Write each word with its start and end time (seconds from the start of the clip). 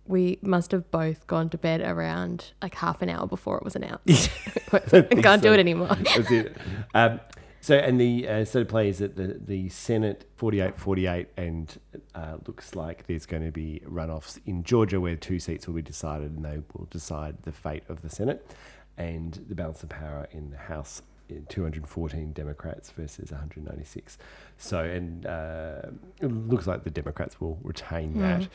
we 0.07 0.39
must 0.43 0.71
have 0.71 0.91
both 0.91 1.27
gone 1.27 1.51
to 1.51 1.59
bed 1.59 1.81
around 1.81 2.53
like 2.63 2.75
half 2.77 3.03
an 3.03 3.09
hour 3.11 3.27
before 3.27 3.59
it 3.59 3.65
was 3.65 3.75
announced. 3.77 4.31
Can't 4.71 5.43
do 5.43 5.53
it 5.53 5.59
anymore. 5.61 5.97
It. 6.01 6.57
Um, 6.95 7.21
so, 7.67 7.75
and 7.75 8.01
the 8.01 8.29
uh, 8.29 8.45
state 8.45 8.63
of 8.63 8.69
play 8.69 8.89
is 8.89 8.99
that 8.99 9.17
the, 9.17 9.41
the 9.45 9.69
Senate 9.71 10.31
48 10.37 10.79
48, 10.79 11.27
and 11.37 11.81
uh, 12.15 12.37
looks 12.47 12.77
like 12.77 13.09
there's 13.09 13.27
going 13.27 13.45
to 13.45 13.51
be 13.51 13.83
runoffs 13.85 14.39
in 14.47 14.63
Georgia 14.63 15.01
where 15.01 15.17
two 15.17 15.41
seats 15.41 15.67
will 15.67 15.75
be 15.75 15.83
decided 15.83 16.31
and 16.31 16.45
they 16.45 16.61
will 16.73 16.87
decide 16.91 17.43
the 17.43 17.51
fate 17.51 17.83
of 17.89 18.03
the 18.03 18.09
Senate 18.09 18.49
and 18.97 19.45
the 19.49 19.57
balance 19.57 19.83
of 19.83 19.89
power 19.89 20.29
in 20.31 20.51
the 20.51 20.57
House. 20.57 21.03
214 21.49 22.31
Democrats 22.35 22.93
versus 22.93 23.33
196. 23.33 24.17
So, 24.59 24.85
and 24.85 25.27
uh, 25.27 25.83
it 26.21 26.29
looks 26.29 26.69
like 26.69 26.85
the 26.85 26.91
Democrats 26.91 27.41
will 27.41 27.59
retain 27.65 28.21
that. 28.21 28.47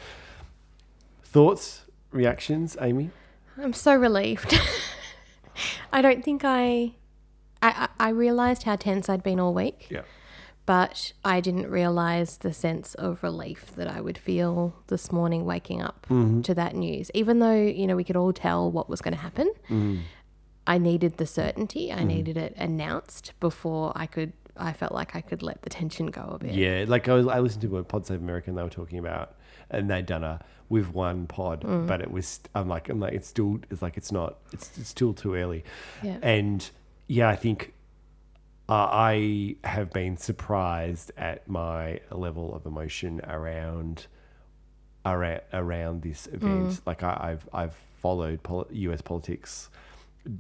Thoughts, 1.22 1.82
reactions, 2.12 2.78
Amy? 2.80 3.10
I'm 3.58 3.74
so 3.74 3.94
relieved. 3.94 4.58
I 5.92 6.02
don't 6.02 6.24
think 6.24 6.46
I, 6.46 6.94
I, 7.62 7.88
I 8.00 8.08
I 8.08 8.10
realized 8.10 8.64
how 8.64 8.76
tense 8.76 9.10
I'd 9.10 9.24
been 9.24 9.40
all 9.40 9.54
week. 9.54 9.88
Yeah. 9.90 10.02
but 10.66 11.14
I 11.26 11.42
didn't 11.42 11.70
realize 11.70 12.38
the 12.38 12.54
sense 12.54 12.94
of 12.96 13.24
relief 13.24 13.72
that 13.76 13.88
I 13.88 14.00
would 14.00 14.18
feel 14.18 14.74
this 14.88 15.12
morning 15.12 15.44
waking 15.46 15.82
up 15.82 16.06
mm-hmm. 16.10 16.42
to 16.42 16.54
that 16.54 16.76
news. 16.76 17.10
Even 17.14 17.40
though, 17.40 17.62
you 17.62 17.88
know, 17.88 17.96
we 17.96 18.04
could 18.04 18.16
all 18.16 18.32
tell 18.32 18.72
what 18.72 18.88
was 18.88 19.02
going 19.02 19.14
to 19.14 19.20
happen, 19.20 19.52
mm-hmm. 19.66 19.98
I 20.68 20.78
needed 20.78 21.18
the 21.18 21.26
certainty. 21.26 21.92
I 21.92 21.98
mm-hmm. 21.98 22.08
needed 22.08 22.38
it 22.38 22.54
announced 22.58 23.34
before 23.40 23.92
I 23.96 24.06
could, 24.06 24.34
I 24.56 24.72
felt 24.72 24.94
like 24.94 25.16
I 25.16 25.22
could 25.22 25.42
let 25.42 25.64
the 25.64 25.70
tension 25.70 26.08
go 26.08 26.22
a 26.22 26.38
bit. 26.38 26.54
Yeah, 26.54 26.86
like 26.88 27.10
I, 27.10 27.14
was, 27.16 27.28
I 27.28 27.40
listened 27.40 27.64
to 27.64 27.78
a 27.78 27.84
Pod 27.84 28.06
Save 28.06 28.22
America 28.22 28.50
and 28.50 28.58
they 28.58 28.64
were 28.64 28.70
talking 28.70 29.00
about, 29.00 29.36
and 29.70 29.90
they'd 29.90 30.06
done 30.06 30.24
a 30.24 30.40
with 30.70 30.94
one 30.94 31.28
pod, 31.28 31.62
Mm. 31.64 31.86
but 31.86 32.00
it 32.02 32.12
was 32.12 32.40
I'm 32.56 32.70
like 32.70 32.88
I'm 32.88 33.00
like 33.00 33.14
it's 33.14 33.28
still 33.28 33.60
it's 33.70 33.82
like 33.82 33.98
it's 33.98 34.12
not 34.12 34.38
it's, 34.54 34.72
it's 34.78 34.88
still 34.90 35.14
too 35.14 35.36
early, 35.36 35.66
Yeah. 36.02 36.18
and 36.22 36.70
yeah, 37.08 37.28
I 37.30 37.36
think 37.36 37.74
uh, 38.70 38.74
I 38.92 39.56
have 39.64 39.92
been 39.92 40.18
surprised 40.18 41.12
at 41.18 41.48
my 41.50 42.00
level 42.12 42.56
of 42.56 42.66
emotion 42.66 43.22
around 43.28 44.08
around, 45.06 45.42
around 45.52 46.02
this 46.04 46.28
event. 46.28 46.82
Like 46.86 47.04
I, 47.04 47.18
I've 47.32 47.50
I've 47.54 47.76
followed 48.02 48.44
pol- 48.44 48.68
U.S. 48.72 49.02
politics 49.02 49.70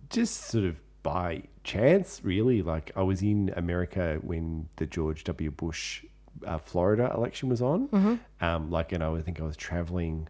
just 0.09 0.35
sort 0.45 0.63
of 0.65 0.81
by 1.03 1.43
chance, 1.63 2.21
really. 2.23 2.61
Like 2.61 2.91
I 2.95 3.01
was 3.01 3.21
in 3.21 3.51
America 3.55 4.19
when 4.21 4.69
the 4.77 4.85
George 4.85 5.23
W. 5.25 5.51
Bush 5.51 6.05
uh, 6.45 6.57
Florida 6.59 7.11
election 7.13 7.49
was 7.49 7.61
on. 7.61 8.19
Um, 8.39 8.69
like, 8.71 8.91
and 8.91 9.03
I 9.03 9.19
think 9.21 9.39
I 9.39 9.43
was 9.43 9.57
traveling 9.57 10.27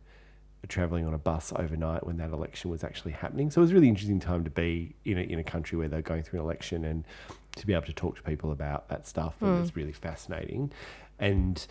traveling 0.67 1.05
on 1.05 1.13
a 1.13 1.17
bus 1.17 1.51
overnight 1.55 2.05
when 2.05 2.17
that 2.17 2.31
election 2.31 2.69
was 2.69 2.83
actually 2.83 3.11
happening. 3.11 3.49
So 3.49 3.61
it 3.61 3.63
was 3.63 3.71
a 3.71 3.73
really 3.73 3.89
interesting 3.89 4.19
time 4.19 4.43
to 4.43 4.49
be 4.49 4.95
in 5.05 5.17
a, 5.17 5.21
in 5.21 5.39
a 5.39 5.43
country 5.43 5.77
where 5.77 5.87
they're 5.87 6.01
going 6.01 6.23
through 6.23 6.39
an 6.39 6.45
election 6.45 6.85
and 6.85 7.03
to 7.55 7.65
be 7.65 7.73
able 7.73 7.85
to 7.85 7.93
talk 7.93 8.15
to 8.17 8.21
people 8.23 8.51
about 8.51 8.87
that 8.89 9.07
stuff. 9.07 9.35
And 9.41 9.59
it's 9.61 9.71
mm. 9.71 9.75
really 9.75 9.91
fascinating. 9.91 10.71
And, 11.19 11.65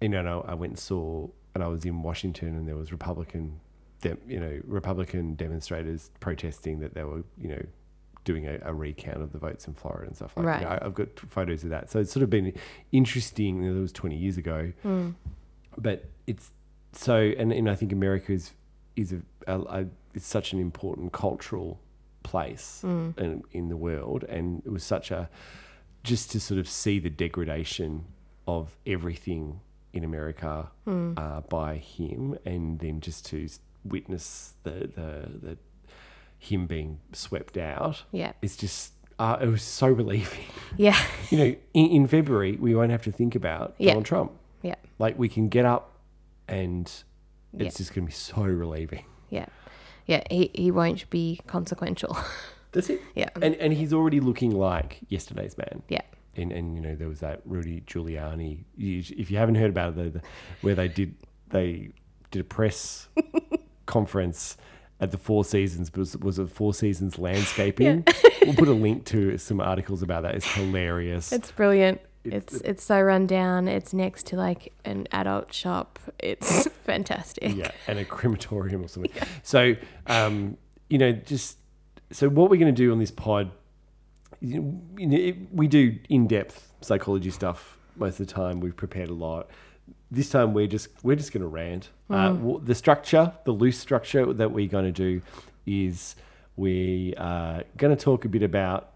you 0.00 0.08
know, 0.08 0.44
I 0.48 0.54
went 0.54 0.72
and 0.72 0.78
saw, 0.78 1.28
and 1.54 1.62
I 1.62 1.68
was 1.68 1.84
in 1.84 2.02
Washington 2.02 2.48
and 2.56 2.66
there 2.66 2.76
was 2.76 2.92
Republican, 2.92 3.60
you 4.02 4.40
know, 4.40 4.60
Republican 4.64 5.34
demonstrators 5.34 6.10
protesting 6.20 6.80
that 6.80 6.94
they 6.94 7.04
were, 7.04 7.24
you 7.38 7.48
know, 7.48 7.62
doing 8.24 8.46
a, 8.48 8.58
a 8.62 8.72
recount 8.72 9.22
of 9.22 9.32
the 9.32 9.38
votes 9.38 9.68
in 9.68 9.74
Florida 9.74 10.06
and 10.06 10.16
stuff 10.16 10.34
like 10.36 10.46
that. 10.46 10.60
You 10.62 10.66
Right. 10.66 10.80
know, 10.80 10.86
I've 10.86 10.94
got 10.94 11.20
photos 11.20 11.62
of 11.62 11.70
that. 11.70 11.90
So 11.90 12.00
it's 12.00 12.10
sort 12.12 12.22
of 12.22 12.30
been 12.30 12.54
interesting. 12.90 13.62
You 13.62 13.68
know, 13.68 13.74
that 13.74 13.80
was 13.82 13.92
20 13.92 14.16
years 14.16 14.38
ago 14.38 14.72
mm. 14.82 15.14
but 15.76 16.06
it's 16.26 16.50
so 16.94 17.16
and, 17.36 17.52
and 17.52 17.68
I 17.70 17.74
think 17.74 17.92
America 17.92 18.32
is 18.32 18.52
is 18.96 19.12
a, 19.12 19.20
a, 19.46 19.60
a 19.60 19.86
it's 20.14 20.26
such 20.26 20.52
an 20.52 20.60
important 20.60 21.12
cultural 21.12 21.80
place 22.22 22.80
in, 22.84 23.42
in 23.52 23.68
the 23.68 23.76
world 23.76 24.24
and 24.24 24.62
it 24.64 24.70
was 24.70 24.82
such 24.84 25.10
a 25.10 25.28
just 26.02 26.30
to 26.32 26.40
sort 26.40 26.58
of 26.58 26.68
see 26.68 26.98
the 26.98 27.10
degradation 27.10 28.04
of 28.46 28.76
everything 28.86 29.60
in 29.92 30.04
America 30.04 30.68
uh, 30.86 31.40
by 31.42 31.76
him 31.76 32.36
and 32.46 32.78
then 32.78 33.00
just 33.00 33.26
to 33.26 33.46
witness 33.84 34.54
the 34.62 34.70
the, 34.70 35.28
the 35.42 35.58
him 36.38 36.66
being 36.66 37.00
swept 37.12 37.56
out 37.56 38.04
Yeah. 38.12 38.32
it's 38.42 38.56
just 38.56 38.92
uh, 39.18 39.36
it 39.40 39.46
was 39.46 39.62
so 39.62 39.88
relieving 39.88 40.44
Yeah. 40.76 40.98
you 41.30 41.38
know 41.38 41.54
in, 41.74 41.86
in 41.90 42.06
February 42.06 42.52
we 42.56 42.74
won't 42.74 42.90
have 42.90 43.02
to 43.04 43.12
think 43.12 43.34
about 43.34 43.74
Yeah. 43.78 43.90
Donald 43.90 44.06
Trump 44.06 44.32
Yeah. 44.62 44.74
like 44.98 45.18
we 45.18 45.28
can 45.28 45.48
get 45.48 45.64
up 45.64 45.90
and 46.48 46.86
it's 46.86 47.04
Yeah. 47.52 47.70
just 47.70 47.94
going 47.94 48.06
to 48.06 48.10
be 48.10 48.12
so 48.14 48.42
relieving. 48.42 49.04
Yeah. 49.30 49.46
Yeah. 50.06 50.22
He, 50.30 50.50
he 50.54 50.70
won't 50.70 51.08
be 51.10 51.40
consequential. 51.46 52.16
That's 52.72 52.90
it. 52.90 53.00
Yeah. 53.14 53.28
And 53.40 53.54
and 53.56 53.72
he's 53.72 53.92
already 53.92 54.18
looking 54.20 54.50
like 54.50 54.98
yesterday's 55.08 55.56
man. 55.56 55.82
yeah. 55.88 56.02
And 56.36 56.50
and 56.50 56.74
you 56.74 56.80
know 56.82 56.96
there 56.96 57.08
was 57.08 57.20
that 57.20 57.40
Rudy 57.44 57.82
Giuliani. 57.86 58.64
If 58.76 59.30
you 59.30 59.36
haven't 59.38 59.54
heard 59.54 59.70
about 59.70 59.90
it, 59.90 59.94
the, 60.12 60.18
the, 60.18 60.22
where 60.62 60.74
they 60.74 60.88
did 60.88 61.14
they 61.50 61.90
did 62.32 62.40
a 62.40 62.44
press 62.44 63.06
conference 63.86 64.56
at 65.00 65.10
the 65.12 65.18
Four 65.18 65.44
Seasons, 65.44 65.90
but 65.90 66.00
was 66.00 66.16
was 66.16 66.38
it 66.40 66.50
Four 66.50 66.74
Seasons 66.74 67.18
landscaping? 67.18 68.04
we'll 68.42 68.54
put 68.54 68.66
a 68.68 68.72
link 68.72 69.04
to 69.06 69.38
some 69.38 69.60
articles 69.60 70.02
about 70.02 70.22
that. 70.24 70.34
It's 70.34 70.46
hilarious. 70.46 71.32
It's 71.32 71.50
brilliant. 71.52 72.00
It's 72.24 72.54
it's 72.62 72.82
so 72.82 73.00
run 73.00 73.26
down. 73.26 73.68
It's 73.68 73.92
next 73.92 74.26
to 74.26 74.36
like 74.36 74.72
an 74.84 75.06
adult 75.12 75.52
shop. 75.52 75.98
It's 76.18 76.66
fantastic. 76.84 77.54
yeah, 77.54 77.70
and 77.86 77.98
a 77.98 78.04
crematorium 78.04 78.84
or 78.84 78.88
something. 78.88 79.12
So, 79.42 79.76
um, 80.06 80.56
you 80.88 80.98
know, 80.98 81.12
just 81.12 81.58
so 82.10 82.28
what 82.28 82.50
we're 82.50 82.60
going 82.60 82.74
to 82.74 82.82
do 82.82 82.92
on 82.92 82.98
this 82.98 83.10
pod, 83.10 83.50
you 84.40 84.60
know, 84.60 85.16
it, 85.16 85.36
we 85.52 85.68
do 85.68 85.98
in 86.08 86.26
depth 86.26 86.72
psychology 86.80 87.30
stuff 87.30 87.78
most 87.96 88.20
of 88.20 88.26
the 88.26 88.32
time. 88.32 88.60
We've 88.60 88.76
prepared 88.76 89.10
a 89.10 89.14
lot. 89.14 89.50
This 90.10 90.30
time 90.30 90.54
we're 90.54 90.66
just 90.66 90.88
we're 91.02 91.16
just 91.16 91.32
going 91.32 91.42
to 91.42 91.48
rant. 91.48 91.90
Uh, 92.08 92.36
the 92.62 92.74
structure, 92.74 93.32
the 93.44 93.52
loose 93.52 93.78
structure 93.78 94.32
that 94.32 94.50
we're 94.52 94.68
going 94.68 94.84
to 94.84 94.92
do 94.92 95.20
is 95.66 96.14
we 96.56 97.14
are 97.16 97.64
going 97.76 97.94
to 97.94 98.02
talk 98.02 98.24
a 98.24 98.28
bit 98.28 98.42
about 98.42 98.93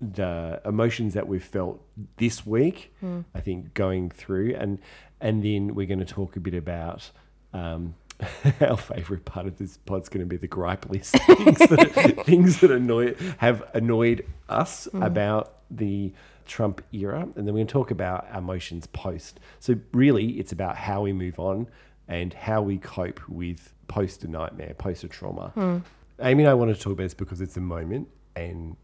the 0.00 0.60
emotions 0.64 1.14
that 1.14 1.26
we've 1.26 1.44
felt 1.44 1.82
this 2.16 2.46
week. 2.46 2.94
Hmm. 3.00 3.20
I 3.34 3.40
think 3.40 3.74
going 3.74 4.10
through 4.10 4.54
and 4.54 4.78
and 5.20 5.42
then 5.42 5.74
we're 5.74 5.86
going 5.86 6.00
to 6.00 6.04
talk 6.04 6.36
a 6.36 6.40
bit 6.40 6.54
about 6.54 7.10
um, 7.54 7.94
our 8.60 8.76
favorite 8.76 9.24
part 9.24 9.46
of 9.46 9.56
this 9.56 9.78
pod's 9.78 10.08
going 10.08 10.20
to 10.20 10.26
be 10.26 10.36
the 10.36 10.46
gripe 10.46 10.88
list 10.90 11.16
things 11.26 11.58
that, 11.58 12.22
things 12.24 12.60
that 12.60 12.70
annoy 12.70 13.14
have 13.38 13.62
annoyed 13.74 14.26
us 14.48 14.88
hmm. 14.92 15.02
about 15.02 15.54
the 15.70 16.12
Trump 16.46 16.82
era, 16.92 17.22
and 17.22 17.34
then 17.34 17.46
we're 17.46 17.52
going 17.52 17.66
to 17.66 17.72
talk 17.72 17.90
about 17.90 18.26
our 18.30 18.38
emotions 18.38 18.86
post. 18.86 19.40
So 19.58 19.76
really, 19.92 20.38
it's 20.38 20.52
about 20.52 20.76
how 20.76 21.02
we 21.02 21.12
move 21.12 21.38
on 21.38 21.68
and 22.08 22.32
how 22.32 22.62
we 22.62 22.78
cope 22.78 23.20
with 23.28 23.72
post 23.88 24.22
a 24.24 24.28
nightmare, 24.28 24.74
post 24.78 25.04
a 25.04 25.08
trauma. 25.08 25.50
Hmm. 25.54 25.78
Amy 26.20 26.44
and 26.44 26.50
I 26.50 26.54
want 26.54 26.74
to 26.74 26.80
talk 26.80 26.92
about 26.92 27.02
this 27.02 27.14
because 27.14 27.40
it's 27.40 27.56
a 27.56 27.60
moment, 27.60 28.08
and 28.34 28.76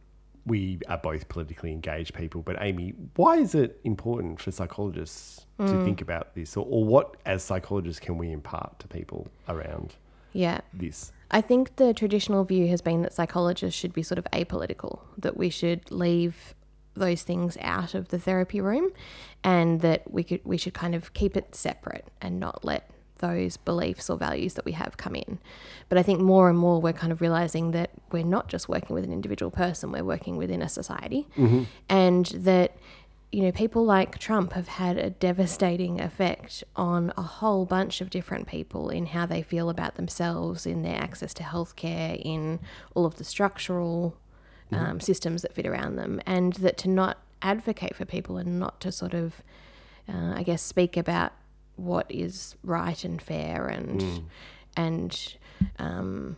we 0.47 0.81
are 0.89 0.99
both 0.99 1.29
politically 1.29 1.71
engaged 1.71 2.15
people. 2.15 2.43
But 2.43 2.56
Amy, 2.61 2.94
why 3.17 3.37
is 3.37 3.55
it 3.55 3.81
important 3.85 4.41
for 4.41 4.50
psychologists 4.50 5.47
to 5.59 5.65
mm. 5.65 5.85
think 5.85 6.00
about 6.00 6.35
this, 6.35 6.56
or, 6.56 6.67
or 6.69 6.85
what, 6.85 7.17
as 7.25 7.43
psychologists, 7.43 8.00
can 8.00 8.19
we 8.19 8.33
impart 8.33 8.79
to 8.81 8.89
people 8.89 9.29
around 9.49 9.94
Yeah. 10.33 10.61
this? 10.73 11.12
I 11.31 11.41
think 11.41 11.77
the 11.77 11.94
traditional 11.94 12.44
view 12.44 12.67
has 12.69 12.83
been 12.83 13.03
that 13.03 13.12
psychologists 13.12 13.79
should 13.79 13.93
be 13.93 14.03
sort 14.03 14.19
of 14.19 14.27
apolitical, 14.33 15.00
that 15.17 15.37
we 15.37 15.49
should 15.49 15.91
leave 15.91 16.55
those 16.95 17.23
things 17.23 17.56
out 17.61 17.95
of 17.95 18.09
the 18.09 18.19
therapy 18.19 18.61
room 18.61 18.91
and 19.43 19.81
that 19.81 20.11
we 20.11 20.23
could 20.23 20.41
we 20.45 20.59
should 20.59 20.75
kind 20.75 20.95
of 20.95 21.15
keep 21.15 21.37
it 21.38 21.55
separate 21.55 22.06
and 22.21 22.38
not 22.38 22.65
let 22.65 22.91
those 23.23 23.57
beliefs 23.57 24.11
or 24.11 24.19
values 24.19 24.53
that 24.55 24.67
we 24.67 24.73
have 24.73 24.99
come 24.99 25.15
in. 25.15 25.39
But 25.89 25.97
I 25.97 26.03
think 26.03 26.21
more 26.21 26.51
and 26.51 26.59
more 26.59 26.81
we're 26.83 26.93
kind 26.93 27.13
of 27.13 27.23
realizing 27.23 27.71
that 27.71 27.91
we're 28.11 28.25
not 28.37 28.49
just 28.49 28.69
working 28.69 28.95
with 28.95 29.05
an 29.05 29.13
individual 29.13 29.51
person, 29.51 29.91
we're 29.91 30.05
working 30.05 30.37
within 30.37 30.61
a 30.61 30.69
society. 30.69 31.27
And 31.89 32.27
that 32.27 32.77
you 33.33 33.43
know, 33.43 33.53
people 33.53 33.83
like 33.83 34.19
Trump 34.19 34.53
have 34.53 34.69
had 34.69 34.99
a 34.99 35.09
devastating 35.09 36.03
effect 36.03 36.63
on 36.77 37.15
a 37.17 37.23
whole 37.23 37.65
bunch 37.65 38.03
of 38.03 38.11
different 38.11 38.47
people 38.47 38.91
in 38.91 39.07
how 39.07 39.25
they 39.25 39.41
feel 39.41 39.71
about 39.71 39.95
themselves, 39.95 40.67
in 40.67 40.83
their 40.83 40.97
access 40.97 41.33
to 41.35 41.43
healthcare, 41.43 42.21
in 42.23 42.61
all 42.95 43.07
of 43.07 43.15
the 43.17 43.25
structural 43.25 44.15
um, 44.71 45.01
systems 45.01 45.41
that 45.43 45.55
fit 45.55 45.67
around 45.67 45.97
them, 45.97 46.21
and 46.27 46.53
that 46.55 46.77
to 46.79 46.89
not 46.89 47.19
advocate 47.41 47.97
for 47.97 48.05
people 48.05 48.37
and 48.37 48.61
not 48.61 48.81
to 48.81 48.93
sort 48.93 49.15
of, 49.15 49.43
uh, 50.09 50.35
I 50.35 50.43
guess, 50.43 50.63
speak 50.63 50.99
about 50.99 51.33
what 51.77 52.07
is 52.11 52.57
right 52.63 53.05
and 53.05 53.21
fair 53.21 53.67
and 53.67 54.23
and 54.77 55.37
um, 55.79 56.37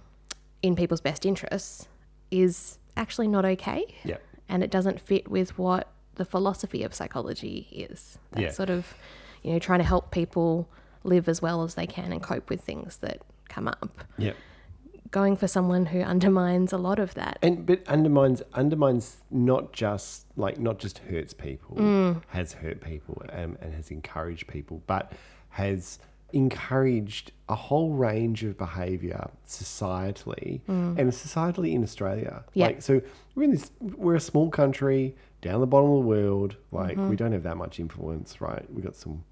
in 0.63 0.75
people's 0.77 1.01
best 1.01 1.25
interests 1.27 1.89
is 2.31 2.79
actually 2.97 3.29
not 3.29 3.45
okay 3.45 3.85
Yeah. 4.05 4.17
and 4.49 4.63
it 4.63 4.71
doesn't 4.71 5.01
fit 5.01 5.29
with 5.31 5.59
what 5.59 5.89
the 6.17 6.25
philosophy 6.25 6.83
of 6.85 6.95
psychology 6.95 7.67
is. 7.73 8.19
That 8.33 8.41
Yeah. 8.43 8.51
sort 8.53 8.71
of, 8.71 8.95
you 9.43 9.53
know, 9.53 9.59
trying 9.59 9.81
to 9.81 9.85
help 9.85 10.11
people 10.13 10.69
live 11.03 11.29
as 11.29 11.43
well 11.43 11.63
as 11.65 11.75
they 11.75 11.87
can 11.87 12.13
and 12.13 12.23
cope 12.23 12.49
with 12.49 12.61
things 12.61 12.99
that 12.99 13.19
come 13.49 13.67
up. 13.69 14.05
Yeah. 14.17 14.33
Going 15.15 15.37
for 15.37 15.47
someone 15.47 15.87
who 15.87 16.01
undermines 16.01 16.73
a 16.73 16.77
lot 16.77 16.99
of 16.99 17.15
that. 17.15 17.39
And 17.41 17.65
but 17.65 17.87
undermines 17.87 18.43
undermines 18.53 19.19
not 19.31 19.73
just 19.73 20.27
like 20.37 20.59
not 20.59 20.81
just 20.81 20.99
hurts 20.99 21.33
people, 21.33 21.77
mm. 21.77 22.21
has 22.31 22.55
hurt 22.55 22.81
people 22.81 23.23
um, 23.31 23.57
and 23.61 23.73
has 23.75 23.93
encouraged 23.93 24.49
people, 24.49 24.83
but 24.89 25.13
has 25.51 26.01
encouraged 26.33 27.31
a 27.49 27.55
whole 27.55 27.93
range 27.93 28.43
of 28.43 28.59
behaviour 28.59 29.31
societally 29.47 30.61
mm. 30.69 30.99
and 30.99 31.13
societally 31.13 31.75
in 31.75 31.85
Australia. 31.85 32.43
Yeah. 32.55 32.67
Like 32.67 32.83
so 32.83 33.01
we're 33.37 33.45
in 33.45 33.53
this 33.53 33.71
we're 33.81 34.17
a 34.17 34.21
small 34.21 34.51
country 34.51 35.15
down 35.43 35.61
the 35.61 35.69
bottom 35.69 35.91
of 35.91 36.03
the 36.03 36.09
world. 36.09 36.57
Like 36.73 36.97
mm-hmm. 36.97 37.09
we 37.09 37.15
don't 37.15 37.31
have 37.31 37.45
that 37.45 37.57
much 37.57 37.79
influence, 37.79 38.41
right? 38.41 38.67
We 38.75 38.83
got 38.83 38.97
some 38.97 39.23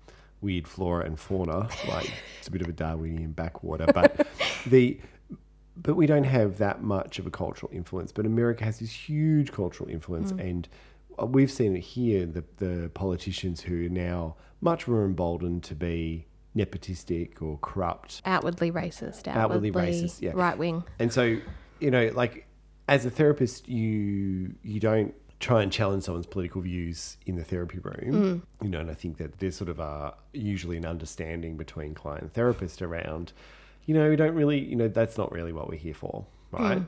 weird 0.42 0.68
flora 0.68 1.06
and 1.06 1.18
fauna. 1.18 1.68
Like 1.88 2.12
it's 2.38 2.46
a 2.46 2.52
bit 2.52 2.62
of 2.62 2.68
a 2.68 2.72
Darwinian 2.72 3.32
backwater, 3.32 3.86
but 3.92 4.28
the 4.66 5.00
but 5.76 5.94
we 5.94 6.06
don't 6.06 6.24
have 6.24 6.58
that 6.58 6.82
much 6.82 7.18
of 7.18 7.26
a 7.26 7.30
cultural 7.30 7.70
influence. 7.72 8.12
But 8.12 8.26
America 8.26 8.64
has 8.64 8.78
this 8.78 8.90
huge 8.90 9.52
cultural 9.52 9.88
influence, 9.88 10.30
and 10.32 10.68
uh, 11.20 11.26
we've 11.26 11.50
seen 11.50 11.76
it 11.76 11.80
here. 11.80 12.26
The 12.26 12.44
the 12.58 12.90
politicians 12.94 13.60
who 13.62 13.86
are 13.86 13.88
now 13.88 14.36
much 14.60 14.86
more 14.86 15.04
emboldened 15.04 15.62
to 15.64 15.74
be 15.74 16.26
nepotistic 16.56 17.40
or 17.40 17.58
corrupt, 17.62 18.20
Outwardly 18.26 18.70
racist, 18.70 19.26
Outwardly 19.26 19.70
outwardly, 19.70 19.70
racist, 19.70 20.20
yeah. 20.20 20.32
right 20.34 20.56
wing. 20.58 20.84
and 20.98 21.12
so 21.12 21.38
you 21.80 21.90
know, 21.90 22.10
like 22.14 22.46
as 22.88 23.06
a 23.06 23.10
therapist, 23.10 23.68
you 23.68 24.54
you 24.62 24.78
don't 24.80 25.14
try 25.40 25.60
and 25.62 25.72
challenge 25.72 26.04
someone's 26.04 26.26
political 26.26 26.60
views 26.60 27.16
in 27.26 27.34
the 27.34 27.42
therapy 27.42 27.78
room. 27.80 28.46
You 28.62 28.68
know, 28.68 28.78
and 28.78 28.88
I 28.90 28.94
think 28.94 29.16
that 29.16 29.40
there's 29.40 29.56
sort 29.56 29.70
of 29.70 29.80
a 29.80 30.14
usually 30.32 30.76
an 30.76 30.86
understanding 30.86 31.56
between 31.56 31.94
client 31.94 32.22
and 32.22 32.32
therapist 32.32 32.80
around, 32.80 33.32
you 33.84 33.94
know, 33.94 34.08
we 34.08 34.16
don't 34.16 34.34
really, 34.34 34.58
you 34.58 34.76
know, 34.76 34.88
that's 34.88 35.18
not 35.18 35.32
really 35.32 35.52
what 35.52 35.68
we're 35.68 35.78
here 35.78 35.94
for, 35.94 36.26
hmm. 36.50 36.62
right? 36.62 36.82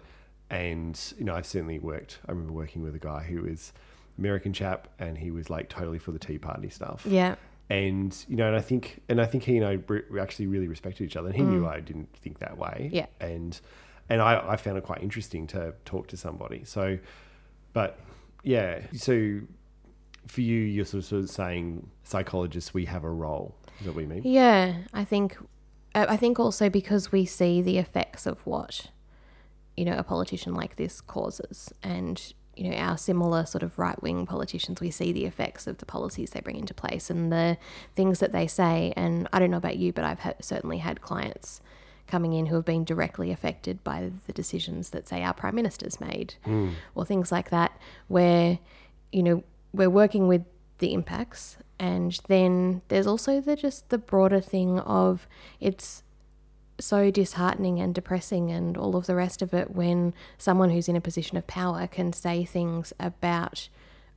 And 0.51 1.01
you 1.19 1.25
know, 1.25 1.35
I've 1.35 1.47
certainly 1.47 1.79
worked. 1.79 2.19
I 2.29 2.33
remember 2.33 2.53
working 2.53 2.83
with 2.83 2.95
a 2.95 2.99
guy 2.99 3.23
who 3.23 3.43
was 3.43 3.73
American 4.19 4.53
chap, 4.53 4.89
and 4.99 5.19
he 5.19 5.31
was 5.31 5.51
like 5.51 5.69
totally 5.69 5.99
for 5.99 6.13
the 6.13 6.19
Tea 6.19 6.39
Party 6.39 6.69
stuff 6.69 7.05
Yeah. 7.07 7.35
and 7.71 8.17
you 8.29 8.37
know, 8.37 8.47
and 8.47 8.57
I 8.57 8.61
think, 8.61 9.01
and 9.09 9.21
I 9.21 9.27
think 9.27 9.43
he 9.45 9.57
and 9.57 9.67
I 9.67 9.79
re- 9.89 10.05
we 10.11 10.21
actually 10.21 10.47
really 10.47 10.69
respected 10.69 11.05
each 11.05 11.17
other, 11.17 11.29
and 11.29 11.37
he 11.37 11.43
knew 11.43 11.61
hmm. 11.61 11.69
I 11.69 11.81
didn't 11.81 12.15
think 12.17 12.39
that 12.39 12.57
way. 12.59 12.91
Yeah. 12.93 13.07
and 13.21 13.59
and 14.09 14.21
I, 14.21 14.51
I 14.51 14.57
found 14.57 14.77
it 14.77 14.85
quite 14.85 15.03
interesting 15.03 15.47
to 15.49 15.75
talk 15.85 16.09
to 16.09 16.17
somebody. 16.17 16.65
So, 16.65 16.99
but 17.73 17.99
yeah, 18.43 18.81
so 18.93 19.41
for 20.27 20.41
you, 20.41 20.61
you're 20.61 20.85
sort 20.85 21.03
of, 21.03 21.05
sort 21.07 21.23
of 21.25 21.31
saying 21.31 21.89
psychologists, 22.03 22.75
we 22.75 22.85
have 22.85 23.05
a 23.05 23.11
role. 23.11 23.55
Is 23.81 23.87
that 23.87 23.95
what 23.95 24.03
you 24.03 24.09
mean? 24.09 24.23
Yeah, 24.25 24.75
I 24.93 25.05
think 25.05 25.37
I 25.95 26.17
think 26.17 26.41
also 26.41 26.69
because 26.69 27.13
we 27.13 27.25
see 27.25 27.63
the 27.63 27.79
effects 27.79 28.27
of 28.27 28.45
what 28.47 28.87
you 29.77 29.85
know 29.85 29.97
a 29.97 30.03
politician 30.03 30.55
like 30.55 30.77
this 30.77 31.01
causes, 31.01 31.73
and 31.83 32.21
you 32.57 32.71
know 32.71 32.77
our 32.77 32.97
similar 32.97 33.47
sort 33.47 33.63
of 33.63 33.79
right 33.79 34.01
wing 34.03 34.27
politicians, 34.27 34.81
we 34.81 34.91
see 34.91 35.13
the 35.13 35.25
effects 35.25 35.67
of 35.67 35.79
the 35.79 35.87
policies 35.87 36.31
they 36.31 36.41
bring 36.41 36.57
into 36.57 36.75
place 36.75 37.11
and 37.11 37.33
the 37.33 37.57
things 37.95 38.19
that 38.19 38.33
they 38.33 38.47
say. 38.47 38.93
And 38.97 39.29
I 39.33 39.39
don't 39.39 39.51
know 39.51 39.57
about 39.57 39.77
you, 39.77 39.93
but 39.93 40.05
I've 40.05 40.21
ha- 40.21 40.35
certainly 40.41 40.79
had 40.79 41.01
clients 41.01 41.61
coming 42.07 42.33
in 42.33 42.47
who 42.47 42.57
have 42.57 42.65
been 42.65 42.85
directly 42.85 43.31
affected 43.31 43.83
by 43.83 44.11
the 44.27 44.33
decisions 44.33 44.91
that 44.91 45.09
say 45.09 45.23
our 45.23 45.33
prime 45.33 45.55
minister's 45.55 46.01
made 46.01 46.35
hmm. 46.45 46.71
or 46.95 47.05
things 47.05 47.33
like 47.33 47.51
that 47.51 47.73
where 48.09 48.59
you 49.11 49.23
know 49.23 49.43
we're 49.73 49.91
working 49.91 50.29
with 50.29 50.45
the 50.79 50.93
impacts 50.93 51.57
and 51.79 52.19
then 52.29 52.83
there's 52.89 53.07
also 53.07 53.41
the 53.41 53.57
just 53.57 53.89
the 53.89 53.99
broader 53.99 54.41
thing 54.41 54.79
of 54.81 55.27
it's 55.61 56.03
so 56.81 57.11
disheartening 57.11 57.81
and 57.81 57.95
depressing 57.95 58.51
and 58.51 58.77
all 58.77 58.97
of 58.97 59.07
the 59.07 59.15
rest 59.15 59.43
of 59.43 59.55
it 59.55 59.71
when 59.71 60.13
someone 60.39 60.71
who's 60.71 60.89
in 60.89 60.97
a 60.97 61.01
position 61.01 61.37
of 61.37 61.47
power 61.47 61.87
can 61.87 62.13
say 62.13 62.45
things 62.45 62.93
about 62.99 63.69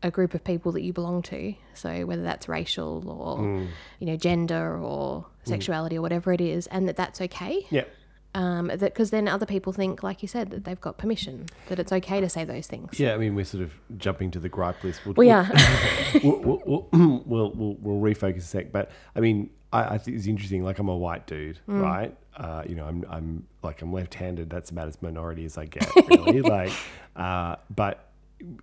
a 0.03 0.12
group 0.12 0.34
of 0.34 0.43
people 0.43 0.72
that 0.72 0.82
you 0.82 0.93
belong 0.93 1.22
to. 1.24 1.55
So 1.74 2.05
whether 2.05 2.22
that's 2.22 2.48
racial 2.48 3.08
or 3.10 3.39
mm. 3.39 3.67
you 4.00 4.08
know 4.08 4.15
gender 4.15 4.77
or 4.77 5.22
mm. 5.22 5.25
sexuality 5.43 5.98
or 5.98 6.01
whatever 6.01 6.32
it 6.34 6.41
is 6.41 6.67
and 6.67 6.88
that 6.88 6.96
that's 6.96 7.22
okay. 7.22 7.65
Yeah. 7.70 7.86
Um, 8.38 8.67
that 8.67 8.79
because 8.79 9.10
then 9.10 9.27
other 9.27 9.48
people 9.48 9.74
think 9.74 10.03
like 10.03 10.22
you 10.22 10.27
said 10.27 10.51
that 10.51 10.63
they've 10.63 10.79
got 10.79 10.98
permission 10.98 11.48
that 11.70 11.79
it's 11.79 11.91
okay 11.91 12.22
to 12.22 12.29
say 12.29 12.46
those 12.46 12.67
things 12.67 13.00
Yeah, 13.00 13.13
I 13.13 13.17
mean, 13.17 13.34
we're 13.34 13.46
sort 13.46 13.63
of 13.63 13.74
jumping 13.98 14.32
to 14.32 14.39
the 14.39 14.50
gripe 14.50 14.84
list. 14.84 15.06
We'll, 15.06 15.15
we 15.15 15.32
are 15.32 15.50
we'll, 16.24 16.88
we'll, 17.25 17.51
we'll, 17.56 17.77
we'll, 17.79 18.13
refocus 18.13 18.38
a 18.38 18.41
sec. 18.41 18.72
But 18.72 18.91
I 19.15 19.20
mean, 19.20 19.50
I, 19.74 19.96
I 19.96 19.98
think 19.98 20.17
it's 20.17 20.27
interesting. 20.27 20.63
Like, 20.63 20.79
I'm 20.79 20.89
a 20.89 20.96
white 20.96 21.25
dude, 21.27 21.60
right? 21.65 22.15
Uh, 22.36 22.63
you 22.67 22.75
know, 22.75 22.86
I'm, 22.86 23.03
I'm 23.10 23.48
like, 23.63 23.82
I'm 23.82 23.91
left 23.91 24.13
handed. 24.13 24.50
That's 24.50 24.70
about 24.70 24.88
as 24.88 25.01
minority 25.01 25.46
as 25.46 25.58
I 25.58 25.65
get, 25.65 25.89
really. 26.08 26.41
like, 26.58 26.72
uh, 27.15 27.56
but 27.75 28.12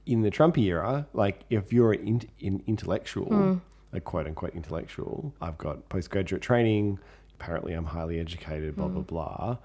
in 0.07 0.23
the 0.23 0.31
Trump 0.31 0.57
era, 0.57 1.07
like, 1.13 1.41
if 1.51 1.73
you're 1.73 1.93
an, 1.93 2.07
in, 2.07 2.29
an 2.47 2.63
intellectual, 2.67 3.61
a 3.93 4.01
quote 4.01 4.27
unquote 4.27 4.55
intellectual, 4.55 5.35
I've 5.41 5.59
got 5.59 5.89
postgraduate 5.89 6.43
training. 6.43 6.99
Apparently, 7.39 7.73
I'm 7.73 7.87
highly 7.87 8.21
educated, 8.21 8.77
blah, 8.77 8.89
blah, 8.89 9.03
hmm. 9.03 9.07
blah. 9.07 9.57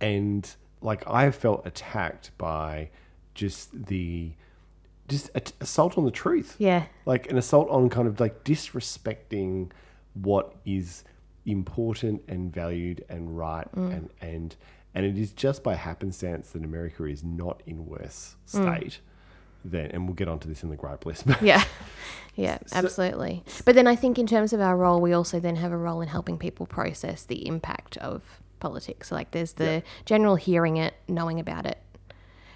And 0.00 0.48
like, 0.80 1.06
I 1.08 1.30
felt 1.30 1.66
attacked 1.66 2.30
by 2.38 2.90
just 3.34 3.86
the, 3.86 4.32
just 5.08 5.30
a- 5.34 5.52
assault 5.60 5.98
on 5.98 6.04
the 6.04 6.10
truth. 6.10 6.56
Yeah. 6.58 6.84
Like 7.06 7.30
an 7.30 7.38
assault 7.38 7.68
on 7.70 7.88
kind 7.88 8.08
of 8.08 8.20
like 8.20 8.44
disrespecting 8.44 9.70
what 10.14 10.56
is 10.64 11.04
important 11.46 12.22
and 12.28 12.52
valued 12.52 13.04
and 13.08 13.36
right 13.36 13.66
hmm. 13.68 13.90
and 13.90 14.10
and 14.20 14.56
and 14.94 15.06
it 15.06 15.16
is 15.16 15.32
just 15.32 15.62
by 15.62 15.74
happenstance 15.74 16.50
that 16.50 16.64
America 16.64 17.04
is 17.04 17.24
not 17.24 17.62
in 17.66 17.86
worse 17.86 18.36
hmm. 18.50 18.62
state 18.62 19.00
than 19.64 19.86
and 19.86 20.06
we'll 20.06 20.14
get 20.14 20.28
onto 20.28 20.48
this 20.48 20.62
in 20.62 20.70
the 20.70 20.76
gripe 20.76 21.04
list 21.06 21.26
but 21.26 21.40
Yeah. 21.42 21.62
Yeah, 22.36 22.58
absolutely. 22.72 23.42
But 23.64 23.74
then 23.74 23.86
I 23.86 23.96
think 23.96 24.18
in 24.18 24.26
terms 24.26 24.52
of 24.52 24.60
our 24.60 24.76
role, 24.76 25.00
we 25.00 25.12
also 25.12 25.40
then 25.40 25.56
have 25.56 25.72
a 25.72 25.76
role 25.76 26.00
in 26.00 26.08
helping 26.08 26.38
people 26.38 26.64
process 26.64 27.24
the 27.24 27.46
impact 27.46 27.96
of 27.98 28.22
politics. 28.60 29.08
So 29.08 29.16
like 29.16 29.32
there's 29.32 29.54
the 29.54 29.82
general 30.06 30.36
hearing 30.36 30.76
it, 30.76 30.94
knowing 31.08 31.40
about 31.40 31.66
it. 31.66 31.78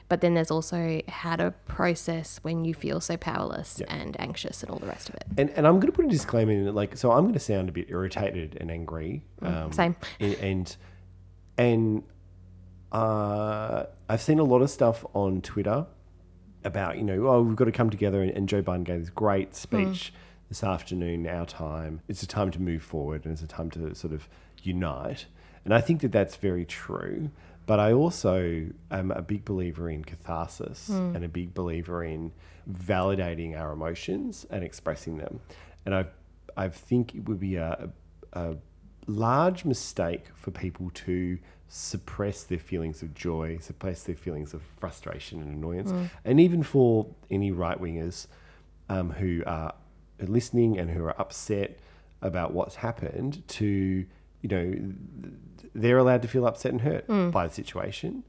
But 0.08 0.20
then 0.20 0.34
there's 0.34 0.50
also 0.50 1.02
how 1.08 1.36
to 1.36 1.52
process 1.66 2.38
when 2.42 2.64
you 2.64 2.72
feel 2.72 3.00
so 3.00 3.16
powerless 3.16 3.82
and 3.88 4.18
anxious 4.20 4.62
and 4.62 4.70
all 4.70 4.78
the 4.78 4.86
rest 4.86 5.08
of 5.08 5.16
it. 5.16 5.24
and, 5.36 5.50
and 5.50 5.66
I'm 5.66 5.74
going 5.80 5.90
to 5.90 5.92
put 5.92 6.04
a 6.04 6.08
disclaimer 6.08 6.52
in 6.52 6.68
it 6.68 6.74
like 6.74 6.96
so 6.96 7.10
I'm 7.10 7.24
going 7.24 7.34
to 7.34 7.40
sound 7.40 7.68
a 7.68 7.72
bit 7.72 7.90
irritated 7.90 8.56
and 8.60 8.70
angry 8.70 9.24
um, 9.42 9.72
same. 9.72 9.96
and, 10.20 10.34
and 10.36 10.76
and 11.58 12.02
uh, 12.92 13.84
I've 14.08 14.22
seen 14.22 14.38
a 14.38 14.44
lot 14.44 14.62
of 14.62 14.70
stuff 14.70 15.04
on 15.14 15.40
Twitter 15.42 15.86
about, 16.64 16.96
you 16.96 17.04
know, 17.04 17.26
oh, 17.28 17.42
we've 17.42 17.56
got 17.56 17.66
to 17.66 17.72
come 17.72 17.90
together. 17.90 18.22
And, 18.22 18.30
and 18.30 18.48
Joe 18.48 18.62
Biden 18.62 18.84
gave 18.84 19.00
this 19.00 19.10
great 19.10 19.54
speech 19.54 20.12
mm. 20.12 20.48
this 20.48 20.64
afternoon, 20.64 21.26
our 21.26 21.46
time. 21.46 22.00
It's 22.08 22.22
a 22.22 22.26
time 22.26 22.50
to 22.52 22.60
move 22.60 22.82
forward 22.82 23.24
and 23.24 23.32
it's 23.32 23.42
a 23.42 23.46
time 23.46 23.70
to 23.72 23.94
sort 23.94 24.12
of 24.12 24.28
unite. 24.62 25.26
And 25.64 25.72
I 25.74 25.80
think 25.80 26.00
that 26.02 26.12
that's 26.12 26.36
very 26.36 26.64
true. 26.64 27.30
But 27.66 27.80
I 27.80 27.92
also 27.92 28.66
am 28.90 29.10
a 29.10 29.22
big 29.22 29.44
believer 29.44 29.88
in 29.88 30.04
catharsis 30.04 30.90
mm. 30.90 31.14
and 31.14 31.24
a 31.24 31.28
big 31.28 31.54
believer 31.54 32.04
in 32.04 32.32
validating 32.70 33.58
our 33.58 33.72
emotions 33.72 34.46
and 34.50 34.62
expressing 34.62 35.16
them. 35.16 35.40
And 35.86 35.94
I, 35.94 36.06
I 36.56 36.68
think 36.68 37.14
it 37.14 37.26
would 37.28 37.40
be 37.40 37.56
a, 37.56 37.90
a 38.34 38.56
large 39.06 39.64
mistake 39.64 40.26
for 40.34 40.50
people 40.50 40.90
to 40.94 41.38
suppress 41.74 42.44
their 42.44 42.58
feelings 42.58 43.02
of 43.02 43.14
joy, 43.14 43.58
suppress 43.60 44.04
their 44.04 44.14
feelings 44.14 44.54
of 44.54 44.62
frustration 44.78 45.42
and 45.42 45.52
annoyance, 45.52 45.90
and 46.24 46.38
even 46.38 46.62
for 46.62 47.08
any 47.30 47.50
right 47.50 47.80
wingers 47.80 48.28
um, 48.88 49.10
who 49.10 49.42
are 49.44 49.74
listening 50.20 50.78
and 50.78 50.90
who 50.90 51.04
are 51.04 51.20
upset 51.20 51.78
about 52.22 52.52
what's 52.52 52.76
happened 52.76 53.42
to, 53.48 54.06
you 54.40 54.48
know, 54.48 54.74
they're 55.74 55.98
allowed 55.98 56.22
to 56.22 56.28
feel 56.28 56.46
upset 56.46 56.70
and 56.70 56.82
hurt 56.82 57.04
by 57.32 57.48
the 57.48 57.52
situation. 57.52 58.22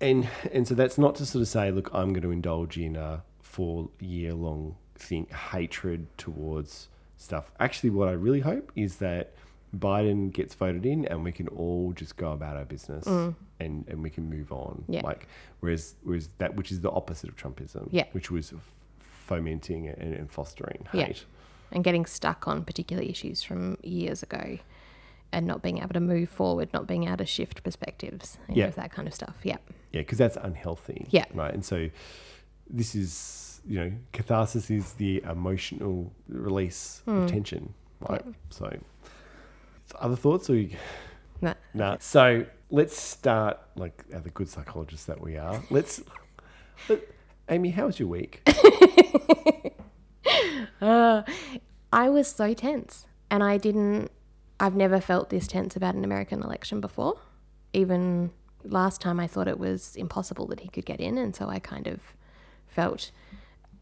And 0.00 0.28
and 0.52 0.68
so 0.68 0.74
that's 0.74 0.96
not 0.96 1.16
to 1.16 1.26
sort 1.26 1.42
of 1.42 1.48
say, 1.48 1.70
look, 1.72 1.90
I'm 1.92 2.10
going 2.10 2.22
to 2.22 2.30
indulge 2.30 2.78
in 2.78 2.94
a 2.94 3.24
four 3.42 3.88
year 3.98 4.32
long 4.32 4.76
thing 4.94 5.26
hatred 5.50 6.06
towards 6.18 6.88
stuff. 7.16 7.50
Actually, 7.58 7.90
what 7.90 8.08
I 8.08 8.12
really 8.12 8.40
hope 8.40 8.70
is 8.76 8.96
that 8.96 9.32
Biden 9.78 10.32
gets 10.32 10.54
voted 10.54 10.86
in 10.86 11.04
and 11.06 11.24
we 11.24 11.32
can 11.32 11.48
all 11.48 11.92
just 11.92 12.16
go 12.16 12.32
about 12.32 12.56
our 12.56 12.64
business 12.64 13.06
and, 13.06 13.34
and 13.60 14.02
we 14.02 14.10
can 14.10 14.28
move 14.30 14.52
on. 14.52 14.84
Yeah. 14.88 15.02
Like 15.04 15.28
whereas 15.60 15.94
whereas 16.02 16.28
that 16.38 16.54
which 16.56 16.70
is 16.72 16.80
the 16.80 16.90
opposite 16.90 17.28
of 17.30 17.36
Trumpism, 17.36 17.88
Yeah. 17.90 18.04
which 18.12 18.30
was 18.30 18.52
f- 18.52 18.60
fomenting 19.00 19.88
and, 19.88 20.14
and 20.14 20.30
fostering 20.30 20.86
Yeah. 20.92 21.06
hate. 21.06 21.24
and 21.72 21.82
getting 21.82 22.06
stuck 22.06 22.46
on 22.46 22.64
particular 22.64 23.02
issues 23.02 23.42
from 23.42 23.76
years 23.82 24.22
ago 24.22 24.58
and 25.32 25.46
not 25.46 25.62
being 25.62 25.78
able 25.78 25.94
to 25.94 26.00
move 26.00 26.28
forward, 26.28 26.72
not 26.72 26.86
being 26.86 27.04
able 27.04 27.16
to 27.16 27.26
shift 27.26 27.64
perspectives, 27.64 28.38
and 28.46 28.56
Yeah. 28.56 28.70
that 28.70 28.92
kind 28.92 29.08
of 29.08 29.14
stuff. 29.14 29.34
Yeah. 29.42 29.56
Yeah, 29.92 30.02
because 30.02 30.18
that's 30.18 30.36
unhealthy. 30.36 31.06
Yeah. 31.10 31.24
Right. 31.34 31.52
And 31.52 31.64
so 31.64 31.90
this 32.70 32.94
is, 32.94 33.60
you 33.66 33.78
know, 33.80 33.92
catharsis 34.12 34.70
is 34.70 34.92
the 34.94 35.22
emotional 35.24 36.12
release 36.28 37.02
Hmm. 37.04 37.10
of 37.22 37.30
tension. 37.30 37.74
Right. 38.08 38.24
So 38.50 38.70
other 39.94 40.16
thoughts 40.16 40.50
or 40.50 40.56
you 40.56 40.70
Nah. 41.40 41.54
Nah. 41.74 41.96
So 42.00 42.46
let's 42.70 42.98
start 43.00 43.58
like 43.76 44.04
uh, 44.14 44.20
the 44.20 44.30
good 44.30 44.48
psychologists 44.48 45.06
that 45.06 45.20
we 45.20 45.36
are. 45.36 45.62
Let's 45.70 46.02
let, 46.88 47.02
Amy, 47.48 47.70
how 47.70 47.86
was 47.86 47.98
your 47.98 48.08
week? 48.08 48.42
I 51.92 52.08
was 52.10 52.28
so 52.28 52.52
tense 52.54 53.06
and 53.30 53.42
I 53.42 53.56
didn't, 53.58 54.10
I've 54.60 54.74
never 54.74 55.00
felt 55.00 55.30
this 55.30 55.46
tense 55.46 55.76
about 55.76 55.94
an 55.94 56.04
American 56.04 56.42
election 56.42 56.80
before. 56.80 57.20
Even 57.72 58.30
last 58.64 59.00
time 59.00 59.20
I 59.20 59.26
thought 59.26 59.48
it 59.48 59.58
was 59.58 59.96
impossible 59.96 60.46
that 60.48 60.60
he 60.60 60.68
could 60.68 60.84
get 60.84 61.00
in. 61.00 61.18
And 61.18 61.34
so 61.34 61.48
I 61.48 61.58
kind 61.58 61.86
of 61.86 62.00
felt 62.66 63.10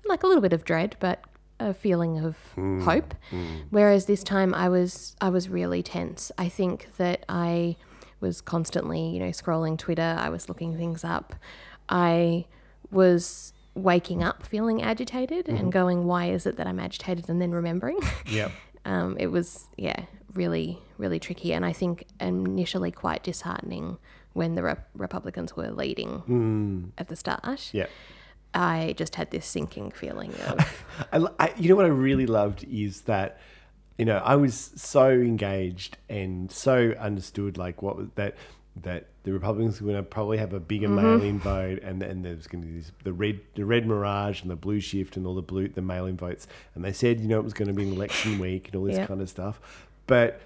like 0.05 0.23
a 0.23 0.27
little 0.27 0.43
bit 0.43 0.53
of 0.53 0.65
dread, 0.65 0.97
but 1.01 1.25
a 1.61 1.75
feeling 1.75 2.25
of 2.25 2.37
hmm. 2.55 2.81
hope. 2.81 3.15
Hmm. 3.31 3.47
Whereas 3.71 4.07
this 4.07 4.23
time 4.23 4.55
I 4.55 4.69
was, 4.69 5.17
I 5.21 5.29
was 5.29 5.49
really 5.49 5.83
tense. 5.83 6.33
I 6.39 6.49
think 6.49 6.89
that 6.97 7.25
I 7.29 7.77
was 8.21 8.41
constantly, 8.41 9.09
you 9.09 9.21
know, 9.21 9.31
scrolling 9.31 9.79
Twitter. 9.79 10.17
I 10.19 10.29
was 10.31 10.49
looking 10.49 10.77
things 10.77 11.05
up. 11.05 11.35
I 11.89 12.47
was 12.91 13.53
waking 13.75 14.23
up 14.23 14.45
feeling 14.47 14.83
agitated 14.83 15.49
and 15.49 15.59
mm-hmm. 15.59 15.71
going, 15.71 16.07
why 16.07 16.27
is 16.27 16.47
it 16.47 16.57
that 16.57 16.67
I'm 16.67 16.81
agitated? 16.81 17.29
And 17.29 17.41
then 17.41 17.53
remembering. 17.53 17.99
yeah. 18.27 18.51
um, 18.85 19.17
it 19.19 19.29
was, 19.29 19.67
yeah, 19.77 20.05
really, 20.35 20.79
really 20.99 21.19
tricky. 21.19 21.53
And 21.53 21.65
I 21.65 21.73
think 21.73 22.07
initially 22.21 22.91
quite 22.91 23.23
disheartening 23.23 23.99
when 24.33 24.55
the 24.55 24.63
Rep- 24.63 24.89
Republicans 24.95 25.57
were 25.57 25.71
leading 25.71 26.19
hmm. 26.21 26.85
at 26.99 27.09
the 27.09 27.17
start. 27.17 27.71
Yeah. 27.73 27.87
I 28.55 28.95
just 28.97 29.17
had 29.17 29.31
this 29.31 29.47
sinking 29.47 29.91
feeling 29.91 30.33
of, 30.47 30.85
I, 31.13 31.27
I, 31.39 31.55
you 31.57 31.69
know 31.69 31.77
what 31.77 31.85
I 31.85 31.89
really 31.89 32.27
loved 32.27 32.65
is 32.65 33.03
that, 33.03 33.39
you 33.99 34.05
know, 34.05 34.19
I 34.19 34.37
was 34.37 34.73
so 34.77 35.11
engaged 35.11 35.97
and 36.09 36.51
so 36.51 36.95
understood 36.99 37.59
like 37.59 37.83
what 37.83 37.97
was 37.97 38.09
that 38.15 38.37
that 38.83 39.07
the 39.23 39.33
Republicans 39.33 39.81
were 39.81 39.93
going 39.93 40.03
to 40.03 40.09
probably 40.09 40.39
have 40.39 40.53
a 40.53 40.59
bigger 40.59 40.89
mm-hmm. 40.89 40.97
mail-in 40.97 41.39
vote, 41.39 41.81
and 41.83 42.03
and 42.03 42.25
there 42.25 42.35
was 42.35 42.47
going 42.47 42.63
to 42.63 42.69
be 42.69 42.79
this, 42.79 42.91
the 43.05 43.13
red 43.13 43.41
the 43.55 43.65
red 43.65 43.87
mirage 43.87 44.43
and 44.43 44.51
the 44.51 44.57
blue 44.57 44.81
shift 44.81 45.17
and 45.17 45.27
all 45.27 45.35
the 45.35 45.43
blue 45.43 45.69
the 45.69 45.83
mail-in 45.83 46.17
votes, 46.17 46.49
and 46.75 46.85
they 46.85 46.93
said 46.93 47.21
you 47.21 47.29
know 47.29 47.39
it 47.39 47.45
was 47.45 47.55
going 47.55 47.69
to 47.69 47.75
be 47.75 47.85
an 47.85 47.93
election 47.93 48.39
week 48.39 48.67
and 48.67 48.77
all 48.77 48.85
this 48.85 48.97
Yep. 48.97 49.09
kind 49.09 49.21
of 49.21 49.29
stuff, 49.29 49.61
but. 50.07 50.41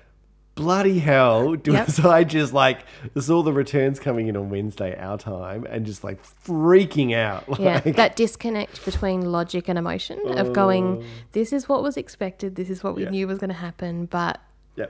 Bloody 0.58 0.98
hell! 0.98 1.54
Do 1.54 1.72
Yep. 1.72 2.04
I 2.04 2.24
just 2.24 2.52
like 2.52 2.84
saw 3.18 3.42
the 3.42 3.52
returns 3.52 4.00
coming 4.00 4.26
in 4.26 4.36
on 4.36 4.50
Wednesday 4.50 4.96
our 4.98 5.16
time 5.16 5.64
and 5.70 5.86
just 5.86 6.02
like 6.02 6.20
freaking 6.22 7.14
out? 7.14 7.44
yeah, 7.60 7.78
that 7.80 8.16
disconnect 8.16 8.84
between 8.84 9.20
logic 9.22 9.68
and 9.68 9.78
emotion 9.78 10.18
of 10.36 10.52
going, 10.52 11.02
oh. 11.02 11.04
this 11.32 11.52
is 11.52 11.68
what 11.68 11.82
was 11.82 11.96
expected, 11.96 12.56
this 12.56 12.70
is 12.70 12.82
what 12.82 12.96
we 12.96 13.04
Yeah. 13.04 13.10
knew 13.10 13.26
was 13.28 13.38
going 13.38 13.50
to 13.50 13.54
happen, 13.56 14.06
but 14.06 14.40
Yeah, 14.76 14.86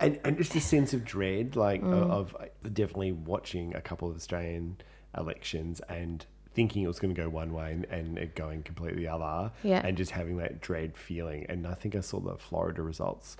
and 0.00 0.18
and 0.24 0.36
just 0.38 0.54
a 0.56 0.60
sense 0.60 0.92
of 0.92 1.04
dread, 1.04 1.54
like 1.56 1.82
o- 1.82 1.86
mm. 1.86 2.10
of, 2.10 2.34
of 2.64 2.74
definitely 2.74 3.12
watching 3.12 3.74
a 3.76 3.80
couple 3.80 4.10
of 4.10 4.16
Australian 4.16 4.76
elections 5.16 5.80
and 5.88 6.26
thinking 6.54 6.82
it 6.82 6.86
was 6.88 6.98
going 6.98 7.14
to 7.14 7.20
go 7.22 7.28
one 7.28 7.52
way 7.52 7.72
and, 7.72 7.84
and 7.86 8.18
it 8.18 8.34
going 8.34 8.62
completely 8.62 9.04
the 9.04 9.08
other, 9.08 9.52
Yeah. 9.62 9.80
and 9.84 9.96
just 9.96 10.10
having 10.10 10.36
that 10.38 10.60
dread 10.60 10.96
feeling. 10.96 11.46
And 11.48 11.66
I 11.66 11.74
think 11.74 11.94
I 11.94 12.00
saw 12.00 12.18
the 12.20 12.36
Florida 12.36 12.82
results, 12.82 13.36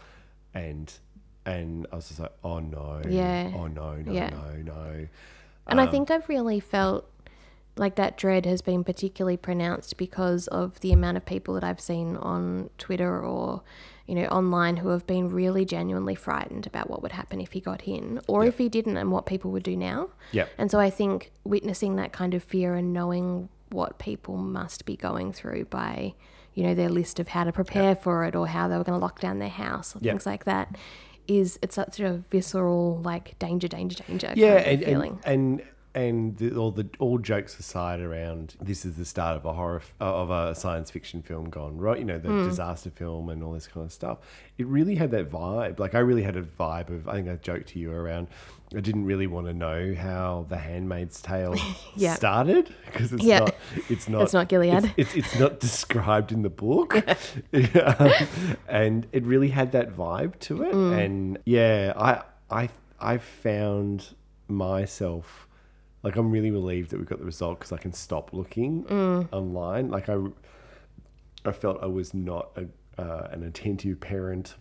and 0.55 0.93
and 1.45 1.87
I 1.93 1.97
was 1.97 2.09
just 2.09 2.21
like, 2.21 2.33
oh 2.45 2.61
no, 2.61 3.03
Yeah. 3.09 3.51
oh 3.55 3.67
no, 3.67 3.97
no, 3.97 4.13
Yeah. 4.13 4.31
no, 4.31 4.63
no. 4.75 5.07
And 5.67 5.81
I 5.81 5.85
um, 5.85 5.91
think 5.91 6.11
I've 6.11 6.29
really 6.29 6.61
felt 6.61 7.09
like 7.77 7.95
that 7.97 8.17
dread 8.19 8.45
has 8.45 8.61
been 8.61 8.85
particularly 8.85 9.37
pronounced 9.37 9.97
because 9.97 10.47
of 10.49 10.79
the 10.81 10.93
amount 10.93 11.17
of 11.17 11.25
people 11.25 11.55
that 11.55 11.65
I've 11.65 11.81
seen 11.81 12.17
on 12.17 12.69
Twitter 12.77 13.19
or, 13.25 13.63
you 14.07 14.15
know, 14.15 14.25
online 14.27 14.77
who 14.77 14.89
have 14.91 15.07
been 15.07 15.31
really 15.31 15.65
genuinely 15.65 16.15
frightened 16.15 16.67
about 16.67 16.91
what 16.91 17.01
would 17.03 17.13
happen 17.13 17.41
if 17.41 17.53
he 17.53 17.61
got 17.61 17.83
in 17.89 18.21
or 18.29 18.45
if 18.45 18.59
he 18.59 18.69
didn't 18.69 18.99
and 18.99 19.11
what 19.11 19.25
people 19.25 19.51
would 19.53 19.63
do 19.63 19.75
now. 19.77 20.11
Yep. 20.33 20.51
And 20.59 20.71
so 20.71 20.79
I 20.79 20.91
think 20.91 21.31
witnessing 21.45 21.97
that 21.97 22.13
kind 22.13 22.35
of 22.35 22.43
fear 22.43 22.75
and 22.75 22.93
knowing 22.93 23.49
what 23.71 23.99
people 23.99 24.37
must 24.37 24.85
be 24.85 24.97
going 24.97 25.33
through 25.33 25.65
by, 25.67 26.13
you 26.53 26.63
know, 26.65 26.75
their 26.75 26.91
list 26.91 27.19
of 27.21 27.29
how 27.29 27.45
to 27.45 27.53
prepare 27.53 27.97
for 27.97 28.25
it 28.27 28.37
or 28.37 28.49
how 28.49 28.69
they 28.69 28.77
were 28.77 28.85
going 28.85 28.99
to 28.99 29.03
lock 29.03 29.19
down 29.19 29.39
their 29.39 29.49
house 29.49 29.97
or 29.97 30.01
Yep. 30.03 30.13
things 30.13 30.27
like 30.27 30.45
that 30.45 30.77
is 31.29 31.59
it's 31.63 31.75
such 31.75 32.01
a 32.01 32.23
visceral 32.31 33.01
like 33.03 33.39
danger 33.39 33.69
danger 33.69 34.03
danger 34.07 34.33
yeah, 34.35 34.63
kind 34.63 34.67
of 34.67 34.73
and, 34.73 34.85
feeling. 34.85 35.19
and 35.25 35.61
and 35.61 35.69
and 35.95 36.37
the, 36.39 36.55
all 36.57 36.71
the 36.71 36.89
all 36.99 37.19
jokes 37.19 37.59
aside 37.59 38.01
around 38.01 38.55
this 38.61 38.85
is 38.85 38.97
the 38.97 39.05
start 39.05 39.37
of 39.37 39.45
a 39.45 39.53
horror 39.53 39.77
f- 39.81 39.95
of 40.01 40.31
a 40.31 40.55
science 40.55 40.91
fiction 40.91 41.21
film 41.23 41.51
gone 41.51 41.77
right. 41.77 41.99
You 41.99 42.05
know 42.05 42.19
the 42.19 42.29
Hmm. 42.29 42.45
disaster 42.49 42.91
film 42.91 43.29
and 43.29 43.43
all 43.43 43.53
this 43.53 43.67
kind 43.67 43.85
of 43.85 43.93
stuff. 43.93 44.19
It 44.59 44.67
really 44.67 44.95
had 44.95 45.11
that 45.11 45.31
vibe. 45.31 45.79
Like 45.79 45.95
I 45.95 45.99
really 45.99 46.23
had 46.23 46.37
a 46.37 46.43
vibe 46.43 46.89
of. 46.91 47.09
I 47.09 47.15
think 47.15 47.29
I 47.29 47.37
joked 47.37 47.69
to 47.71 47.79
you 47.79 47.93
around. 47.93 48.29
I 48.75 48.81
didn't 48.81 49.05
really 49.05 49.27
want 49.27 49.49
to 49.49 49.53
know 49.53 49.95
how 49.95 50.47
The 50.49 50.57
Handmaid's 50.57 51.21
Tale 51.21 51.55
Yeah. 51.95 52.15
started 52.15 52.75
because 52.87 53.13
it's 53.13 53.23
Yeah. 53.23 53.41
not. 53.41 53.55
It's 53.91 54.09
not. 54.09 54.23
It's 54.23 54.33
not 54.33 54.49
Gilead. 54.49 54.95
It's, 54.97 55.15
it's, 55.15 55.15
it's 55.27 55.39
not 55.39 55.61
described 55.61 56.33
in 56.33 56.41
the 56.41 56.49
book, 56.49 56.95
Um, 57.53 58.11
and 58.69 59.07
it 59.13 59.25
really 59.25 59.49
had 59.49 59.73
that 59.73 59.95
vibe 59.95 60.39
to 60.41 60.63
it. 60.63 60.73
Mm. 60.73 61.05
And 61.05 61.39
yeah, 61.45 61.93
I 61.97 62.23
I 62.51 62.69
I 62.99 63.19
found 63.19 64.15
myself 64.49 65.47
like 66.03 66.17
I'm 66.17 66.31
really 66.31 66.51
relieved 66.51 66.91
that 66.91 66.99
we 66.99 67.05
got 67.07 67.19
the 67.19 67.25
result 67.25 67.59
because 67.61 67.73
I 67.73 67.77
can 67.79 67.93
stop 67.93 68.33
looking 68.33 68.85
Mm. 68.85 69.29
online. 69.33 69.91
Like 69.91 70.09
I 70.09 70.17
I 71.45 71.53
felt 71.53 71.83
I 71.83 71.87
was 71.87 72.15
not 72.15 72.51
a, 72.57 72.67
uh, 73.03 73.29
an 73.33 73.43
attentive 73.43 74.01
parent. 74.01 74.55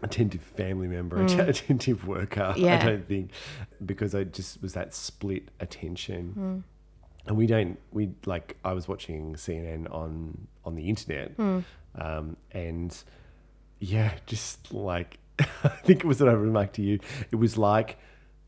Attentive 0.00 0.42
family 0.42 0.86
member, 0.86 1.20
attentive 1.24 2.06
worker. 2.06 2.54
Yeah. 2.56 2.76
I 2.76 2.78
Mm. 2.82 2.86
Don't 2.86 3.08
think 3.08 3.30
because 3.84 4.14
I 4.14 4.22
just 4.24 4.62
was 4.62 4.72
that 4.74 4.94
split 4.94 5.48
attention 5.58 6.34
Mm. 6.38 6.62
and 7.26 7.36
we 7.36 7.46
don't 7.48 7.78
we 7.92 8.10
like 8.24 8.56
i 8.64 8.72
was 8.72 8.86
watching 8.88 9.34
cnn 9.34 9.92
on 9.92 10.46
on 10.64 10.76
the 10.76 10.88
internet 10.88 11.32
Hmm. 11.32 11.58
um 11.96 12.36
and 12.52 12.96
yeah 13.80 14.12
just 14.26 14.72
like 14.72 15.18
i 15.38 15.68
think 15.84 15.98
it 16.04 16.06
was 16.06 16.20
what 16.20 16.28
i 16.30 16.32
remarked 16.32 16.74
to 16.76 16.82
you 16.82 17.00
it 17.32 17.36
was 17.36 17.58
like 17.58 17.98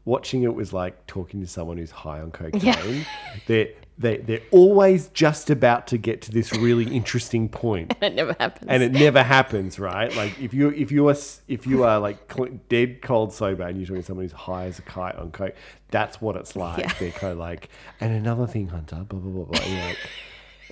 watching 0.05 0.43
it 0.43 0.55
was 0.55 0.73
like 0.73 1.07
talking 1.07 1.41
to 1.41 1.47
someone 1.47 1.77
who's 1.77 1.91
high 1.91 2.21
on 2.21 2.31
cocaine. 2.31 2.61
Yeah. 2.63 3.05
They're 3.47 3.69
they 3.99 4.17
they're 4.17 4.41
always 4.51 5.09
just 5.09 5.51
about 5.51 5.87
to 5.89 5.99
get 5.99 6.23
to 6.23 6.33
this 6.33 6.53
really 6.55 6.87
interesting 6.95 7.49
point. 7.51 7.95
It 8.03 8.15
never 8.15 8.35
happens. 8.41 8.67
and 8.69 8.83
it 8.83 8.93
never 8.93 9.23
happens, 9.23 9.79
right? 9.79 10.15
Like 10.17 10.41
if 10.41 10.55
you 10.55 10.71
if 10.71 10.91
you 10.91 11.07
are 11.09 11.17
if 11.49 11.67
you 11.67 11.85
are 11.85 11.99
like 12.01 12.33
cl- 12.33 12.59
dead 12.71 13.03
cold 13.03 13.33
sober 13.35 13.63
and 13.63 13.77
you're 13.77 13.87
talking 13.87 14.01
to 14.03 14.07
someone 14.07 14.25
who's 14.25 14.33
high 14.33 14.65
as 14.65 14.79
a 14.79 14.83
kite 14.83 15.17
on 15.17 15.31
coke, 15.33 15.55
that's 15.91 16.19
what 16.21 16.37
it's 16.37 16.57
like. 16.57 16.79
Yeah. 16.79 16.93
They're 16.99 17.11
kind 17.13 17.33
of 17.33 17.39
like, 17.39 17.69
and 18.01 18.15
another 18.15 18.47
thing, 18.47 18.69
Hunter, 18.69 19.05
blah 19.07 19.19
blah 19.21 19.45
blah 19.45 19.45
blah. 19.45 19.61
Like, 19.87 19.99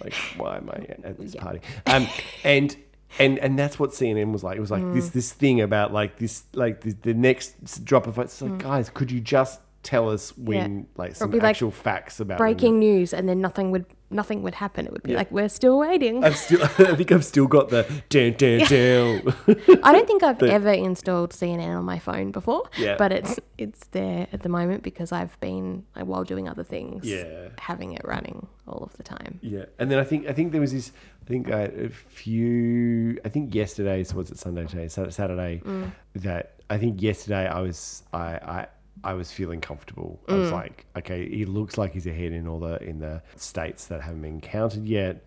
like 0.03 0.15
why 0.39 0.57
am 0.57 0.71
I 0.71 0.87
at 1.07 1.19
this 1.19 1.35
party? 1.35 1.61
Um, 1.87 2.09
and. 2.45 2.75
And 3.19 3.39
and 3.39 3.59
that's 3.59 3.79
what 3.79 3.91
CNN 3.91 4.33
was 4.33 4.45
like. 4.45 4.57
It 4.57 4.61
was 4.61 4.71
like 4.71 4.83
Mm. 4.83 4.95
this 4.95 5.09
this 5.11 5.33
thing 5.33 5.61
about 5.61 5.93
like 5.93 6.17
this 6.19 6.45
like 6.55 6.83
the, 6.83 6.93
the 7.03 7.15
next 7.15 7.85
drop 7.85 8.07
of 8.07 8.19
it's 8.19 8.41
like 8.43 8.59
guys, 8.59 8.91
could 8.91 9.11
you 9.11 9.21
just 9.21 9.61
tell 9.83 10.11
us 10.11 10.37
when 10.37 10.87
like 10.97 11.15
some 11.17 11.29
Mm. 11.31 11.33
be 11.33 11.39
like, 11.41 11.51
actual 11.51 11.71
facts 11.71 12.21
about 12.21 12.37
breaking 12.39 12.79
news, 12.79 13.15
and 13.15 13.29
then 13.29 13.41
nothing 13.41 13.71
would 13.71 13.87
nothing 14.11 14.43
would 14.43 14.55
happen. 14.55 14.87
It 14.87 14.93
would 14.93 15.03
be 15.03 15.15
like 15.15 15.31
we're 15.31 15.49
still 15.51 15.79
waiting. 15.79 16.25
I've 16.25 16.37
still 16.37 16.63
I 16.65 16.95
think 16.97 17.13
I've 17.13 17.25
still 17.25 17.47
got 17.47 17.69
the 17.71 17.85
down 18.11 18.33
down 18.33 18.61
down. 18.69 19.35
I 19.83 19.93
don't 19.93 20.07
think 20.07 20.23
I've 20.23 20.43
ever 20.59 20.73
installed 20.73 21.31
CNN 21.33 21.77
on 21.79 21.85
my 21.85 21.99
phone 21.99 22.31
before. 22.33 22.69
Yeah. 22.79 22.97
But 22.99 23.13
it's 23.13 23.39
it's 23.57 23.87
there 23.89 24.27
at 24.33 24.43
the 24.43 24.49
moment 24.49 24.83
because 24.83 25.13
I've 25.13 25.39
been 25.41 25.85
like, 25.97 26.05
while 26.07 26.25
doing 26.25 26.49
other 26.49 26.65
things. 26.65 27.05
Yeah. 27.07 27.49
Having 27.59 27.93
it 27.95 28.03
running 28.05 28.47
all 28.67 28.83
of 28.83 28.95
the 28.99 29.03
time. 29.03 29.39
Yeah, 29.43 29.65
and 29.79 29.91
then 29.91 29.99
I 29.99 30.05
think 30.05 30.27
I 30.27 30.33
think 30.33 30.53
there 30.53 30.61
was 30.61 30.73
this. 30.73 30.93
I 31.29 31.31
think 31.31 31.51
uh, 31.51 31.69
a 31.77 31.89
few. 31.91 33.19
I 33.23 33.29
think 33.29 33.55
yesterday. 33.55 34.03
So 34.03 34.17
was 34.17 34.31
it 34.31 34.39
Sunday 34.39 34.65
today? 34.65 34.89
Sat- 34.89 35.13
Saturday. 35.13 35.61
That 36.15 36.55
I 36.71 36.79
think 36.79 37.03
yesterday 37.03 37.47
I 37.47 37.61
was 37.61 38.03
I 38.13 38.25
I. 38.59 38.67
I 39.05 39.13
was 39.13 39.31
feeling 39.31 39.61
comfortable. 39.61 40.19
I 40.29 40.35
was 40.35 40.51
like, 40.51 40.85
okay, 40.97 41.29
he 41.29 41.45
looks 41.45 41.79
like 41.79 41.93
he's 41.93 42.09
ahead 42.09 42.33
in 42.33 42.49
all 42.49 42.59
the 42.59 42.83
in 42.83 42.99
the 42.99 43.23
states 43.37 43.87
that 43.87 44.01
haven't 44.03 44.23
been 44.23 44.41
counted 44.41 44.89
yet. 44.89 45.25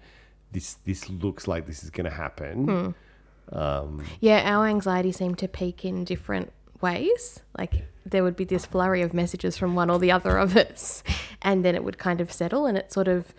This 0.51 0.73
this 0.83 1.07
looks 1.09 1.47
like 1.47 1.67
this 1.67 1.81
is 1.81 1.89
going 1.89 2.03
to 2.03 2.11
happen. 2.15 2.93
Um, 3.53 4.03
Yeah, 4.19 4.41
our 4.57 4.67
anxiety 4.67 5.13
seemed 5.13 5.37
to 5.37 5.47
peak 5.47 5.85
in 5.85 6.03
different 6.03 6.51
ways. 6.81 7.39
Like 7.57 7.85
there 8.05 8.23
would 8.23 8.35
be 8.35 8.43
this 8.43 8.65
flurry 8.65 9.01
of 9.03 9.13
messages 9.13 9.55
from 9.57 9.73
one 9.73 9.89
or 9.89 9.99
the 9.99 10.11
other 10.11 10.37
of 10.37 10.57
us, 10.57 11.01
and 11.41 11.63
then 11.63 11.73
it 11.73 11.83
would 11.85 11.97
kind 11.97 12.19
of 12.19 12.29
settle, 12.29 12.65
and 12.65 12.77
it 12.77 12.91
sort 12.91 13.07
of 13.07 13.33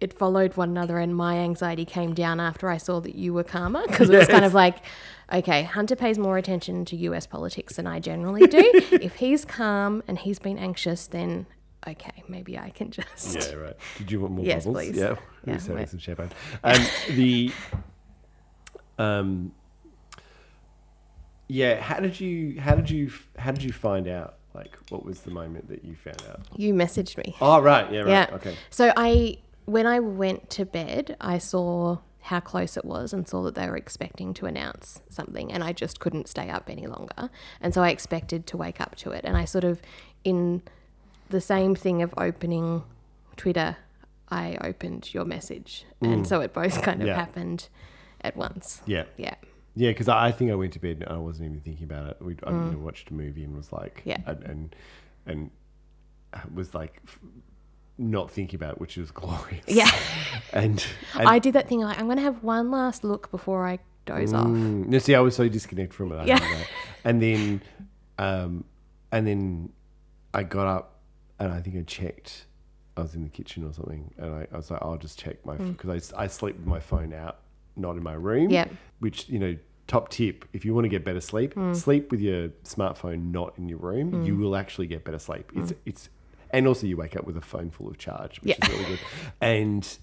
it 0.00 0.12
followed 0.12 0.56
one 0.56 0.70
another. 0.70 0.98
And 0.98 1.14
my 1.14 1.36
anxiety 1.38 1.84
came 1.84 2.14
down 2.14 2.40
after 2.40 2.68
I 2.68 2.76
saw 2.76 3.00
that 3.00 3.14
you 3.14 3.32
were 3.34 3.44
calmer 3.44 3.82
because 3.86 4.10
it 4.10 4.16
was 4.18 4.28
kind 4.28 4.44
of 4.44 4.54
like, 4.54 4.78
okay, 5.32 5.62
Hunter 5.64 5.96
pays 5.96 6.18
more 6.18 6.38
attention 6.38 6.84
to 6.86 6.96
U.S. 6.96 7.26
politics 7.26 7.76
than 7.76 7.86
I 7.86 8.00
generally 8.00 8.46
do. 8.46 8.58
if 8.92 9.16
he's 9.16 9.44
calm 9.44 10.02
and 10.08 10.18
he's 10.18 10.38
been 10.38 10.58
anxious, 10.58 11.06
then 11.06 11.46
okay, 11.86 12.24
maybe 12.28 12.58
I 12.58 12.70
can 12.70 12.90
just 12.90 13.34
yeah, 13.34 13.54
right. 13.54 13.76
Did 13.98 14.10
you 14.10 14.20
want 14.20 14.34
more 14.34 14.44
Yes, 14.44 14.64
bubbles? 14.64 14.84
please. 14.84 14.96
Yeah, 14.96 15.16
Yeah, 15.44 15.58
we're 15.68 15.74
having 15.74 15.86
some 15.86 15.98
champagne. 15.98 16.30
Um, 16.64 16.82
the 17.10 17.52
um, 18.98 19.52
yeah. 21.48 21.80
How 21.80 22.00
did 22.00 22.18
you? 22.18 22.60
How 22.60 22.74
did 22.74 22.90
you? 22.90 23.12
How 23.38 23.52
did 23.52 23.62
you 23.62 23.72
find 23.72 24.08
out? 24.08 24.38
Like, 24.54 24.76
what 24.88 25.04
was 25.04 25.20
the 25.20 25.30
moment 25.30 25.68
that 25.68 25.84
you 25.84 25.94
found 25.94 26.22
out? 26.30 26.40
you 26.56 26.72
messaged 26.72 27.18
me. 27.18 27.36
Oh, 27.42 27.60
right. 27.60 27.92
Yeah. 27.92 28.00
Right. 28.00 28.08
Yeah. 28.08 28.36
Okay. 28.36 28.56
So 28.70 28.90
I, 28.96 29.36
when 29.66 29.86
I 29.86 30.00
went 30.00 30.48
to 30.50 30.64
bed, 30.64 31.16
I 31.20 31.38
saw 31.38 31.98
how 32.20 32.40
close 32.40 32.76
it 32.76 32.84
was 32.84 33.12
and 33.12 33.28
saw 33.28 33.42
that 33.42 33.54
they 33.54 33.68
were 33.68 33.76
expecting 33.76 34.34
to 34.34 34.46
announce 34.46 35.00
something, 35.10 35.52
and 35.52 35.62
I 35.62 35.72
just 35.72 36.00
couldn't 36.00 36.26
stay 36.28 36.48
up 36.50 36.68
any 36.68 36.86
longer. 36.86 37.30
And 37.60 37.72
so 37.72 37.82
I 37.82 37.90
expected 37.90 38.46
to 38.48 38.56
wake 38.56 38.80
up 38.80 38.96
to 38.96 39.10
it, 39.10 39.24
and 39.24 39.36
I 39.36 39.44
sort 39.44 39.64
of, 39.64 39.80
in 40.24 40.62
the 41.28 41.40
same 41.40 41.74
thing 41.74 42.02
of 42.02 42.12
opening 42.18 42.82
Twitter, 43.36 43.76
I 44.28 44.58
opened 44.60 45.14
your 45.14 45.24
message, 45.24 45.84
and 46.00 46.26
so 46.26 46.40
it 46.40 46.52
both 46.52 46.82
kind 46.82 47.00
of 47.00 47.06
Mm. 47.06 47.10
Yeah. 47.10 47.16
happened 47.16 47.68
at 48.22 48.36
once. 48.36 48.82
Yeah. 48.86 49.04
Yeah. 49.16 49.34
Yeah, 49.76 49.90
because 49.90 50.08
I 50.08 50.32
think 50.32 50.50
I 50.50 50.54
went 50.54 50.72
to 50.72 50.80
bed 50.80 51.04
and 51.06 51.08
I 51.12 51.18
wasn't 51.18 51.50
even 51.50 51.60
thinking 51.60 51.84
about 51.84 52.08
it. 52.10 52.16
We 52.20 52.34
I 52.44 52.50
know, 52.50 52.78
watched 52.78 53.10
a 53.10 53.14
movie 53.14 53.44
and 53.44 53.54
was 53.56 53.72
like, 53.72 53.98
Mm. 53.98 54.02
Yeah. 54.06 54.20
and 54.26 54.42
and, 54.44 54.76
and 55.26 55.50
was 56.54 56.74
like 56.74 57.02
not 57.98 58.30
thinking 58.30 58.56
about 58.56 58.74
it, 58.74 58.80
which 58.80 58.96
was 58.96 59.10
glorious. 59.22 59.64
Yeah. 59.66 59.90
and, 60.52 60.84
and 61.14 61.28
I 61.28 61.38
did 61.38 61.54
that 61.54 61.68
thing 61.68 61.80
like 61.80 61.98
I'm 61.98 62.06
going 62.06 62.18
to 62.18 62.22
have 62.22 62.42
one 62.42 62.70
last 62.70 63.04
look 63.04 63.30
before 63.30 63.66
I 63.66 63.78
doze 64.04 64.32
off. 64.32 64.46
Mm, 64.46 64.86
no, 64.86 64.98
see, 64.98 65.14
I 65.14 65.20
was 65.20 65.34
so 65.34 65.48
disconnected 65.48 65.94
from 65.94 66.12
it. 66.12 66.16
I 66.16 66.24
Yeah. 66.24 66.58
And 67.04 67.22
then, 67.22 67.62
um, 68.18 68.64
and 69.12 69.26
then 69.26 69.72
I 70.34 70.42
got 70.42 70.66
up 70.66 71.00
and 71.38 71.52
I 71.52 71.60
think 71.60 71.76
I 71.76 71.82
checked. 71.82 72.46
I 72.96 73.02
was 73.02 73.14
in 73.14 73.24
the 73.24 73.28
kitchen 73.28 73.62
or 73.62 73.72
something, 73.74 74.10
and 74.16 74.34
I, 74.34 74.46
I 74.50 74.56
was 74.56 74.70
like, 74.70 74.80
I'll 74.80 74.96
just 74.96 75.18
check 75.18 75.44
my 75.44 75.56
phone 75.58 75.72
because 75.72 76.12
I, 76.14 76.22
I 76.22 76.26
sleep 76.28 76.56
with 76.56 76.66
my 76.66 76.80
phone 76.80 77.12
out, 77.12 77.36
not 77.76 77.96
in 77.96 78.02
my 78.02 78.14
room. 78.14 78.48
Mm. 78.48 78.52
Yeah. 78.52 78.68
Which 79.00 79.28
you 79.28 79.38
know, 79.38 79.54
top 79.86 80.08
tip 80.08 80.46
if 80.54 80.64
you 80.64 80.72
want 80.74 80.86
to 80.86 80.88
get 80.88 81.04
better 81.04 81.20
sleep, 81.20 81.54
Mm. 81.54 81.76
sleep 81.76 82.10
with 82.10 82.20
your 82.20 82.48
smartphone 82.64 83.32
not 83.32 83.52
in 83.58 83.68
your 83.68 83.78
room. 83.78 84.24
You 84.24 84.36
will 84.36 84.56
actually 84.56 84.86
get 84.86 85.04
better 85.04 85.18
sleep. 85.18 85.52
It's 85.54 85.74
it's, 85.84 86.08
and 86.56 86.66
also 86.66 86.86
you 86.86 86.96
wake 86.96 87.16
up 87.16 87.24
with 87.24 87.36
a 87.36 87.40
phone 87.52 87.70
full 87.70 87.88
of 87.88 87.98
charge, 87.98 88.40
which 88.42 88.56
Mm. 88.56 88.58
Yeah. 88.58 88.66
is 88.66 88.72
really 88.72 88.90
good. 88.90 89.00
And 89.40 89.98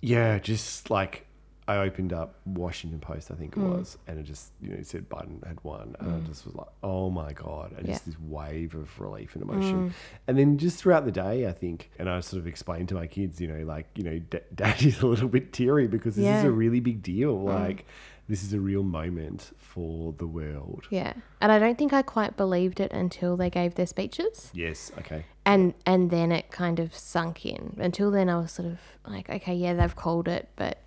yeah, 0.00 0.38
just 0.38 0.90
like 0.90 1.26
I 1.68 1.76
opened 1.76 2.12
up 2.12 2.34
Washington 2.44 2.98
Post, 2.98 3.30
I 3.30 3.34
think 3.36 3.56
it 3.56 3.60
Mm. 3.60 3.78
was, 3.78 3.96
and 4.08 4.18
it 4.18 4.24
just 4.24 4.50
you 4.60 4.70
know 4.70 4.76
it 4.76 4.86
said 4.86 5.08
Biden 5.08 5.46
had 5.46 5.62
won, 5.62 5.94
and 6.00 6.12
I 6.16 6.18
just 6.26 6.44
was 6.44 6.56
like, 6.56 6.66
oh 6.82 7.08
my 7.08 7.32
god, 7.32 7.72
and 7.78 7.86
just 7.86 8.04
this 8.04 8.18
wave 8.18 8.74
of 8.74 8.88
relief 9.00 9.36
and 9.36 9.42
emotion. 9.44 9.94
And 10.26 10.36
then 10.36 10.58
just 10.58 10.76
throughout 10.78 11.04
the 11.04 11.12
day, 11.12 11.46
I 11.46 11.52
think, 11.52 11.90
and 12.00 12.08
I 12.10 12.18
sort 12.20 12.40
of 12.40 12.48
explained 12.48 12.88
to 12.88 12.96
my 12.96 13.06
kids, 13.06 13.40
you 13.40 13.46
know, 13.46 13.62
like 13.64 13.86
you 13.94 14.02
know, 14.02 14.18
D- 14.18 14.38
Daddy's 14.54 15.00
a 15.02 15.06
little 15.06 15.28
bit 15.28 15.52
teary 15.52 15.86
because 15.86 16.16
this 16.16 16.26
is 16.38 16.42
a 16.44 16.50
really 16.50 16.80
big 16.80 17.00
deal. 17.00 17.40
Like 17.40 17.86
this 18.32 18.42
is 18.42 18.54
a 18.54 18.60
real 18.60 18.82
moment 18.82 19.52
for 19.58 20.14
the 20.16 20.26
world. 20.26 20.86
Yeah. 20.88 21.12
And 21.42 21.52
I 21.52 21.58
don't 21.58 21.76
think 21.76 21.92
I 21.92 22.00
quite 22.00 22.34
believed 22.34 22.80
it 22.80 22.90
until 22.90 23.36
they 23.36 23.50
gave 23.50 23.74
their 23.74 23.86
speeches. 23.86 24.50
Yes. 24.54 24.90
Okay. 24.98 25.26
and 25.44 25.74
and 25.84 26.10
then 26.10 26.32
it 26.32 26.50
kind 26.50 26.80
of 26.80 26.96
sunk 26.96 27.44
in. 27.44 27.76
Until 27.78 28.10
then, 28.10 28.30
I 28.30 28.38
was 28.38 28.52
sort 28.52 28.68
of 28.68 28.78
like, 29.06 29.28
okay, 29.28 29.54
yeah, 29.54 29.74
they've 29.74 29.94
called 29.94 30.28
it, 30.28 30.48
but 30.56 30.78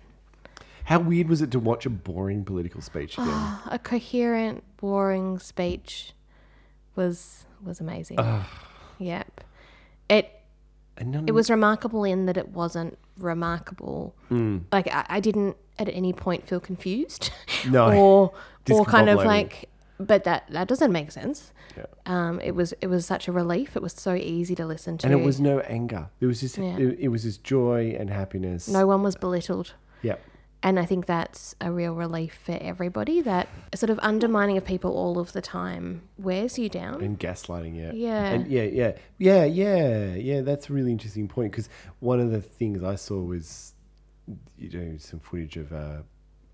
How 0.86 0.98
weird 0.98 1.28
was 1.28 1.40
it 1.40 1.52
to 1.52 1.60
watch 1.60 1.86
a 1.86 1.90
boring 1.90 2.44
political 2.44 2.80
speech 2.80 3.14
ah, 3.16 3.62
again? 3.62 3.74
a 3.74 3.78
coherent, 3.78 4.64
boring 4.78 5.38
speech 5.38 6.14
was 6.96 7.46
was 7.62 7.78
amazing. 7.78 8.18
Yep, 8.98 9.44
it 10.10 10.35
it 10.98 11.32
was 11.32 11.50
remarkable 11.50 12.04
in 12.04 12.26
that 12.26 12.36
it 12.36 12.48
wasn't 12.48 12.96
remarkable. 13.18 14.14
Hmm. 14.28 14.58
Like 14.72 14.88
I, 14.92 15.04
I 15.08 15.20
didn't 15.20 15.56
at 15.78 15.88
any 15.88 16.12
point 16.12 16.48
feel 16.48 16.60
confused, 16.60 17.30
No. 17.68 17.92
or 17.96 18.32
or 18.70 18.84
kind 18.84 19.08
of 19.08 19.18
like. 19.24 19.68
But 19.98 20.24
that 20.24 20.44
that 20.50 20.68
doesn't 20.68 20.92
make 20.92 21.10
sense. 21.10 21.52
Yeah. 21.76 21.84
Um, 22.04 22.38
it 22.40 22.54
was 22.54 22.74
it 22.82 22.88
was 22.88 23.06
such 23.06 23.28
a 23.28 23.32
relief. 23.32 23.76
It 23.76 23.82
was 23.82 23.94
so 23.94 24.14
easy 24.14 24.54
to 24.54 24.66
listen 24.66 24.98
to. 24.98 25.06
and 25.06 25.14
it 25.18 25.24
was 25.24 25.40
no 25.40 25.60
anger. 25.60 26.08
There 26.20 26.28
was 26.28 26.40
just 26.40 26.58
Yeah. 26.58 26.76
it, 26.76 26.98
it 27.00 27.08
was 27.08 27.22
just 27.22 27.42
joy 27.44 27.96
and 27.98 28.10
happiness. 28.10 28.68
no 28.68 28.86
one 28.86 29.02
was 29.02 29.16
belittled. 29.16 29.72
Yeah. 30.02 30.16
And 30.66 30.80
I 30.80 30.84
think 30.84 31.06
that's 31.06 31.54
a 31.60 31.70
real 31.70 31.94
relief 31.94 32.36
for 32.44 32.58
everybody. 32.60 33.20
That 33.20 33.46
sort 33.74 33.88
of 33.88 34.00
undermining 34.02 34.56
of 34.56 34.64
people 34.64 34.90
all 34.92 35.16
of 35.20 35.32
the 35.32 35.40
time 35.40 36.02
wears 36.18 36.58
you 36.58 36.68
down. 36.68 37.00
and 37.02 37.18
gaslighting 37.18 37.76
yeah 37.76 37.92
Yeah. 37.94 38.24
and 38.32 38.46
yeah 38.50 38.64
yeah 38.64 38.92
yeah 39.18 39.44
yeah 39.44 40.14
yeah 40.14 40.40
that's 40.40 40.68
a 40.68 40.72
really 40.72 40.90
interesting 40.90 41.28
point 41.28 41.52
because 41.52 41.68
one 42.00 42.18
of 42.20 42.30
the 42.32 42.40
things 42.40 42.82
i 42.82 42.96
saw 42.96 43.18
was 43.20 43.74
you 44.58 44.68
know 44.76 44.96
some 44.98 45.20
footage 45.20 45.56
of 45.56 45.70
a, 45.70 46.04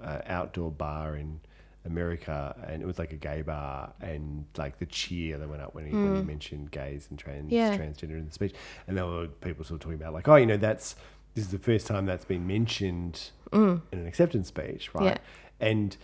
a 0.01 0.31
outdoor 0.31 0.71
bar 0.71 1.17
in 1.17 1.41
america 1.87 2.55
and 2.69 2.83
it 2.83 2.87
was 2.87 2.99
like 2.99 3.13
a 3.13 3.17
gay 3.17 3.43
bar 3.43 3.93
and 4.01 4.45
like 4.57 4.79
the 4.79 4.87
cheer 4.87 5.39
that 5.39 5.49
went 5.49 5.63
up 5.63 5.75
when 5.75 5.87
he, 5.87 5.93
when 5.93 6.17
he 6.17 6.23
mentioned 6.23 6.71
gays 6.71 7.07
and 7.11 7.19
trans 7.19 7.51
Mm. 7.51 7.53
Yeah. 7.53 7.77
transgender 7.77 8.19
in 8.19 8.27
the 8.27 8.33
speech 8.33 8.55
and 8.87 8.97
there 8.97 9.07
were 9.07 9.27
people 9.27 9.65
sort 9.65 9.77
of 9.81 9.85
talking 9.85 10.01
about 10.01 10.13
like 10.13 10.29
oh 10.29 10.37
you 10.37 10.47
know 10.47 10.57
that's 10.59 10.97
this 11.35 11.45
is 11.47 11.51
the 11.51 11.59
first 11.59 11.87
time 11.87 12.07
that's 12.07 12.25
been 12.25 12.47
mentioned 12.47 13.31
in 13.53 13.81
an 13.93 14.07
acceptance 14.07 14.49
speech 14.49 14.91
right 14.95 15.03
Mm. 15.05 15.19
Yeah. 15.61 15.69
and 15.69 15.97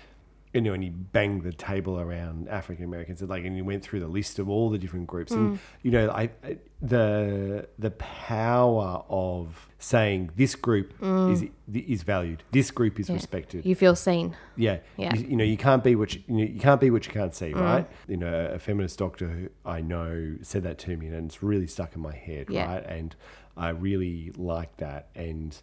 you 0.55 0.63
know, 0.63 0.73
and 0.73 0.83
he 0.83 0.89
banged 0.89 1.43
the 1.43 1.53
table 1.53 2.01
around 2.01 2.49
African 2.49 2.83
Americans, 2.87 3.21
and 3.21 3.29
like, 3.29 3.45
and 3.45 3.55
he 3.55 3.61
went 3.61 3.83
through 3.83 4.01
the 4.01 4.09
list 4.09 4.39
of 4.39 4.49
all 4.49 4.71
the 4.71 4.79
different 4.79 5.07
groups, 5.07 5.31
Mm. 5.31 5.37
and 5.37 5.59
you 5.83 5.91
know, 5.91 6.09
I, 6.11 6.31
I 6.43 6.57
the 6.81 7.69
the 7.79 7.91
power 7.91 9.05
of 9.11 9.69
saying 9.79 10.31
this 10.37 10.55
group 10.55 10.95
is 11.03 11.45
is 11.71 12.03
valued, 12.03 12.43
this 12.51 12.71
group 12.71 12.99
is 12.99 13.11
respected, 13.11 13.63
Mm. 13.65 13.69
You 13.69 13.75
feel 13.75 13.95
seen. 13.95 14.35
yeah, 14.57 14.79
Yeah. 14.97 15.15
You, 15.15 15.27
you 15.27 15.37
know, 15.37 15.45
you 15.45 15.59
can't 15.59 15.85
be 15.85 15.95
what 15.95 16.15
you, 16.15 16.23
you, 16.27 16.35
know, 16.39 16.45
you 16.55 16.61
can't 16.61 16.81
be 16.81 16.91
what 16.91 17.07
you 17.07 17.13
can't 17.13 17.35
see, 17.35 17.53
Mm. 17.53 17.61
right? 17.61 17.87
You 18.09 18.17
know, 18.17 18.47
a 18.55 18.59
feminist 18.59 18.99
doctor 18.99 19.29
who 19.29 19.49
I 19.67 19.83
know 19.83 20.37
said 20.41 20.63
that 20.63 20.79
to 20.79 20.97
me, 20.97 21.09
and 21.09 21.27
it's 21.27 21.43
really 21.43 21.67
stuck 21.67 21.95
in 21.95 22.01
my 22.01 22.15
head, 22.15 22.47
Yeah. 22.49 22.65
right? 22.73 22.87
And 22.87 23.15
I 23.59 23.71
really 23.71 24.33
like 24.37 24.77
that, 24.79 25.09
and 25.15 25.55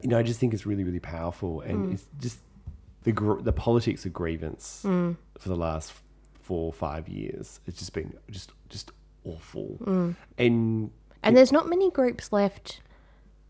you 0.00 0.08
know, 0.10 0.18
I 0.18 0.22
just 0.22 0.38
think 0.40 0.52
it's 0.52 0.66
really, 0.66 0.84
really 0.84 1.00
powerful, 1.00 1.60
and 1.62 1.88
Mm. 1.88 1.94
it's 1.94 2.06
just 2.20 2.38
the 3.04 3.12
gr- 3.12 3.40
the 3.40 3.52
politics 3.52 4.04
of 4.04 4.12
grievance 4.12 4.82
Mm. 4.84 5.16
for 5.38 5.48
the 5.48 5.56
last 5.56 5.92
four 6.42 6.66
or 6.66 6.72
five 6.72 7.08
years. 7.08 7.60
It's 7.66 7.78
just 7.78 7.92
been 7.94 8.12
just 8.30 8.50
just 8.68 8.90
awful. 9.24 9.78
Mm. 9.80 10.16
And 10.36 10.90
And 11.22 11.36
there's 11.36 11.52
not 11.52 11.68
many 11.68 11.90
groups 11.90 12.32
left 12.32 12.80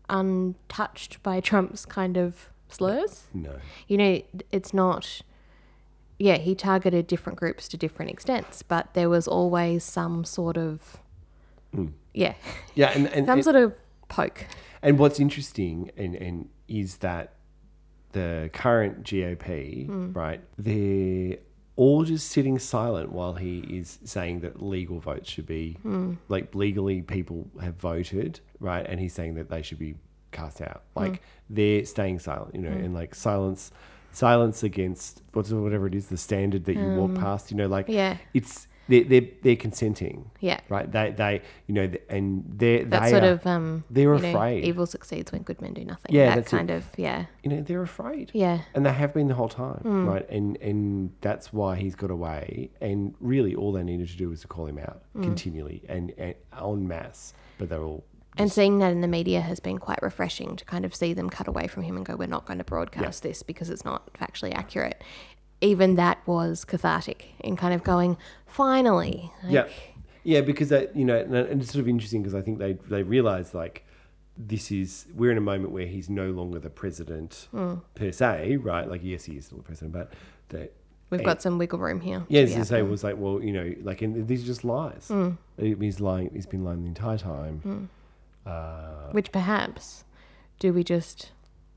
untouched 0.07 1.21
by 1.23 1.39
Trump's 1.41 1.85
kind 1.85 2.17
of 2.17 2.49
slurs. 2.69 3.23
no, 3.33 3.55
You 3.87 3.97
know, 3.97 4.21
it's 4.51 4.73
not. 4.73 5.21
Yeah, 6.17 6.37
he 6.37 6.55
targeted 6.55 7.07
different 7.07 7.37
groups 7.37 7.67
to 7.69 7.77
different 7.77 8.09
extents, 8.11 8.61
but 8.63 8.93
there 8.93 9.09
was 9.09 9.27
always 9.27 9.83
some 9.83 10.23
sort 10.23 10.57
of. 10.57 10.97
Yeah, 12.13 12.35
yeah, 12.75 12.91
and 12.95 13.07
and, 13.07 13.25
some 13.27 13.39
and, 13.39 13.43
sort 13.43 13.57
of 13.57 13.73
poke. 14.07 14.45
and 14.81 14.99
what's 14.99 15.19
interesting 15.19 15.91
and 15.97 16.15
and 16.15 16.49
is 16.67 16.97
that 16.97 17.33
the 18.11 18.49
current 18.53 19.03
GOP, 19.03 19.87
Mm. 19.87 20.15
right? 20.15 20.41
They're 20.57 21.37
all 21.75 22.03
just 22.05 22.29
sitting 22.29 22.57
silent 22.57 23.11
while 23.11 23.33
he 23.33 23.59
is 23.59 23.99
saying 24.05 24.39
that 24.39 24.61
legal 24.61 24.99
votes 24.99 25.29
should 25.29 25.45
be 25.45 25.77
Mm. 25.85 26.17
like 26.29 26.55
legally 26.55 27.01
people 27.01 27.47
have 27.61 27.75
voted, 27.75 28.39
right? 28.59 28.85
And 28.87 28.99
he's 28.99 29.13
saying 29.13 29.33
that 29.35 29.49
they 29.49 29.61
should 29.61 29.79
be 29.79 29.95
cast 30.31 30.61
out. 30.61 30.83
Mm. 30.95 31.01
Like 31.01 31.21
they're 31.49 31.83
staying 31.85 32.19
silent, 32.19 32.55
you 32.55 32.61
know, 32.61 32.69
and 32.69 32.93
like 32.93 33.13
silence 33.15 33.71
silence 34.11 34.63
against 34.63 35.21
what's 35.33 35.51
whatever 35.51 35.85
it 35.87 35.93
is, 35.95 36.07
the 36.07 36.15
standard 36.17 36.63
that 36.65 36.75
you 36.75 36.87
walk 36.95 37.13
past, 37.15 37.51
you 37.51 37.57
know, 37.57 37.67
like 37.67 37.89
Um, 37.89 37.95
Yeah. 37.95 38.17
it's 38.33 38.65
they're 38.87 39.03
they're, 39.03 39.27
they're 39.43 39.55
consenting. 39.55 40.29
Yeah. 40.39 40.59
Right. 40.69 40.91
They 40.91 41.11
they 41.11 41.41
you 41.67 41.73
know 41.73 41.91
and 42.09 42.43
they're 42.47 42.85
That 42.85 43.03
they 43.03 43.09
sort 43.11 43.23
are, 43.23 43.31
of 43.31 43.47
um. 43.47 43.83
they're 43.89 44.15
you 44.15 44.21
know, 44.21 44.29
afraid. 44.29 44.63
evil 44.65 44.85
succeeds 44.85 45.31
when 45.31 45.41
good 45.43 45.61
men 45.61 45.73
do 45.73 45.83
nothing. 45.85 46.13
Yeah, 46.13 46.29
that 46.29 46.35
that's 46.35 46.53
it. 46.53 46.55
kind 46.57 46.69
of 46.71 46.85
yeah, 46.97 47.25
you 47.43 47.49
know 47.49 47.61
they're 47.61 47.81
afraid. 47.81 48.31
yeah. 48.33 48.59
And 48.73 48.85
they 48.85 48.93
have 48.93 49.13
been 49.13 49.27
the 49.27 49.35
whole 49.35 49.49
time, 49.49 49.79
Hmm. 49.81 50.05
right? 50.07 50.29
And 50.29 50.57
and 50.57 51.11
that's 51.21 51.51
why 51.51 51.75
he's 51.77 51.95
got 51.95 52.11
away. 52.11 52.69
And 52.81 53.15
really, 53.19 53.55
all 53.55 53.71
they 53.71 53.83
needed 53.83 54.07
to 54.09 54.17
do 54.17 54.29
was 54.29 54.41
to 54.41 54.47
call 54.47 54.65
him 54.67 54.77
out 54.79 55.01
Hmm. 55.13 55.23
continually 55.23 55.83
and, 55.89 56.13
and 56.17 56.35
en 56.61 56.87
masse. 56.87 57.33
But 57.57 57.69
they're 57.69 57.81
all 57.83 58.03
And 58.37 58.51
seeing 58.51 58.79
that 58.79 58.91
in 58.91 58.99
the 59.01 59.07
media 59.07 59.39
has 59.41 59.59
been 59.61 59.77
quite 59.77 60.01
refreshing 60.01 60.57
to 60.57 60.65
kind 60.65 60.83
of 60.83 60.93
see 60.93 61.13
them 61.13 61.29
cut 61.29 61.47
away 61.47 61.67
from 61.67 61.83
him 61.83 61.95
and 61.95 62.05
go, 62.05 62.15
we're 62.17 62.27
not 62.27 62.45
going 62.45 62.57
to 62.57 62.65
broadcast 62.65 63.23
this 63.23 63.41
because 63.43 63.69
it's 63.69 63.85
not 63.85 64.11
factually 64.13 64.53
accurate. 64.53 65.01
Even 65.61 65.95
that 65.95 66.17
was 66.27 66.65
cathartic 66.65 67.27
in 67.39 67.55
kind 67.55 67.73
of 67.73 67.81
going, 67.83 68.17
finally. 68.55 69.31
Like, 69.43 69.51
yeah, 69.53 69.67
yeah. 70.23 70.41
Because 70.41 70.69
that 70.69 70.95
you 70.95 71.05
know, 71.05 71.17
and 71.17 71.61
it's 71.61 71.71
sort 71.71 71.81
of 71.81 71.87
interesting 71.87 72.21
because 72.23 72.35
I 72.35 72.41
think 72.41 72.59
they 72.59 72.73
they 72.89 73.03
realize 73.03 73.53
like 73.53 73.85
this 74.37 74.71
is 74.71 75.05
we're 75.15 75.31
in 75.31 75.37
a 75.37 75.41
moment 75.41 75.71
where 75.71 75.85
he's 75.87 76.09
no 76.09 76.31
longer 76.31 76.59
the 76.59 76.69
president 76.69 77.47
Hmm. 77.51 77.75
per 77.95 78.11
se, 78.11 78.57
right? 78.57 78.89
Like 78.89 79.01
yes, 79.03 79.25
he 79.25 79.37
is 79.37 79.45
still 79.45 79.57
the 79.59 79.63
president, 79.63 79.93
but 79.93 80.11
that 80.49 80.73
We've 81.11 81.23
got 81.23 81.41
some 81.41 81.57
wiggle 81.59 81.79
room 81.79 82.01
here. 82.01 82.25
Yeah, 82.27 82.41
as 82.41 82.49
be 82.49 82.55
I 82.59 82.63
say, 82.63 82.75
happening. 82.77 82.91
was 82.91 83.03
like, 83.03 83.15
well, 83.17 83.41
you 83.41 83.53
know, 83.53 83.73
like, 83.83 84.01
and 84.01 84.27
these 84.27 84.43
are 84.43 84.47
just 84.47 84.63
lies. 84.65 85.07
Hmm. 85.07 85.29
He's 85.57 85.99
lying. 86.01 86.31
He's 86.33 86.47
been 86.47 86.65
lying 86.65 86.81
the 86.81 86.87
entire 86.89 87.17
time. 87.19 87.89
Uh, 88.45 89.11
Which 89.11 89.31
perhaps, 89.31 90.03
do 90.59 90.73
we 90.73 90.83
just 90.83 91.31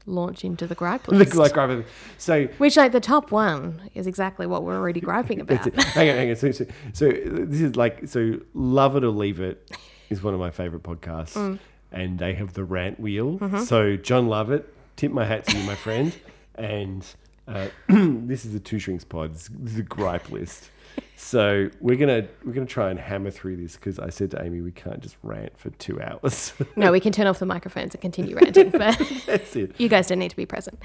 launch 0.08 0.44
into 0.44 0.66
the 0.66 0.74
gripe 0.74 1.06
list? 1.08 1.34
like 1.34 1.54
right, 1.56 1.84
so. 2.16 2.46
Which, 2.58 2.76
like, 2.76 2.92
the 2.92 3.00
top 3.00 3.30
one 3.30 3.82
is 3.94 4.06
exactly 4.06 4.46
what 4.46 4.64
we're 4.64 4.76
already 4.76 5.00
griping 5.00 5.40
about. 5.40 5.64
Hang 5.74 6.10
on, 6.10 6.16
hang 6.16 6.30
on. 6.30 6.36
So, 6.36 6.50
so, 6.52 6.64
so 6.92 7.10
this 7.10 7.60
is 7.60 7.76
like 7.76 8.08
so. 8.08 8.40
Love 8.54 8.96
it 8.96 9.04
or 9.04 9.10
leave 9.10 9.40
it 9.40 9.70
is 10.10 10.22
one 10.22 10.34
of 10.34 10.40
my 10.40 10.50
favorite 10.50 10.82
podcasts, 10.82 11.34
Mm. 11.34 11.58
and 11.92 12.18
they 12.18 12.34
have 12.34 12.54
the 12.54 12.64
rant 12.64 12.98
wheel. 12.98 13.38
Mm-hmm. 13.38 13.60
So 13.60 13.96
Jon 13.96 14.28
Lovett, 14.28 14.72
tip 14.96 15.12
my 15.12 15.24
hat 15.24 15.46
to 15.48 15.56
you, 15.58 15.64
my 15.64 15.74
friend, 15.74 16.14
and 16.54 17.04
uh, 17.46 17.68
this 17.88 18.44
is 18.44 18.52
the 18.52 18.60
two 18.60 18.78
shrinks 18.78 19.04
pod. 19.04 19.34
This 19.34 19.48
this 19.52 19.74
is 19.74 19.78
a 19.80 19.82
gripe 19.82 20.30
list. 20.30 20.70
So 21.16 21.68
we're 21.80 21.96
gonna 21.96 22.26
we're 22.44 22.52
gonna 22.52 22.66
try 22.66 22.90
and 22.90 22.98
hammer 22.98 23.30
through 23.30 23.56
this 23.56 23.76
because 23.76 23.98
I 23.98 24.08
said 24.08 24.30
to 24.30 24.42
Amy 24.42 24.60
we 24.60 24.72
can't 24.72 25.00
just 25.00 25.16
rant 25.22 25.58
for 25.58 25.70
two 25.70 26.00
hours. 26.00 26.52
No, 26.76 26.92
we 26.92 27.00
can 27.00 27.12
turn 27.12 27.26
off 27.26 27.38
the 27.38 27.46
microphones 27.46 27.94
and 27.94 28.00
continue 28.00 28.36
ranting, 28.36 28.70
but 28.70 28.96
That's 29.26 29.56
it. 29.56 29.74
you 29.78 29.88
guys 29.88 30.06
don't 30.06 30.20
need 30.20 30.30
to 30.30 30.36
be 30.36 30.46
present. 30.46 30.78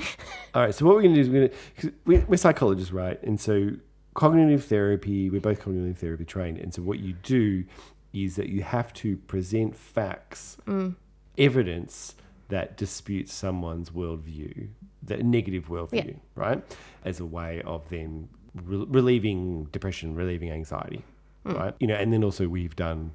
All 0.54 0.64
right. 0.64 0.74
So 0.74 0.86
what 0.86 0.96
we're 0.96 1.04
going 1.04 1.14
to 1.16 1.24
do 1.24 1.28
is 1.28 1.30
we're 1.30 1.48
going 1.48 1.52
to 1.82 1.94
we're, 2.06 2.26
we're 2.28 2.38
psychologists, 2.38 2.92
right? 2.92 3.22
And 3.24 3.40
so 3.40 3.72
cognitive 4.16 4.66
therapy, 4.66 5.30
we're 5.30 5.40
both 5.40 5.62
cognitive 5.62 5.98
therapy 5.98 6.26
trained, 6.26 6.58
and 6.58 6.74
so 6.74 6.82
what 6.82 7.00
you 7.00 7.14
do 7.24 7.64
is 8.12 8.36
that 8.36 8.50
you 8.50 8.64
have 8.64 8.94
to 8.94 9.18
present 9.18 9.76
facts, 9.76 10.58
mm. 10.66 10.96
evidence 11.38 12.16
that 12.50 12.78
disputes 12.78 13.34
someone's 13.34 13.90
worldview, 13.90 14.68
that 15.02 15.24
negative 15.24 15.68
worldview, 15.68 16.16
right? 16.36 16.64
As 17.04 17.20
a 17.20 17.26
way 17.26 17.62
of 17.64 17.90
then 17.90 18.30
re- 18.56 18.86
relieving 18.88 19.66
depression, 19.72 20.16
relieving 20.16 20.52
anxiety, 20.52 21.04
right? 21.46 21.74
You 21.80 21.88
know, 21.88 21.96
and 21.96 22.12
then 22.14 22.24
also 22.24 22.48
we've 22.48 22.76
done 22.76 23.12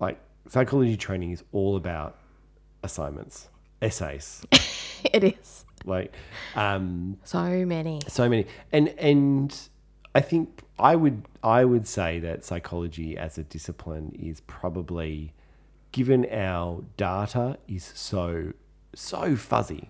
like 0.00 0.18
psychology 0.48 0.96
training 0.96 1.32
is 1.32 1.42
all 1.52 1.76
about 1.76 2.18
assignments, 2.82 3.48
essays, 3.80 4.44
it 5.12 5.24
is. 5.24 5.64
like 5.84 6.12
um 6.54 7.16
So 7.24 7.64
many. 7.66 8.00
so 8.08 8.28
many 8.28 8.46
and 8.72 8.88
and 8.98 9.68
i 10.14 10.20
think 10.20 10.60
i 10.78 10.94
would 10.94 11.24
i 11.42 11.64
would 11.64 11.88
say 11.88 12.20
that 12.20 12.44
psychology 12.44 13.16
as 13.18 13.36
a 13.38 13.42
discipline 13.42 14.12
is 14.16 14.40
probably 14.42 15.32
given 15.90 16.24
our 16.30 16.84
data 16.96 17.58
is 17.66 17.84
so 17.96 18.52
so 18.94 19.34
fuzzy 19.34 19.88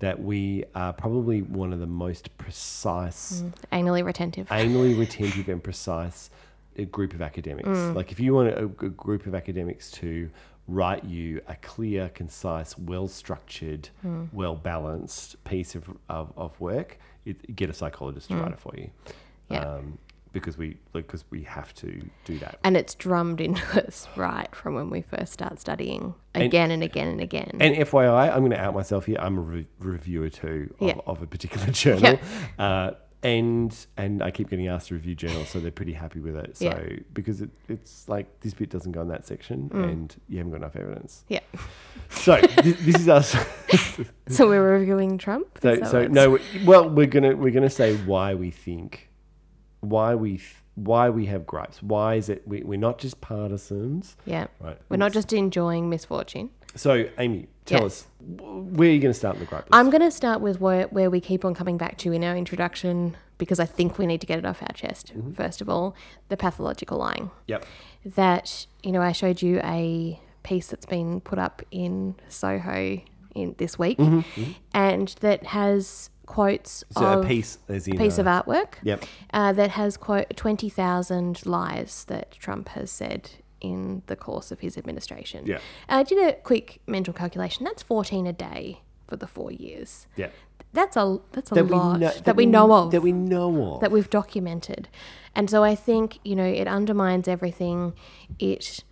that 0.00 0.22
we 0.22 0.64
are 0.74 0.92
probably 0.92 1.42
one 1.42 1.72
of 1.72 1.80
the 1.80 1.86
most 1.86 2.36
precise 2.38 3.42
Anally 3.72 4.04
retentive. 4.04 4.48
anally 4.48 4.98
retentive 4.98 5.48
and 5.48 5.62
precise 5.62 6.30
uh, 6.78 6.82
group 6.84 7.14
of 7.14 7.22
academics. 7.22 7.68
Like 7.68 8.12
if 8.12 8.20
you 8.20 8.34
want 8.34 8.48
a, 8.50 8.64
a 8.64 8.66
group 8.66 9.26
of 9.26 9.34
academics 9.34 9.90
to 9.92 10.30
write 10.66 11.04
you 11.04 11.40
a 11.48 11.54
clear, 11.56 12.08
concise, 12.10 12.76
well 12.78 13.06
structured, 13.08 13.88
well 14.32 14.54
balanced 14.54 15.42
piece 15.44 15.74
of, 15.74 15.88
of, 16.08 16.32
of 16.36 16.58
work, 16.60 16.98
it, 17.24 17.54
get 17.54 17.70
a 17.70 17.74
psychologist 17.74 18.28
to 18.28 18.36
write 18.36 18.52
it 18.52 18.58
for 18.58 18.74
you. 18.76 18.90
Yeah. 19.50 19.60
Um, 19.60 19.98
because 20.34 20.58
we 20.58 20.76
because 20.92 21.24
we 21.30 21.44
have 21.44 21.72
to 21.76 22.02
do 22.26 22.38
that. 22.40 22.58
and 22.62 22.76
it's 22.76 22.94
drummed 22.94 23.40
into 23.40 23.62
us 23.86 24.06
right 24.16 24.54
from 24.54 24.74
when 24.74 24.90
we 24.90 25.00
first 25.00 25.32
start 25.32 25.58
studying 25.58 26.14
again 26.34 26.70
and, 26.70 26.82
again 26.82 27.08
and 27.08 27.20
again. 27.22 27.52
And 27.60 27.74
FYI, 27.76 28.30
I'm 28.30 28.40
going 28.40 28.50
to 28.50 28.60
out 28.60 28.74
myself 28.74 29.06
here. 29.06 29.16
I'm 29.18 29.38
a 29.38 29.40
re- 29.40 29.66
reviewer 29.78 30.28
too 30.28 30.74
of, 30.80 30.86
Yeah. 30.88 30.94
of 31.06 31.22
a 31.22 31.26
particular 31.26 31.66
journal, 31.70 32.18
uh, 32.58 32.90
and 33.22 33.74
and 33.96 34.22
I 34.22 34.30
keep 34.30 34.50
getting 34.50 34.68
asked 34.68 34.88
to 34.88 34.94
review 34.94 35.14
journals, 35.14 35.48
so 35.48 35.58
they're 35.58 35.70
pretty 35.70 35.94
happy 35.94 36.20
with 36.20 36.36
it. 36.36 36.58
So 36.58 36.66
Yeah. 36.66 36.74
Mm. 36.74 37.04
because 37.14 37.40
it, 37.40 37.48
it's 37.70 38.06
like 38.06 38.40
this 38.40 38.52
bit 38.52 38.68
doesn't 38.68 38.92
go 38.92 39.00
in 39.00 39.08
that 39.08 39.26
section, 39.26 39.70
and 39.72 40.14
you 40.28 40.36
haven't 40.38 40.52
got 40.52 40.58
enough 40.58 40.76
evidence. 40.76 41.24
yeah. 41.28 41.40
So 42.10 42.38
this, 42.62 42.76
this 42.84 42.96
is 42.96 43.08
us. 43.08 43.34
So 44.28 44.48
we're 44.48 44.78
reviewing 44.78 45.18
Trump. 45.18 45.58
so 45.62 45.82
so 45.84 46.06
no, 46.06 46.30
we- 46.30 46.40
well 46.64 46.88
we're 46.88 47.06
gonna 47.06 47.36
we're 47.36 47.50
gonna 47.52 47.68
say 47.70 47.94
why 47.96 48.34
we 48.34 48.50
think, 48.50 49.08
why 49.90 50.14
we 50.14 50.38
th- 50.38 50.56
why 50.76 51.08
we 51.08 51.26
have 51.26 51.46
gripes. 51.46 51.82
Why 51.82 52.14
is 52.16 52.28
it 52.28 52.46
we, 52.48 52.62
we're 52.62 52.78
not 52.78 52.98
just 52.98 53.20
partisans, 53.20 54.16
Yeah. 54.26 54.46
right? 54.60 54.76
We're 54.88 54.96
not 54.96 55.12
just 55.12 55.32
enjoying 55.32 55.88
misfortune. 55.88 56.50
So 56.74 57.08
Amy, 57.18 57.46
tell 57.64 57.80
Yeah. 57.80 57.86
us 57.86 58.06
wh- 58.18 58.76
where 58.76 58.88
are 58.88 58.92
you 58.92 58.98
going 59.00 59.12
to 59.12 59.18
start 59.18 59.36
in 59.36 59.40
the 59.40 59.46
gripe 59.46 59.62
list? 59.64 59.70
I'm 59.72 59.90
going 59.90 60.02
to 60.02 60.10
start 60.10 60.40
with 60.40 60.60
where, 60.60 60.88
where 60.88 61.10
we 61.10 61.20
keep 61.20 61.44
on 61.44 61.54
coming 61.54 61.76
back 61.78 61.96
to 61.98 62.12
in 62.12 62.24
our 62.24 62.36
introduction 62.36 63.16
because 63.38 63.60
I 63.60 63.66
think 63.66 63.98
we 63.98 64.06
need 64.06 64.20
to 64.22 64.26
get 64.26 64.38
it 64.40 64.44
off 64.44 64.62
our 64.62 64.72
chest. 64.74 65.12
Mm-hmm. 65.16 65.32
First 65.32 65.60
of 65.60 65.68
all, 65.68 65.94
the 66.28 66.36
pathological 66.36 66.98
lying. 66.98 67.30
Yep. 67.46 67.64
That, 68.04 68.66
you 68.82 68.90
know, 68.90 69.00
I 69.02 69.12
showed 69.12 69.42
you 69.42 69.60
a 69.62 70.20
piece 70.42 70.66
that's 70.68 70.86
been 70.86 71.20
put 71.20 71.38
up 71.38 71.62
in 71.70 72.16
Soho 72.28 73.00
in 73.34 73.54
this 73.58 73.78
week 73.78 73.98
and 74.72 75.08
that 75.20 75.44
has 75.46 76.10
quotes 76.26 76.84
So 76.90 77.04
of 77.04 77.24
a 77.24 77.28
piece 77.28 77.58
as 77.68 77.84
piece 77.86 78.18
of 78.18 78.26
artwork 78.26 78.74
Yep. 78.82 79.04
uh, 79.32 79.52
that 79.52 79.70
has 79.70 79.96
quote 79.96 80.36
20,000 80.36 81.44
lies 81.46 82.04
that 82.08 82.32
Trump 82.32 82.68
has 82.70 82.90
said 82.90 83.30
in 83.60 84.02
the 84.06 84.16
course 84.16 84.50
of 84.52 84.60
his 84.60 84.76
administration. 84.76 85.46
Yeah. 85.46 85.56
Uh, 85.88 85.98
I 85.98 86.02
did 86.02 86.18
a 86.28 86.32
quick 86.34 86.80
mental 86.86 87.14
calculation. 87.14 87.64
That's 87.64 87.82
14 87.82 88.26
a 88.26 88.32
day 88.32 88.80
for 89.06 89.16
the 89.16 89.26
four 89.26 89.52
years. 89.52 90.06
Yeah. 90.16 90.28
That's 90.72 90.96
a 90.96 91.18
that's 91.32 91.52
a 91.52 91.54
That 91.54 91.64
we, 91.66 91.70
lot 91.70 92.00
know, 92.00 92.10
that, 92.24 92.36
we 92.36 92.46
know 92.46 92.72
of 92.72 92.90
That 92.90 93.02
we 93.02 93.12
know 93.12 93.74
of. 93.74 93.80
that 93.80 93.92
we've 93.92 94.10
documented. 94.10 94.88
And 95.34 95.48
so 95.48 95.62
I 95.62 95.74
think, 95.74 96.18
you 96.24 96.34
know, 96.36 96.44
it 96.44 96.66
undermines 96.66 97.28
everything. 97.28 97.94
It 98.38 98.82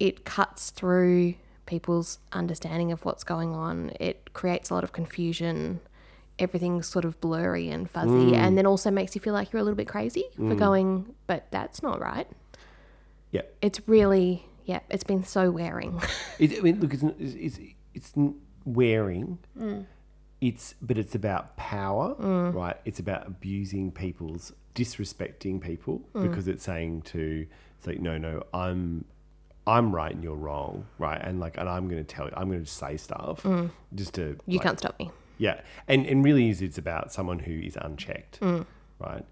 it 0.00 0.24
cuts 0.24 0.70
through 0.70 1.34
people's 1.66 2.18
understanding 2.32 2.90
of 2.92 3.04
what's 3.04 3.24
going 3.24 3.54
on. 3.54 3.92
It 4.00 4.32
creates 4.32 4.70
a 4.70 4.74
lot 4.74 4.84
of 4.84 4.92
confusion. 4.92 5.80
Everything's 6.42 6.86
sort 6.86 7.04
of 7.04 7.20
blurry 7.20 7.68
and 7.70 7.88
fuzzy 7.90 8.34
and 8.34 8.58
then 8.58 8.66
also 8.66 8.90
makes 8.90 9.14
you 9.14 9.20
feel 9.20 9.32
like 9.34 9.52
you're 9.52 9.60
a 9.60 9.62
little 9.62 9.76
bit 9.76 9.88
crazy 9.88 10.24
for 10.36 10.54
going, 10.54 11.14
but 11.26 11.46
that's 11.50 11.82
not 11.82 12.00
right. 12.00 12.26
yeah. 13.30 13.42
It's 13.62 13.80
really 13.86 14.46
yeah, 14.64 14.80
it's 14.90 15.04
been 15.04 15.24
so 15.24 15.50
wearing. 15.50 16.00
It, 16.38 16.58
I 16.58 16.60
mean, 16.60 16.80
look, 16.80 16.94
it's, 16.94 17.02
it's, 17.02 17.34
it's, 17.58 17.58
it's 17.94 18.12
wearing. 18.64 19.38
Mm. 19.58 19.86
It's, 20.40 20.74
but 20.80 20.98
it's 20.98 21.14
about 21.14 21.56
power, 21.56 22.14
right? 22.50 22.76
It's 22.84 22.98
about 23.00 23.26
abusing 23.26 23.92
people's, 23.92 24.52
disrespecting 24.74 25.60
people 25.60 26.02
Mm. 26.14 26.28
because 26.28 26.48
it's 26.48 26.64
saying 26.64 27.02
to 27.02 27.46
It's 27.78 27.86
like, 27.86 28.00
no, 28.00 28.18
no, 28.18 28.42
I'm 28.54 29.04
I'm 29.66 29.94
right 29.94 30.12
and 30.12 30.24
you're 30.24 30.34
wrong, 30.34 30.86
right? 30.98 31.20
And 31.22 31.38
like, 31.38 31.56
and 31.58 31.68
I'm 31.68 31.88
going 31.88 32.04
to 32.04 32.14
tell 32.14 32.26
you, 32.26 32.32
I'm 32.36 32.48
going 32.48 32.64
to 32.64 32.70
say 32.70 32.96
stuff 32.96 33.46
just 33.94 34.14
to 34.14 34.20
Mm. 34.22 34.38
You 34.46 34.58
like, 34.58 34.62
can't 34.66 34.78
stop 34.78 34.98
me. 34.98 35.10
Yeah, 35.46 35.60
and 35.88 36.00
and 36.10 36.24
really 36.24 36.46
is 36.52 36.62
it's 36.62 36.78
about 36.78 37.12
someone 37.12 37.40
who 37.46 37.52
is 37.68 37.76
unchecked, 37.86 38.40
Mm. 38.40 38.64
right? 39.06 39.24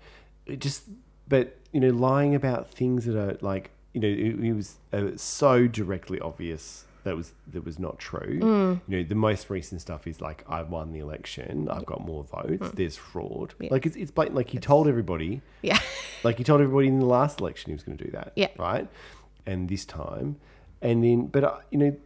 It 0.46 0.58
just, 0.66 0.80
but 1.28 1.46
you 1.72 1.80
know, 1.80 1.90
lying 2.08 2.34
about 2.34 2.62
things 2.80 3.04
that 3.06 3.16
are 3.16 3.36
like, 3.40 3.70
you 3.94 4.00
know, 4.00 4.08
it, 4.26 4.44
it 4.48 4.52
was 4.60 4.68
uh, 4.92 5.10
so 5.16 5.52
directly 5.68 6.18
obvious 6.30 6.84
that 7.04 7.16
was 7.16 7.32
that 7.54 7.64
was 7.64 7.78
not 7.78 7.98
true. 7.98 8.34
Mm. 8.40 8.80
You 8.88 8.96
know, 8.98 9.04
the 9.08 9.14
most 9.28 9.48
recent 9.50 9.80
stuff 9.80 10.06
is 10.06 10.20
like, 10.20 10.44
I 10.48 10.60
won 10.62 10.92
the 10.92 10.98
election, 10.98 11.68
I've 11.74 11.86
got 11.86 12.00
more 12.12 12.24
votes. 12.24 12.68
Mm. 12.68 12.74
There's 12.74 12.96
fraud. 12.96 13.54
Like 13.74 13.86
it's 13.86 13.96
it's 14.02 14.10
blatant. 14.10 14.36
Like 14.36 14.50
he 14.50 14.58
told 14.58 14.88
everybody, 14.88 15.40
Yeah. 15.62 15.78
like 16.26 16.36
he 16.38 16.44
told 16.44 16.60
everybody 16.60 16.88
in 16.88 16.98
the 16.98 17.06
last 17.18 17.40
election 17.40 17.70
he 17.70 17.74
was 17.74 17.84
going 17.84 17.96
to 17.98 18.04
do 18.04 18.10
that. 18.18 18.32
Yeah. 18.36 18.48
Right. 18.58 18.86
And 19.46 19.68
this 19.68 19.84
time, 19.86 20.36
and 20.82 21.02
then, 21.04 21.18
but 21.34 21.42
uh, 21.44 21.56
you 21.70 21.78
know, 21.78 21.96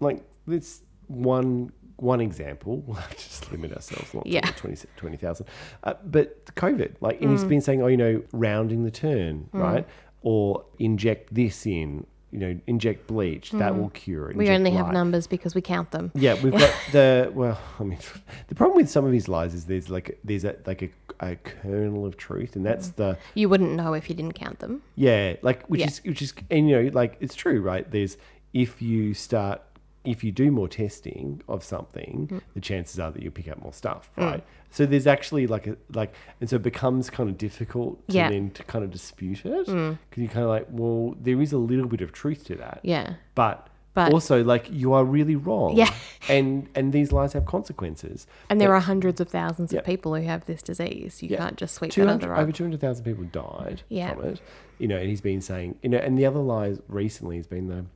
like 0.00 0.22
this 0.46 0.80
one 1.08 1.72
one 1.98 2.20
example. 2.20 2.82
We'll 2.86 2.96
just 3.12 3.50
limit 3.52 3.72
ourselves, 3.72 4.14
not 4.14 4.26
Yeah. 4.26 4.40
to 4.40 4.52
20 4.54 4.86
20,000. 4.96 5.46
Uh, 5.84 5.94
but 6.04 6.46
COVID, 6.56 6.94
like, 7.00 7.20
and 7.20 7.30
he's 7.30 7.44
Mm. 7.44 7.48
been 7.48 7.60
saying, 7.60 7.82
oh, 7.82 7.86
you 7.88 7.96
know, 7.96 8.22
rounding 8.32 8.84
the 8.84 8.90
turn, 8.90 9.48
right? 9.52 9.86
Or 10.22 10.64
inject 10.78 11.32
this 11.34 11.66
in, 11.66 12.06
you 12.32 12.38
know, 12.40 12.58
inject 12.66 13.06
bleach 13.06 13.50
that 13.52 13.76
will 13.78 13.90
cure 13.90 14.30
it. 14.30 14.34
Mm. 14.34 14.38
We 14.38 14.50
only 14.50 14.70
have 14.72 14.92
numbers 14.92 15.26
because 15.26 15.54
we 15.54 15.60
count 15.62 15.90
them. 15.92 16.10
Yeah, 16.14 16.34
we've 16.42 16.52
got 16.64 16.74
the 16.92 17.30
well. 17.34 17.58
I 17.80 17.84
mean, 17.84 17.98
the 18.48 18.54
problem 18.54 18.76
with 18.76 18.90
some 18.90 19.04
of 19.04 19.12
his 19.12 19.28
lies 19.28 19.54
is 19.54 19.64
there's 19.66 19.88
like 19.88 20.18
there's 20.24 20.44
a 20.44 20.56
like 20.66 20.82
a, 20.82 20.90
a 21.20 21.36
kernel 21.36 22.04
of 22.04 22.16
truth, 22.16 22.56
and 22.56 22.66
that's 22.66 22.88
the 22.90 23.16
You 23.34 23.48
wouldn't 23.48 23.72
know 23.72 23.94
if 23.94 24.08
you 24.10 24.14
didn't 24.16 24.34
count 24.34 24.58
them. 24.58 24.82
yeah, 24.96 25.36
like 25.42 25.66
which 25.66 25.80
Yeah. 25.80 25.86
is 25.86 26.00
which 26.04 26.20
is 26.22 26.34
and 26.50 26.68
you 26.68 26.82
know 26.82 26.90
like 26.92 27.16
it's 27.20 27.34
true, 27.34 27.60
right? 27.60 27.88
There's 27.90 28.16
if 28.52 28.80
you 28.82 29.14
start 29.14 29.62
if 30.08 30.24
you 30.24 30.32
do 30.32 30.50
more 30.50 30.68
testing 30.68 31.42
of 31.48 31.62
something, 31.62 32.28
Mm. 32.30 32.40
the 32.54 32.60
chances 32.60 32.98
are 32.98 33.10
that 33.12 33.22
you'll 33.22 33.32
pick 33.32 33.48
up 33.48 33.62
more 33.62 33.72
stuff, 33.72 34.10
right? 34.16 34.42
So 34.70 34.84
there's 34.86 35.06
actually 35.06 35.46
like 35.46 35.66
a 35.66 35.76
like, 35.94 36.12
and 36.40 36.48
so 36.50 36.56
it 36.56 36.62
becomes 36.62 37.10
kind 37.10 37.28
of 37.30 37.36
difficult 37.38 38.06
to 38.08 38.14
Yeah. 38.16 38.28
Mm. 38.28 38.32
then 38.32 38.50
to 38.52 38.62
kind 38.64 38.84
of 38.84 38.90
dispute 38.90 39.44
it 39.44 39.66
because 39.66 39.96
you're 40.16 40.28
kind 40.28 40.44
of 40.44 40.50
like, 40.50 40.66
well, 40.70 41.14
there 41.20 41.40
is 41.40 41.52
a 41.52 41.58
little 41.58 41.86
bit 41.86 42.00
of 42.00 42.12
truth 42.12 42.44
to 42.46 42.54
that, 42.56 42.80
Yeah. 42.82 43.14
but. 43.34 43.68
But- 43.94 44.12
also, 44.12 44.44
like 44.44 44.70
you 44.70 44.92
are 44.92 45.04
really 45.04 45.34
wrong, 45.34 45.74
Yeah. 45.76 45.92
and 46.28 46.68
and 46.76 46.92
these 46.92 47.10
lies 47.10 47.32
have 47.32 47.46
consequences. 47.46 48.28
And 48.48 48.60
there 48.60 48.72
are 48.72 48.78
hundreds 48.80 49.20
of 49.20 49.28
thousands 49.28 49.72
Yeah. 49.72 49.80
of 49.80 49.86
people 49.86 50.14
who 50.14 50.22
have 50.22 50.44
this 50.46 50.62
disease. 50.62 51.20
You 51.22 51.30
Yeah. 51.30 51.38
can't 51.38 51.56
just 51.56 51.74
sweep 51.74 51.92
that 51.94 52.06
under 52.08 52.26
200, 52.26 52.40
over 52.42 52.52
200,000 52.52 53.04
people 53.04 53.24
died 53.24 53.82
Yeah. 53.88 54.14
from 54.14 54.24
it. 54.26 54.40
You 54.78 54.86
know, 54.86 54.96
and 54.98 55.08
he's 55.08 55.20
been 55.20 55.40
saying, 55.40 55.76
you 55.82 55.88
know, 55.88 55.98
and 55.98 56.16
the 56.16 56.26
other 56.26 56.38
lies 56.38 56.80
recently 56.86 57.38
has 57.38 57.48
been 57.48 57.66
the, 57.66 57.86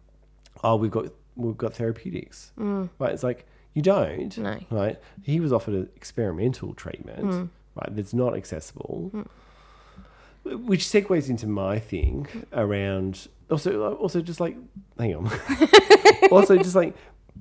oh, 0.65 0.75
we've 0.75 0.91
got 0.91 1.07
we've 1.37 1.57
got 1.57 1.75
therapeutics. 1.75 2.53
Mm. 2.59 2.91
Right? 2.99 3.13
It's 3.13 3.23
like 3.23 3.47
you 3.75 3.83
don't. 3.83 4.37
No. 4.39 4.59
Right? 4.71 4.99
He 5.23 5.41
was 5.41 5.53
offered 5.53 5.75
an 5.75 5.89
experimental 5.97 6.75
treatment. 6.75 7.25
Mm. 7.25 7.49
Right? 7.75 7.97
That's 7.97 8.15
not 8.15 8.37
accessible. 8.37 9.11
Mm. 9.15 10.67
Which 10.67 10.85
segues 10.85 11.29
into 11.29 11.47
my 11.47 11.79
thing 11.79 12.27
around 12.53 13.29
also 13.51 13.95
also 13.95 14.21
just 14.21 14.41
like 14.41 14.57
hang 14.99 15.15
on. 15.15 15.31
also 16.33 16.57
just 16.57 16.75
like 16.75 16.95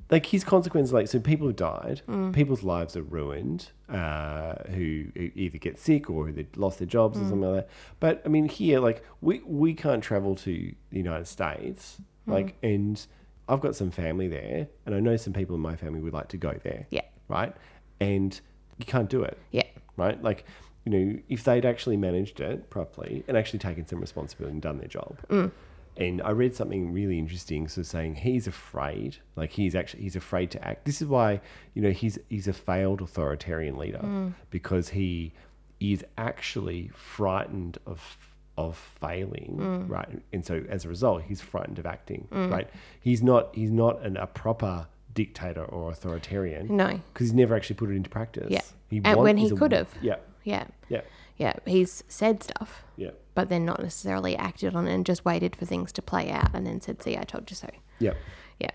like 0.10 0.26
his 0.26 0.44
consequences 0.44 0.94
like 0.94 1.08
so 1.08 1.20
people 1.20 1.48
have 1.48 1.56
died 1.56 2.02
people's 2.34 2.64
lives 2.64 2.96
are 2.96 3.02
ruined 3.04 3.72
uh, 3.90 4.56
who 4.70 5.06
either 5.16 5.58
get 5.58 5.78
sick 5.78 6.10
or 6.10 6.28
who 6.28 6.32
they 6.32 6.48
lost 6.56 6.80
their 6.80 6.88
jobs 6.88 7.18
or 7.18 7.22
something 7.22 7.42
like 7.42 7.66
that 7.66 7.70
but 8.00 8.22
i 8.26 8.30
mean 8.30 8.48
here 8.48 8.80
like 8.80 9.04
we 9.22 9.42
we 9.46 9.74
can't 9.74 10.04
travel 10.04 10.36
to 10.36 10.74
the 10.92 10.98
united 10.98 11.28
states 11.28 11.98
like 12.28 12.56
and 12.64 13.08
i've 13.52 13.62
got 13.62 13.76
some 13.76 13.92
family 13.92 14.28
there 14.28 14.68
and 14.86 14.96
i 14.96 15.00
know 15.00 15.16
some 15.18 15.34
people 15.34 15.56
in 15.56 15.62
my 15.62 15.76
family 15.76 16.00
would 16.02 16.14
like 16.14 16.30
to 16.30 16.38
go 16.38 16.54
there 16.64 16.88
Yeah. 16.90 17.02
right 17.28 17.54
and 18.00 18.40
you 18.80 18.86
can't 18.86 19.10
do 19.10 19.22
it 19.24 19.38
Yeah. 19.52 19.64
right? 19.98 20.20
Like, 20.24 20.44
you 20.86 20.92
know, 20.92 21.20
if 21.30 21.44
they'd 21.44 21.66
actually 21.66 21.98
managed 21.98 22.40
it 22.40 22.72
properly 22.72 23.24
and 23.28 23.38
actually 23.38 23.60
taken 23.60 23.86
some 23.86 24.00
responsibility 24.00 24.54
and 24.54 24.62
done 24.62 24.80
their 24.80 24.88
job. 24.88 25.20
Mm. 25.30 25.52
And 25.98 26.22
I 26.24 26.32
read 26.32 26.56
something 26.56 26.92
really 26.92 27.20
interesting, 27.20 27.68
so 27.68 27.84
saying 27.84 28.16
he's 28.16 28.48
afraid, 28.48 29.18
like 29.36 29.52
he's 29.52 29.76
actually 29.76 30.02
he's 30.04 30.16
afraid 30.16 30.50
to 30.52 30.68
act. 30.68 30.86
This 30.86 31.00
is 31.02 31.08
why 31.08 31.42
you 31.76 31.82
know 31.84 31.92
he's 31.92 32.18
he's 32.30 32.48
a 32.48 32.54
failed 32.54 33.02
authoritarian 33.02 33.78
leader 33.78 34.00
mm. 34.02 34.34
because 34.50 34.90
he 34.90 35.34
is 35.80 36.04
actually 36.18 36.90
frightened 36.96 37.78
of 37.86 38.18
of 38.58 38.78
failing, 39.00 39.58
mm. 39.60 39.90
right? 39.90 40.22
And 40.34 40.46
so 40.46 40.64
as 40.70 40.86
a 40.86 40.90
result, 40.90 41.24
he's 41.24 41.42
frightened 41.42 41.80
of 41.80 41.86
acting, 41.86 42.28
mm. 42.32 42.52
right? 42.52 42.70
He's 43.00 43.24
not 43.24 43.56
he's 43.56 43.72
not 43.72 44.02
an, 44.02 44.18
a 44.18 44.28
proper 44.28 44.88
dictator 45.14 45.64
or 45.66 45.92
authoritarian, 45.92 46.76
No. 46.76 46.88
because 47.14 47.28
he's 47.28 47.34
never 47.34 47.56
actually 47.56 47.76
put 47.76 47.90
it 47.90 47.96
into 47.96 48.10
practice. 48.10 48.48
Yeah. 48.50 48.62
He 48.90 49.02
And 49.04 49.20
when 49.20 49.38
he 49.38 49.50
could 49.52 49.72
have. 49.72 49.90
Yeah, 50.02 50.16
Yeah. 50.44 50.66
yeah, 50.90 51.02
Yeah. 51.38 51.54
He's 51.66 52.04
said 52.08 52.44
stuff, 52.44 52.84
yeah, 52.98 53.12
but 53.36 53.50
then 53.50 53.66
not 53.66 53.82
necessarily 53.82 54.36
acted 54.38 54.76
on 54.76 54.88
it 54.88 54.94
and 54.94 55.06
just 55.06 55.26
waited 55.26 55.56
for 55.56 55.66
things 55.66 55.92
to 55.94 56.02
play 56.02 56.30
out 56.32 56.54
and 56.54 56.66
then 56.66 56.80
said, 56.82 57.02
see, 57.02 57.18
I 57.18 57.24
told 57.24 57.50
you 57.50 57.56
so. 57.56 57.70
yeah, 58.00 58.14
Yeah. 58.60 58.72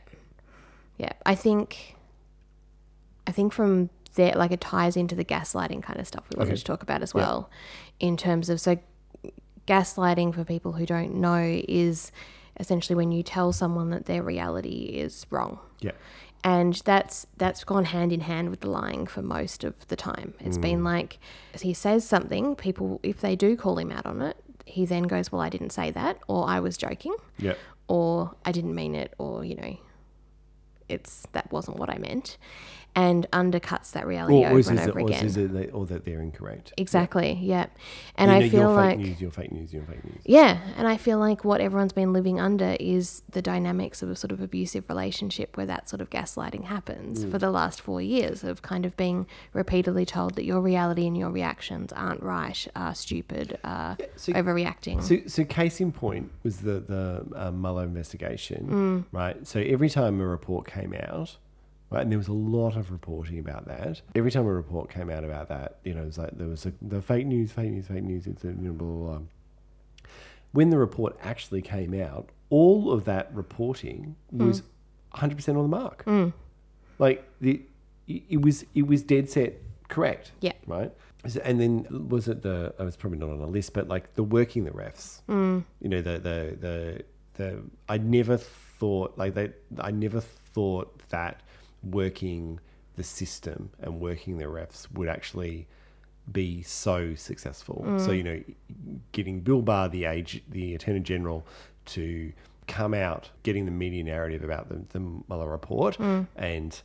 Yeah. 0.99 1.12
I 1.25 1.35
think 1.35 1.97
I 3.27 3.33
think 3.33 3.53
from 3.53 3.91
there 4.15 4.33
like 4.35 4.51
it 4.53 4.61
ties 4.61 4.97
into 4.97 5.15
the 5.15 5.25
gaslighting 5.25 5.83
kind 5.83 6.01
of 6.01 6.07
stuff 6.07 6.25
we 6.31 6.39
wanted 6.39 6.53
Okay. 6.53 6.59
to 6.59 6.65
talk 6.65 6.83
about 6.83 7.03
as 7.03 7.12
well. 7.15 7.51
In 8.01 8.17
terms 8.17 8.49
of 8.49 8.61
so 8.61 8.79
gaslighting 9.67 10.35
for 10.35 10.45
people 10.45 10.73
who 10.73 10.87
don't 10.87 11.15
know 11.15 11.63
is 11.69 12.13
essentially 12.59 12.97
when 12.97 13.13
you 13.13 13.23
tell 13.23 13.53
someone 13.53 13.91
that 13.91 14.07
their 14.07 14.23
reality 14.23 14.91
is 14.95 15.27
wrong. 15.31 15.59
yeah, 15.81 15.93
and 16.45 16.75
that's 16.85 17.27
that's 17.37 17.65
gone 17.65 17.87
hand 17.87 18.13
in 18.13 18.21
hand 18.21 18.51
with 18.51 18.61
the 18.61 18.71
lying 18.71 19.07
for 19.07 19.21
most 19.21 19.65
of 19.65 19.87
the 19.89 19.97
time. 19.97 20.35
It's 20.41 20.59
been 20.59 20.81
mm. 20.81 20.85
like 20.85 21.19
he 21.61 21.75
says 21.75 22.07
something, 22.07 22.55
people 22.55 23.01
if 23.03 23.21
they 23.21 23.35
do 23.35 23.57
call 23.57 23.79
him 23.79 23.91
out 23.91 24.07
on 24.07 24.23
it, 24.23 24.37
he 24.65 24.87
then 24.87 25.05
goes, 25.05 25.33
"Well, 25.33 25.41
I 25.41 25.49
didn't 25.49 25.71
say 25.71 25.91
that," 25.91 26.19
or 26.29 26.49
"I 26.49 26.61
was 26.61 26.77
joking," 26.77 27.17
yeah, 27.39 27.55
or 27.89 28.35
"I 28.45 28.53
didn't 28.53 28.75
mean 28.75 28.95
it," 28.95 29.15
or 29.19 29.45
you 29.45 29.57
know, 29.57 29.77
it's 30.89 31.27
that 31.33 31.51
wasn't 31.51 31.79
what 31.79 31.91
I 31.91 31.99
meant, 31.99 32.37
and 32.97 33.27
undercuts 33.31 33.93
that 33.93 34.07
reality 34.07 34.43
or, 34.43 34.49
or 34.49 34.59
over 34.59 34.71
and 34.71 34.81
over 34.81 34.99
or 35.01 35.07
again. 35.07 35.25
is 35.27 35.37
it 35.37 35.53
that, 35.53 35.71
or 35.73 35.85
that 35.87 36.05
they're 36.07 36.21
incorrect? 36.23 36.73
Exactly. 36.79 37.39
Yeah. 37.43 37.67
And 38.17 38.31
You 38.31 38.37
I 38.39 38.49
feel 38.49 38.73
like 38.73 38.97
fake 38.97 39.07
news, 39.07 39.21
you're 39.21 39.31
fake 39.31 39.53
news, 39.53 39.73
you're 39.73 39.83
fake 39.85 40.03
news. 40.03 40.23
yeah, 40.25 40.59
and 40.79 40.89
I 40.89 40.97
feel 40.97 41.19
like 41.19 41.45
what 41.45 41.61
everyone's 41.61 41.93
been 41.93 42.13
living 42.15 42.41
under 42.41 42.75
is 42.81 43.23
the 43.31 43.43
dynamics 43.43 44.03
of 44.03 44.09
a 44.11 44.17
sort 44.17 44.33
of 44.33 44.41
abusive 44.41 44.85
relationship 44.89 45.57
where 45.59 45.67
that 45.67 45.89
sort 45.91 46.01
of 46.01 46.09
gaslighting 46.11 46.65
happens 46.65 47.25
Mm. 47.25 47.31
for 47.31 47.39
the 47.39 47.51
last 47.51 47.81
four 47.83 48.01
years 48.01 48.43
of 48.43 48.63
kind 48.63 48.87
of 48.87 48.97
being 48.97 49.27
repeatedly 49.53 50.07
told 50.07 50.35
that 50.37 50.45
your 50.45 50.61
reality 50.63 51.07
and 51.07 51.17
your 51.19 51.31
reactions 51.31 51.93
aren't 51.93 52.23
right, 52.23 52.67
are 52.75 52.95
stupid, 52.95 53.59
are 53.63 53.99
so- 54.17 54.33
overreacting. 54.33 55.03
So, 55.03 55.19
so 55.27 55.45
case 55.45 55.81
in 55.83 55.93
point 55.93 56.31
was 56.43 56.59
the 56.63 56.81
the 56.81 57.27
uh, 57.37 57.51
Mueller 57.53 57.85
investigation, 57.85 58.67
Mm. 58.71 59.05
right? 59.13 59.47
So 59.47 59.61
every 59.61 59.91
time 59.91 60.19
a 60.21 60.27
report 60.27 60.67
came 60.67 60.95
out, 60.95 61.37
right, 61.97 62.03
and 62.03 62.13
there 62.13 62.19
was 62.19 62.29
a 62.29 62.33
lot 62.33 62.77
of 62.77 62.91
reporting 62.91 63.39
about 63.39 63.67
that. 63.67 64.03
Every 64.15 64.31
time 64.31 64.47
a 64.47 64.53
report 64.53 64.91
came 64.91 65.11
out 65.11 65.25
about 65.25 65.49
that, 65.49 65.79
you 65.85 65.95
know, 65.95 66.03
it 66.03 66.07
was 66.07 66.19
like 66.19 66.37
there 66.37 66.49
was 66.49 66.67
a, 66.67 66.73
the 66.83 67.01
fake 67.01 67.27
news, 67.27 67.53
fake 67.53 67.71
news, 67.71 67.87
fake 67.87 68.03
news, 68.05 68.27
it's 68.27 68.45
a, 68.45 68.49
you 68.49 68.55
know, 68.55 68.73
blah, 68.73 68.89
blah, 68.89 69.19
blah. 69.19 69.21
When 70.53 70.71
the 70.71 70.79
report 70.79 71.19
actually 71.23 71.63
came 71.63 71.95
out, 72.01 72.31
all 72.51 72.93
of 72.93 73.05
that 73.05 73.35
reporting 73.35 74.17
was 74.31 74.63
100% 75.15 75.49
on 75.49 75.55
the 75.55 75.63
mark. 75.69 76.05
Like 76.99 77.29
the, 77.41 77.63
it 78.07 78.23
it 78.29 78.41
was 78.43 78.65
it 78.75 78.87
was 78.87 79.03
dead 79.03 79.29
set 79.29 79.55
correct. 79.89 80.33
Yeah. 80.41 80.53
Right. 80.67 80.93
And 81.43 81.61
then 81.61 82.09
was 82.09 82.29
it 82.29 82.43
the? 82.43 82.73
I 82.79 82.85
was 82.85 82.97
probably 82.97 83.19
not 83.19 83.31
on 83.31 83.41
a 83.41 83.47
list, 83.47 83.73
but 83.75 83.89
like 83.89 84.15
the 84.15 84.23
working 84.23 84.65
the 84.65 84.71
refs. 84.71 85.23
Mm. 85.29 85.65
You 85.81 85.89
know 85.89 86.01
the 86.01 86.19
the 86.19 86.57
the 86.61 87.05
the. 87.35 87.63
I 87.89 87.99
never 87.99 88.37
thought 88.37 89.19
like 89.19 89.35
they. 89.35 89.51
I 89.79 89.91
never 89.91 90.21
thought 90.21 91.03
that 91.09 91.43
working 91.90 92.61
the 92.96 93.05
system 93.05 93.70
and 93.81 94.01
working 94.01 94.38
the 94.38 94.44
refs 94.44 94.90
would 94.92 95.09
actually 95.09 95.66
be 96.31 96.62
so 96.62 97.14
successful. 97.14 97.85
Mm. 97.87 98.05
So 98.05 98.11
you 98.11 98.22
know, 98.22 98.42
getting 99.12 99.40
Bill 99.40 99.62
Barr, 99.62 99.88
the 99.88 100.07
age, 100.07 100.42
the 100.49 100.75
Attorney 100.75 101.01
General, 101.01 101.46
to 101.87 102.33
come 102.66 102.94
out, 102.94 103.31
getting 103.42 103.64
the 103.64 103.70
media 103.70 104.03
narrative 104.03 104.42
about 104.42 104.68
the, 104.68 104.83
the 104.90 105.01
Mueller 105.01 105.49
report, 105.49 105.99
mm. 105.99 106.27
and 106.37 106.81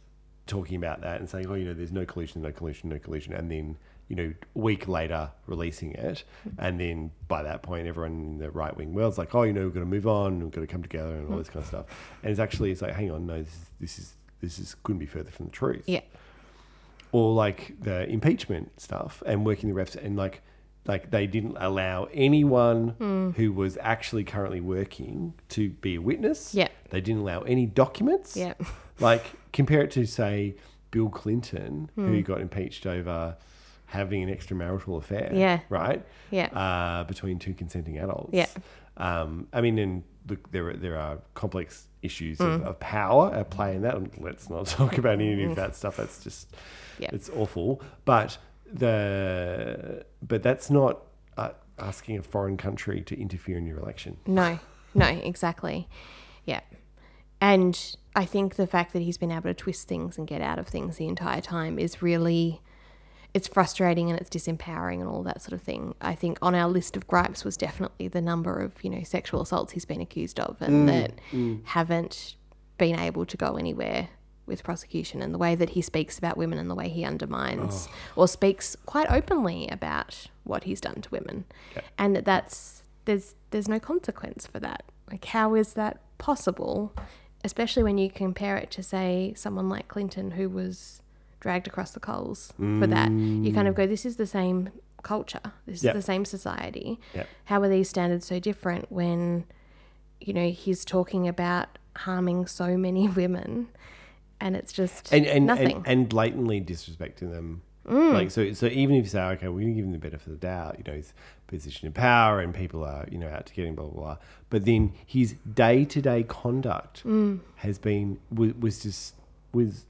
talking 0.46 0.76
about 0.76 1.02
that 1.02 1.20
and 1.20 1.30
saying, 1.30 1.48
oh, 1.48 1.56
you 1.56 1.66
know, 1.66 1.74
there's 1.74 1.92
no 1.92 2.06
collusion, 2.06 2.42
no 2.42 2.52
collusion, 2.52 2.90
no 2.90 3.00
collusion, 3.00 3.34
and 3.34 3.50
then 3.50 3.78
you 4.10 4.18
know, 4.18 4.34
a 4.58 4.60
week 4.60 4.90
later 4.90 5.32
releasing 5.48 5.94
it, 5.94 6.26
mm. 6.46 6.52
and 6.60 6.80
then 6.80 7.12
by 7.30 7.42
that 7.42 7.64
point, 7.64 7.88
everyone 7.88 8.12
in 8.12 8.38
the 8.40 8.52
right 8.52 8.76
wing 8.76 8.94
world's 8.94 9.18
like, 9.18 9.34
oh, 9.34 9.44
you 9.44 9.54
know, 9.54 9.64
we've 9.64 9.74
got 9.74 9.80
to 9.80 9.86
move 9.86 10.06
on, 10.06 10.42
we've 10.42 10.52
got 10.52 10.60
to 10.60 10.68
come 10.68 10.84
together, 10.84 11.16
and 11.16 11.32
all 11.32 11.38
this 11.38 11.48
kind 11.48 11.64
of 11.64 11.68
stuff. 11.68 11.86
And 12.22 12.30
it's 12.30 12.40
actually, 12.40 12.72
it's 12.72 12.82
like, 12.82 12.94
hang 12.94 13.10
on, 13.10 13.26
no, 13.26 13.42
this 13.42 13.54
is 13.54 13.72
this 13.80 14.00
is 14.00 14.14
this 14.42 14.60
is 14.60 14.76
couldn't 14.84 15.00
be 15.00 15.06
further 15.06 15.32
from 15.32 15.46
the 15.46 15.52
truth 15.52 15.84
yeah. 15.88 16.02
or 17.12 17.34
like 17.34 17.76
the 17.80 18.08
impeachment 18.10 18.80
stuff 18.80 19.24
and 19.26 19.46
working 19.46 19.74
the 19.74 19.80
refs 19.80 19.96
and 19.96 20.18
like 20.18 20.42
like 20.88 21.12
they 21.12 21.28
didn't 21.28 21.58
allow 21.60 22.08
anyone 22.12 23.34
who 23.38 23.52
was 23.52 23.78
actually 23.82 24.24
currently 24.24 24.62
working 24.62 25.34
to 25.50 25.70
be 25.70 25.96
a 25.96 26.02
witness. 26.02 26.56
Yeah. 26.56 26.70
They 26.90 27.02
didn't 27.02 27.22
allow 27.22 27.42
any 27.42 27.66
documents. 27.66 28.36
Yeah. 28.36 28.54
Like 29.00 29.26
compare 29.52 29.82
it 29.82 29.90
to 29.92 30.06
say 30.06 30.54
Bill 30.92 31.10
Clinton, 31.10 31.90
who 31.96 32.22
got 32.22 32.40
impeached 32.40 32.86
over 32.86 33.36
having 33.88 34.22
an 34.22 34.30
extramarital 34.30 34.98
affair. 34.98 35.32
Yeah. 35.34 35.62
Right. 35.70 36.06
Yeah. 36.30 36.46
Uh, 36.48 37.04
between 37.06 37.40
two 37.40 37.56
consenting 37.56 37.98
adults. 37.98 38.30
Yeah. 38.32 38.46
Um, 38.98 39.48
I 39.52 39.62
mean, 39.62 39.80
and 39.80 40.04
look, 40.28 40.52
there 40.52 40.70
are, 40.70 40.74
there 40.74 40.98
are 40.98 41.20
complex 41.34 41.88
issues 42.02 42.38
Mm. 42.40 42.56
of, 42.56 42.64
of 42.64 42.80
power 42.80 43.34
at 43.34 43.50
play 43.50 43.76
in 43.76 43.82
that. 43.84 43.96
And 43.96 44.12
Let's 44.20 44.50
not 44.50 44.66
talk 44.80 44.98
about 44.98 45.14
any 45.14 45.44
of 45.44 45.56
that 45.56 45.76
stuff. 45.76 45.98
That's 45.98 46.24
just, 46.24 46.54
Yeah. 47.00 47.10
it's 47.14 47.30
awful. 47.30 47.82
But 48.06 48.38
the, 48.72 50.06
but 50.22 50.44
that's 50.44 50.70
not 50.70 51.02
uh, 51.38 51.52
asking 51.80 52.18
a 52.20 52.24
foreign 52.24 52.58
country 52.58 53.02
to 53.02 53.20
interfere 53.20 53.58
in 53.58 53.66
your 53.66 53.80
election. 53.80 54.18
No, 54.26 54.60
no, 54.94 55.06
exactly. 55.06 55.88
Yeah. 56.46 56.62
And 57.40 57.96
I 58.16 58.26
think 58.26 58.56
the 58.56 58.68
fact 58.68 58.94
that 58.94 59.02
he's 59.02 59.18
been 59.18 59.32
able 59.32 59.44
to 59.44 59.54
twist 59.54 59.88
things 59.88 60.18
and 60.18 60.28
get 60.28 60.42
out 60.42 60.60
of 60.60 60.68
things 60.68 60.98
the 60.98 61.08
entire 61.08 61.42
time 61.42 61.80
is 61.80 62.02
really 62.02 62.62
it's 63.34 63.48
frustrating 63.48 64.10
and 64.10 64.20
it's 64.20 64.30
disempowering 64.30 65.00
and 65.00 65.08
all 65.08 65.24
that 65.24 65.42
sort 65.42 65.54
of 65.54 65.62
thing. 65.62 65.96
I 66.02 66.16
think 66.16 66.38
on 66.42 66.54
our 66.54 66.68
list 66.68 66.98
of 66.98 67.08
gripes 67.08 67.46
was 67.46 67.56
definitely 67.56 68.08
the 68.08 68.22
number 68.22 68.60
of, 68.60 68.84
you 68.84 68.90
know, 68.90 69.04
sexual 69.04 69.42
assaults 69.42 69.72
he's 69.74 69.86
been 69.86 70.02
accused 70.02 70.40
of 70.40 70.58
and 70.62 70.88
mm, 70.90 70.92
that 70.92 71.14
mm. 71.32 71.62
haven't 71.66 72.36
been 72.78 73.00
able 73.00 73.26
to 73.26 73.38
go 73.38 73.56
anywhere 73.56 74.10
with 74.46 74.64
prosecution 74.64 75.22
and 75.22 75.34
the 75.34 75.38
way 75.38 75.56
that 75.56 75.70
he 75.70 75.82
speaks 75.82 76.18
about 76.18 76.36
women 76.36 76.58
and 76.58 76.70
the 76.70 76.76
way 76.76 76.90
he 76.90 77.06
undermines 77.06 77.88
oh. 77.90 78.22
or 78.22 78.28
speaks 78.28 78.76
quite 78.86 79.10
openly 79.10 79.68
about 79.70 80.28
what 80.44 80.66
he's 80.66 80.82
done 80.82 81.02
to 81.02 81.10
women. 81.10 81.46
And 81.98 82.16
that 82.16 82.26
that's 82.26 82.84
there's 83.06 83.36
there's 83.52 83.70
no 83.70 83.80
consequence 83.80 84.46
for 84.46 84.60
that. 84.60 84.84
Like 85.10 85.24
how 85.26 85.56
is 85.56 85.74
that 85.74 86.02
possible? 86.18 86.94
Especially 87.44 87.82
when 87.82 87.98
you 87.98 88.10
compare 88.10 88.58
it 88.58 88.70
to 88.72 88.84
say 88.84 89.34
someone 89.38 89.70
like 89.70 89.88
Clinton 89.88 90.32
who 90.32 90.50
was 90.50 91.01
dragged 91.42 91.68
across 91.68 91.92
the 91.92 92.00
coals 92.00 92.54
for 92.58 92.88
that. 92.88 93.12
You 93.12 93.54
kind 93.54 93.68
of 93.68 93.76
go, 93.76 93.86
This 93.86 94.06
is 94.06 94.16
the 94.16 94.26
same 94.26 94.70
culture. 95.04 95.42
This 95.66 95.84
Yep. 95.84 95.96
is 95.96 96.04
the 96.04 96.06
same 96.06 96.24
society. 96.24 97.00
Yep. 97.14 97.28
How 97.46 97.62
are 97.62 97.68
these 97.68 97.90
standards 97.90 98.26
so 98.26 98.40
different 98.40 98.92
when, 98.92 99.46
you 100.22 100.34
know, 100.34 100.50
he's 100.50 100.86
talking 100.86 101.28
about 101.28 101.78
harming 101.98 102.48
so 102.48 102.78
many 102.78 103.08
women 103.22 103.68
and 104.40 104.56
it's 104.56 104.74
just 104.74 105.14
and 105.14 105.26
and, 105.26 105.46
nothing. 105.46 105.78
and 105.78 105.88
and 105.88 106.10
blatantly 106.10 106.60
disrespecting 106.62 107.32
them. 107.32 107.62
Mm. 107.88 108.14
Like 108.14 108.32
so, 108.32 108.54
so 108.54 108.68
even 108.68 108.96
if 108.96 109.06
you 109.06 109.10
say, 109.10 109.22
okay, 109.22 109.48
we're 109.48 109.62
gonna 109.62 109.74
give 109.74 109.86
him 109.86 109.92
the 109.92 109.98
benefit 109.98 110.28
of 110.28 110.34
the 110.34 110.40
doubt, 110.40 110.78
you 110.78 110.84
know, 110.92 110.98
his 110.98 111.14
position 111.48 111.88
of 111.88 111.94
power 111.94 112.40
and 112.40 112.54
people 112.54 112.84
are, 112.84 113.08
you 113.12 113.18
know, 113.18 113.28
out 113.28 113.46
to 113.48 113.54
get 113.54 113.66
him, 113.66 113.76
blah 113.76 113.86
blah 113.86 114.02
blah. 114.02 114.18
But 114.50 114.66
then 114.66 114.94
his 115.06 115.36
day 115.52 115.86
to 115.86 116.02
day 116.02 116.24
conduct 116.24 117.04
mm. 117.06 117.40
has 117.58 117.80
been 117.80 118.20
was, 118.32 118.54
was 118.56 118.84
just 118.84 119.16
was 119.54 119.86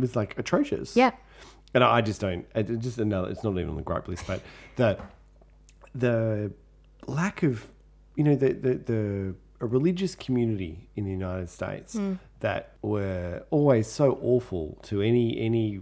was 0.00 0.16
like 0.16 0.38
atrocious. 0.38 0.96
yeah. 0.96 1.12
and 1.74 1.84
I 1.84 2.00
just 2.00 2.20
don't. 2.20 2.46
it- 2.54 2.70
it's 2.70 2.82
Just 2.84 2.98
another. 2.98 3.30
It's 3.30 3.44
not 3.44 3.52
even 3.52 3.70
on 3.70 3.76
the 3.76 3.82
gripe 3.82 4.08
list, 4.08 4.26
but 4.26 4.42
the 4.76 4.98
the 5.94 6.52
lack 7.06 7.42
of 7.42 7.66
you 8.16 8.24
know 8.24 8.34
the 8.34 8.52
the, 8.52 8.74
the 8.74 9.34
a 9.60 9.66
religious 9.66 10.14
community 10.14 10.88
in 10.96 11.04
the 11.04 11.10
United 11.10 11.48
States 11.50 11.94
hmm. 11.94 12.14
that 12.40 12.72
were 12.82 13.44
always 13.50 13.86
so 13.86 14.18
awful 14.22 14.78
to 14.82 15.02
any 15.02 15.38
any 15.38 15.80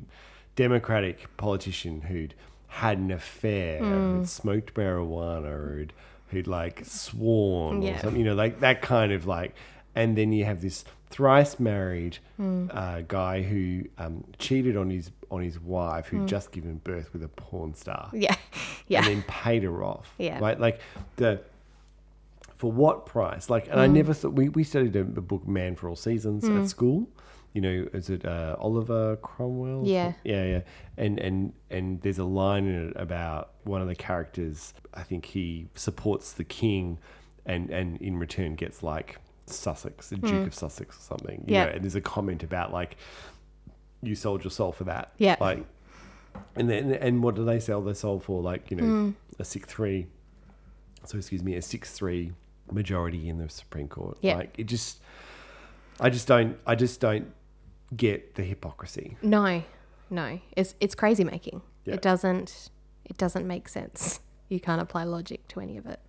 democratic 0.57 1.37
politician 1.37 2.01
who'd 2.03 2.35
had 2.67 2.99
an 2.99 3.11
affair, 3.11 3.79
who'd 3.79 4.19
hmm. 4.19 4.25
smoked 4.25 4.75
marijuana, 4.75 5.73
who'd 5.73 5.93
who'd 6.31 6.47
like 6.47 6.85
sworn 6.85 7.83
or 7.83 7.99
something, 7.99 8.19
you 8.19 8.25
know, 8.25 8.35
like 8.35 8.61
that 8.61 8.83
kind 8.83 9.13
of 9.13 9.27
like. 9.27 9.55
And 9.95 10.17
then 10.17 10.33
you 10.33 10.45
have 10.45 10.61
this 10.61 10.85
thrice 11.11 11.59
married 11.59 12.19
uh, 12.39 13.01
guy 13.09 13.43
who 13.43 13.85
um, 13.99 14.25
cheated 14.39 14.77
on 14.77 14.91
his 14.91 15.11
on 15.31 15.43
his 15.43 15.59
wife, 15.61 16.07
who'd 16.07 16.27
just 16.29 16.53
given 16.53 16.77
birth 16.79 17.13
with 17.13 17.23
a 17.23 17.29
porn 17.29 17.75
star 17.75 18.11
Yeah. 18.13 18.35
Yeah. 18.89 19.01
and 19.01 19.07
then 19.09 19.23
paid 19.29 19.63
her 19.65 19.83
off. 19.85 20.15
Yeah. 20.19 20.39
Right? 20.39 20.59
Like 20.59 20.81
the 21.17 21.41
for 22.57 22.73
what 22.73 23.07
price? 23.07 23.49
Like 23.51 23.67
Mm. 23.67 23.73
and 23.73 23.81
I 23.81 23.87
never 23.87 24.15
thought 24.15 24.33
we, 24.33 24.49
we 24.49 24.65
studied 24.65 24.97
a, 24.97 25.01
a 25.01 25.05
book 25.05 25.47
Man 25.47 25.77
for 25.77 25.89
All 25.89 25.97
Seasons 25.97 26.45
Mm. 26.45 26.63
at 26.63 26.69
school. 26.69 27.09
You 27.55 27.61
know, 27.63 27.89
is 27.93 28.11
it 28.11 28.25
uh, 28.25 28.57
Oliver 28.59 29.17
Cromwell? 29.17 29.83
Yeah. 29.87 30.13
Yeah, 30.25 30.45
yeah. 30.45 30.61
And 30.97 31.19
and 31.19 31.53
and 31.71 32.01
there's 32.03 32.19
a 32.19 32.25
line 32.25 32.67
in 32.67 32.89
it 32.89 32.93
about 32.97 33.51
one 33.65 33.81
of 33.83 33.89
the 33.89 33.95
characters, 33.95 34.75
I 34.95 35.03
think 35.03 35.25
he 35.27 35.69
supports 35.75 36.33
the 36.33 36.45
king 36.45 36.99
and 37.47 37.71
and 37.71 37.97
in 38.03 38.19
return 38.19 38.55
gets 38.55 38.83
like 38.83 39.19
Sussex, 39.55 40.11
the 40.11 40.17
Duke 40.17 40.47
of 40.47 40.55
Sussex 40.55 40.97
or 40.99 41.01
something. 41.03 41.41
You 41.47 41.47
Mm. 41.47 41.51
Yeah. 41.51 41.65
know, 41.65 41.71
and 41.73 41.85
there's 41.85 41.95
a 41.95 42.01
comment 42.01 42.43
about 42.43 42.73
like 42.73 42.97
you 44.03 44.15
sold 44.15 44.45
your 44.45 44.51
soul 44.51 44.73
for 44.73 44.85
that. 44.85 45.13
Yeah. 45.19 45.37
Like 45.41 45.65
and 46.57 46.69
then 46.71 46.93
and 46.93 47.23
what 47.23 47.35
do 47.35 47.45
they 47.45 47.59
sell 47.61 47.81
their 47.83 47.95
soul 47.95 48.21
for? 48.21 48.43
Like, 48.43 48.71
you 48.71 48.77
know, 48.77 48.85
Mm. 48.85 49.15
a 49.39 49.45
six 49.45 49.67
three 49.67 50.07
so 51.05 51.17
excuse 51.17 51.43
me, 51.43 51.55
a 51.55 51.63
six 51.63 51.93
three 51.93 52.33
majority 52.71 53.29
in 53.29 53.39
the 53.39 53.49
Supreme 53.49 53.89
Court. 53.89 54.19
Yeah. 54.21 54.37
Like 54.37 54.55
it 54.59 54.65
just 54.65 55.01
I 56.01 56.11
just 56.11 56.29
don't 56.29 56.59
I 56.67 56.75
just 56.75 57.01
don't 57.01 57.33
get 57.97 58.35
the 58.35 58.43
hypocrisy. 58.43 59.17
No, 59.23 59.63
no, 60.11 60.41
it's 60.57 60.75
it's 60.81 60.95
crazy 60.95 61.25
making. 61.25 61.63
Yeah. 61.85 61.95
It 61.95 62.03
doesn't 62.03 62.71
it 63.05 63.17
doesn't 63.17 63.47
make 63.47 63.69
sense. 63.69 64.21
You 64.51 64.61
can't 64.61 64.81
apply 64.81 65.05
logic 65.05 65.47
to 65.49 65.61
any 65.61 65.77
of 65.79 65.87
it. 65.87 66.01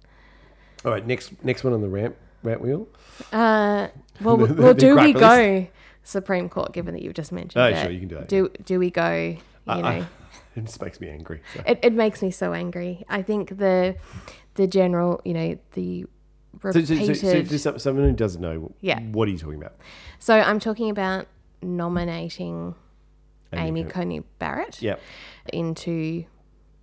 All 0.86 0.92
right, 0.92 1.06
next 1.06 1.44
next 1.44 1.64
one 1.64 1.74
on 1.74 1.82
the 1.82 1.90
ramp 1.90 2.16
wheel. 2.44 2.88
Uh, 3.32 3.88
well, 4.22 4.38
The- 4.38 4.54
well, 4.62 4.74
do 4.74 4.96
we 4.98 5.14
gripe 5.14 5.66
go 5.66 5.68
Supreme 6.04 6.50
Court? 6.50 6.74
Given 6.74 6.94
that 6.94 7.04
you've 7.04 7.14
just 7.14 7.32
mentioned 7.32 7.62
Oh, 7.62 7.68
it, 7.68 7.82
sure, 7.82 7.92
you 7.92 8.00
can 8.00 8.08
do 8.08 8.16
that, 8.16 8.28
Do 8.30 8.50
do 8.66 8.80
we 8.80 8.90
go? 8.90 9.12
You 9.16 9.38
I- 9.68 9.82
know, 9.82 9.88
I- 9.88 10.08
it 10.56 10.66
just 10.66 10.82
makes 10.82 11.00
me 11.00 11.10
angry. 11.10 11.42
so. 11.54 11.64
it, 11.66 11.80
it 11.84 11.94
makes 11.94 12.22
me 12.22 12.32
so 12.32 12.54
angry. 12.54 13.04
I 13.10 13.22
think 13.22 13.58
the 13.58 13.96
the 14.56 14.68
general, 14.68 15.22
you 15.24 15.34
know, 15.34 15.58
the 15.74 16.06
So, 16.62 16.72
so, 16.72 16.80
repeated. 16.96 17.50
so, 17.50 17.58
so 17.58 17.78
someone 17.78 18.10
who 18.10 18.16
doesn't 18.16 18.42
know, 18.42 18.74
Yeah. 18.82 19.00
what 19.00 19.28
are 19.28 19.32
you 19.32 19.38
talking 19.38 19.60
about? 19.62 19.76
so 20.18 20.34
I'm 20.40 20.60
talking 20.60 20.90
about 20.90 21.28
nominating 21.62 22.76
Amy 23.54 23.82
Amy 23.82 23.84
Coney- 23.86 24.24
Barrett 24.40 24.82
Yeah, 24.82 24.96
into 25.54 26.26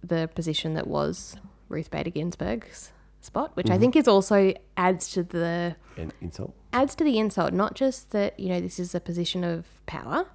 the 0.03 0.29
position 0.35 0.75
that 0.75 0.87
was 0.87 1.37
Ruth 1.69 1.91
Bader 1.91 2.11
Ginsburg's 2.11 2.93
spot, 3.27 3.55
which 3.57 3.67
Mm-hmm. 3.67 3.75
I 3.75 3.79
think 3.79 3.97
is 3.97 4.09
also 4.09 4.55
adds 4.77 5.11
to 5.13 5.23
the 5.23 5.77
and 5.97 6.13
insult. 6.21 6.55
adds 6.73 6.95
to 6.95 7.05
the 7.05 7.19
insult. 7.19 7.53
Not 7.53 7.75
just 7.75 8.11
that 8.13 8.39
you 8.41 8.49
know 8.49 8.61
this 8.61 8.79
is 8.79 8.95
a 8.95 9.01
position 9.01 9.45
of 9.45 9.67
power 9.87 10.27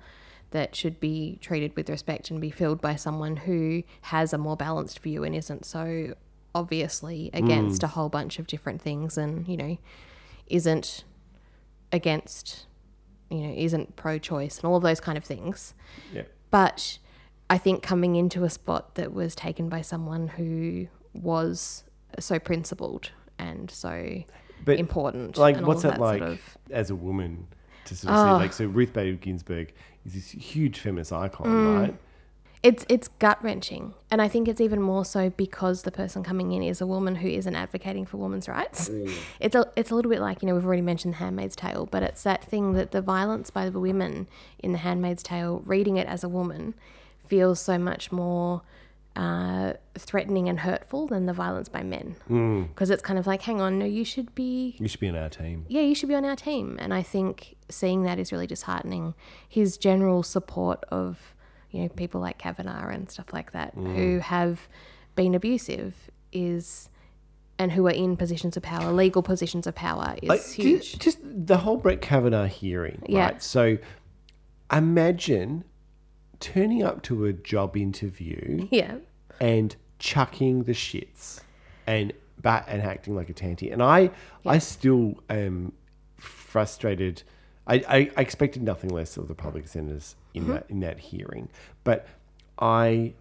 that 0.51 0.75
should 0.75 0.99
be 0.99 1.38
treated 1.41 1.75
with 1.77 1.89
respect 1.89 2.30
and 2.30 2.39
be 2.41 2.51
filled 2.51 2.82
by 2.82 2.95
someone 2.95 3.38
who 3.38 3.84
has 4.01 4.34
a 4.34 4.38
more 4.38 4.58
balanced 4.58 4.99
view 4.99 5.23
and 5.23 5.34
isn't 5.34 5.65
so 5.65 6.13
obviously 6.54 7.30
against 7.34 7.82
a 7.84 7.88
whole 7.88 8.10
bunch 8.10 8.38
of 8.38 8.45
different 8.47 8.82
things 8.82 9.17
and 9.17 9.47
you 9.47 9.56
know 9.56 9.77
isn't 10.47 11.06
against 11.93 12.65
you 13.30 13.38
know 13.39 13.54
isn't 13.56 13.95
pro-choice 13.95 14.58
and 14.58 14.65
all 14.65 14.75
of 14.75 14.84
those 14.84 14.99
kind 14.99 15.17
of 15.17 15.23
things 15.23 15.73
Yeah, 16.13 16.23
but 16.49 16.97
I 17.49 17.58
think 17.58 17.82
coming 17.84 18.15
into 18.17 18.43
a 18.43 18.49
spot 18.49 18.95
that 18.95 19.13
was 19.13 19.36
taken 19.36 19.69
by 19.69 19.82
someone 19.82 20.27
who 20.30 20.88
was 21.13 21.84
so 22.19 22.39
principled 22.39 23.12
and 23.39 23.69
so 23.71 24.24
but 24.65 24.78
important. 24.80 25.38
like, 25.38 25.60
what's 25.62 25.82
that 25.84 26.00
like 26.00 26.19
Sort 26.19 26.32
of, 26.32 26.58
as 26.71 26.89
a 26.89 26.95
woman 26.95 27.47
to 27.86 27.95
sort 27.95 28.13
of 28.13 28.19
Oh. 28.19 28.26
see? 28.38 28.41
Like, 28.43 28.54
so 28.54 28.65
Ruth 28.65 28.93
Bader 28.93 29.17
Ginsburg 29.17 29.74
is 30.06 30.13
this 30.13 30.32
huge 30.32 30.80
feminist 30.80 31.12
icon, 31.12 31.47
Mm. 31.47 31.80
right? 31.82 31.95
it's 32.63 32.86
it's 32.89 33.08
gut 33.08 33.43
wrenching, 33.43 33.95
and 34.12 34.21
I 34.21 34.28
think 34.28 34.47
it's 34.47 34.62
even 34.62 34.84
more 34.84 35.04
so 35.04 35.32
because 35.32 35.82
the 35.82 35.89
person 35.91 36.21
coming 36.24 36.52
in 36.52 36.62
is 36.62 36.80
a 36.80 36.86
woman 36.86 37.15
who 37.15 37.28
isn't 37.28 37.56
advocating 37.56 38.06
for 38.06 38.17
women's 38.17 38.47
rights. 38.47 38.88
It's 39.39 39.56
a 39.56 39.65
it's 39.76 39.89
a 39.89 39.95
little 39.95 40.12
bit 40.12 40.19
like 40.21 40.43
you 40.43 40.47
know 40.47 40.54
we've 40.54 40.65
already 40.65 40.84
mentioned 40.84 41.15
The 41.15 41.17
Handmaid's 41.17 41.56
Tale, 41.56 41.88
but 41.89 42.04
it's 42.04 42.21
that 42.21 42.43
thing 42.43 42.74
that 42.74 42.91
the 42.91 43.02
violence 43.02 43.50
by 43.50 43.67
the 43.71 43.80
women 43.80 44.28
in 44.60 44.74
The 44.74 44.78
Handmaid's 44.78 45.24
Tale, 45.24 45.63
reading 45.65 45.97
it 45.97 46.06
as 46.06 46.24
a 46.24 46.30
woman, 46.30 46.76
feels 47.26 47.60
so 47.60 47.80
much 47.80 48.12
more 48.12 48.62
uh, 49.15 49.74
threatening 49.97 50.47
and 50.47 50.60
hurtful 50.62 51.06
than 51.08 51.26
the 51.26 51.34
violence 51.34 51.67
by 51.69 51.84
men. 51.84 52.15
Because 52.69 52.90
it's 52.90 53.02
kind 53.04 53.19
of 53.19 53.27
like, 53.27 53.42
hang 53.42 53.60
on, 53.60 53.77
no, 53.79 53.85
you 53.85 54.06
should 54.06 54.33
be 54.35 54.75
You 54.79 54.88
should 54.88 55.00
be 55.02 55.08
in 55.08 55.15
our 55.15 55.29
team. 55.29 55.65
yeah, 55.67 55.81
you 55.81 55.94
should 55.96 56.08
be 56.10 56.15
on 56.15 56.23
our 56.25 56.35
team. 56.35 56.77
And 56.79 56.94
I 56.94 57.02
think 57.04 57.56
seeing 57.69 58.04
that 58.04 58.19
is 58.19 58.31
really 58.31 58.48
disheartening. 58.48 59.13
His 59.48 59.77
general 59.77 60.23
support 60.23 60.83
of, 60.90 61.35
you 61.71 61.81
know, 61.81 61.90
people 61.90 62.21
like 62.21 62.38
Kavanaugh 62.38 62.88
and 62.90 63.10
stuff 63.12 63.33
like 63.33 63.52
that 63.52 63.73
who 63.75 64.19
have 64.19 64.67
been 65.15 65.35
abusive 65.35 66.10
is, 66.31 66.88
and 67.60 67.73
who 67.73 67.85
are 67.88 67.92
in 67.92 68.15
positions 68.15 68.56
of 68.56 68.63
power, 68.63 68.94
legal 68.94 69.21
positions 69.21 69.67
of 69.67 69.75
power, 69.75 70.15
is 70.21 70.29
Like, 70.29 70.46
huge. 70.46 70.94
Just, 71.00 71.02
just 71.02 71.17
the 71.21 71.58
whole 71.58 71.75
Brett 71.77 72.02
Kavanaugh 72.02 72.46
hearing, 72.46 73.04
Yeah. 73.08 73.19
right? 73.25 73.44
So 73.44 73.77
imagine 74.71 75.63
turning 76.40 76.81
up 76.81 77.04
to 77.04 77.25
a 77.25 77.33
job 77.33 77.77
interview 77.77 78.67
yeah. 78.71 78.96
And 79.42 79.75
chucking 79.98 80.63
the 80.63 80.71
shits 80.71 81.42
and 81.87 82.13
bat 82.39 82.65
and 82.67 82.81
acting 82.81 83.15
like 83.15 83.29
a 83.29 83.33
tanty. 83.33 83.71
And 83.71 83.83
I 83.83 84.12
I 84.46 84.60
still 84.60 85.15
am 85.29 85.73
frustrated. 86.15 87.23
I, 87.67 87.75
I, 87.75 88.12
I 88.15 88.21
expected 88.21 88.62
nothing 88.62 88.92
less 88.92 89.17
of 89.17 89.27
the 89.27 89.35
public 89.35 89.67
senators 89.67 90.15
in 90.33 90.48
that 90.48 90.65
in 90.69 90.79
that 90.81 91.00
hearing, 91.00 91.50
but 91.83 92.08
I 92.60 93.13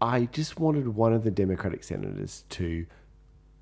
I 0.00 0.26
just 0.26 0.58
wanted 0.58 0.88
one 0.88 1.12
of 1.12 1.24
the 1.24 1.30
Democratic 1.30 1.84
senators 1.84 2.44
to 2.50 2.86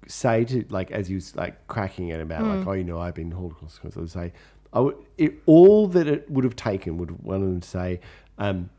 say 0.06 0.44
to 0.44 0.64
like 0.68 0.90
as 0.90 1.08
he 1.08 1.14
was 1.14 1.34
like 1.36 1.66
cracking 1.68 2.08
it 2.08 2.20
about 2.20 2.42
like 2.44 2.66
oh 2.66 2.72
you 2.72 2.84
know 2.84 2.98
I've 2.98 3.14
been 3.14 3.30
Holocaust 3.30 3.80
I 3.84 3.88
would 3.98 4.10
say 4.10 4.32
I 4.72 4.80
would 4.80 4.96
it, 5.18 5.34
all 5.46 5.86
that 5.88 6.06
it 6.06 6.30
would 6.30 6.44
have 6.44 6.56
taken 6.56 6.96
would 6.98 7.22
one 7.22 7.42
of 7.42 7.48
them 7.48 7.62
say 7.62 8.00
um, 8.38 8.70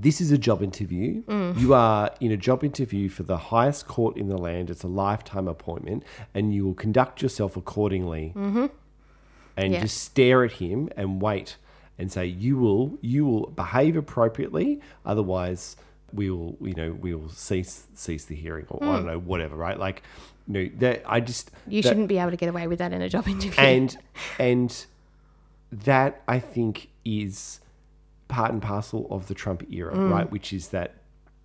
this 0.00 0.20
is 0.20 0.30
a 0.32 0.38
job 0.38 0.62
interview. 0.62 1.22
Mm. 1.24 1.58
You 1.58 1.74
are 1.74 2.10
in 2.20 2.30
a 2.32 2.36
job 2.36 2.62
interview 2.64 3.08
for 3.08 3.22
the 3.24 3.36
highest 3.36 3.86
court 3.88 4.16
in 4.16 4.28
the 4.28 4.38
land. 4.38 4.70
It's 4.70 4.82
a 4.84 4.88
lifetime 4.88 5.48
appointment 5.48 6.02
and 6.34 6.54
you 6.54 6.64
will 6.64 6.74
conduct 6.74 7.22
yourself 7.22 7.56
accordingly. 7.56 8.32
Mm-hmm. 8.36 8.66
And 9.56 9.72
Yeah. 9.72 9.80
just 9.80 9.98
stare 10.02 10.44
at 10.44 10.52
him 10.52 10.88
and 10.96 11.20
wait 11.20 11.56
and 11.98 12.12
say 12.12 12.26
you 12.26 12.56
will 12.58 12.96
you 13.00 13.26
will 13.26 13.46
behave 13.50 13.96
appropriately. 13.96 14.80
Otherwise 15.04 15.76
we 16.12 16.30
will 16.30 16.56
you 16.60 16.74
know 16.74 16.92
we 16.92 17.14
will 17.14 17.28
cease 17.28 17.86
cease 17.94 18.24
the 18.24 18.34
hearing 18.36 18.66
or 18.68 18.82
I 18.82 18.96
don't 18.96 19.02
mm. 19.04 19.06
know 19.12 19.18
whatever 19.18 19.56
right? 19.56 19.78
Like 19.78 20.02
you 20.46 20.54
know 20.54 20.70
that 20.78 21.02
I 21.06 21.20
just 21.20 21.50
You 21.66 21.82
that- 21.82 21.88
shouldn't 21.88 22.08
be 22.08 22.18
able 22.18 22.30
to 22.30 22.36
get 22.36 22.48
away 22.48 22.66
with 22.66 22.78
that 22.78 22.92
in 22.92 23.02
a 23.02 23.08
job 23.08 23.26
interview. 23.26 23.60
and 23.60 23.96
and 24.38 24.86
that 25.72 26.22
I 26.28 26.38
think 26.38 26.88
is 27.04 27.60
part 28.28 28.52
and 28.52 28.62
parcel 28.62 29.06
of 29.10 29.26
the 29.28 29.34
Trump 29.34 29.64
era, 29.70 29.94
mm. 29.94 30.10
right? 30.10 30.30
Which 30.30 30.52
is 30.52 30.68
that 30.68 30.94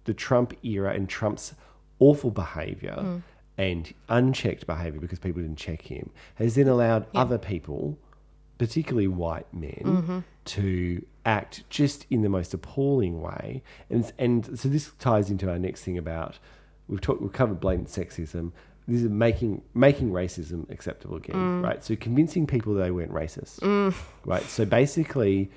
the 0.04 0.14
Trump 0.14 0.54
era 0.64 0.94
and 0.94 1.10
Trump's 1.10 1.56
awful 2.00 2.32
behavior 2.32 2.96
mm. 2.98 3.22
and 3.58 3.94
unchecked 4.10 4.68
behavior 4.68 5.00
because 5.00 5.20
people 5.20 5.42
didn't 5.42 5.58
check 5.58 5.84
him 5.84 6.10
has 6.36 6.56
then 6.56 6.68
allowed 6.68 7.08
other 7.16 7.38
people, 7.38 7.98
particularly 8.58 9.08
white 9.08 9.52
men, 9.54 9.82
mm-hmm. 9.84 10.20
to 10.46 11.06
act 11.26 11.64
just 11.70 12.06
in 12.10 12.22
the 12.22 12.30
most 12.30 12.54
appalling 12.54 13.22
way. 13.22 13.64
And 13.90 14.12
and 14.20 14.60
so 14.60 14.68
this 14.70 14.92
ties 15.00 15.30
into 15.30 15.50
our 15.50 15.60
next 15.60 15.84
thing 15.84 15.98
about 15.98 16.40
we've 16.88 17.02
talked 17.02 17.22
we've 17.22 17.32
covered 17.32 17.60
blatant 17.60 17.88
sexism. 17.88 18.52
This 18.86 19.02
is 19.02 19.10
making 19.10 19.62
making 19.74 20.12
racism 20.12 20.70
acceptable 20.70 21.16
again, 21.16 21.36
mm. 21.36 21.64
right? 21.64 21.82
So 21.82 21.96
convincing 21.96 22.46
people 22.46 22.74
that 22.74 22.84
they 22.84 22.92
weren't 22.92 23.14
racist, 23.14 23.62
right? 24.26 24.44
So 24.44 24.66
basically, 24.66 25.50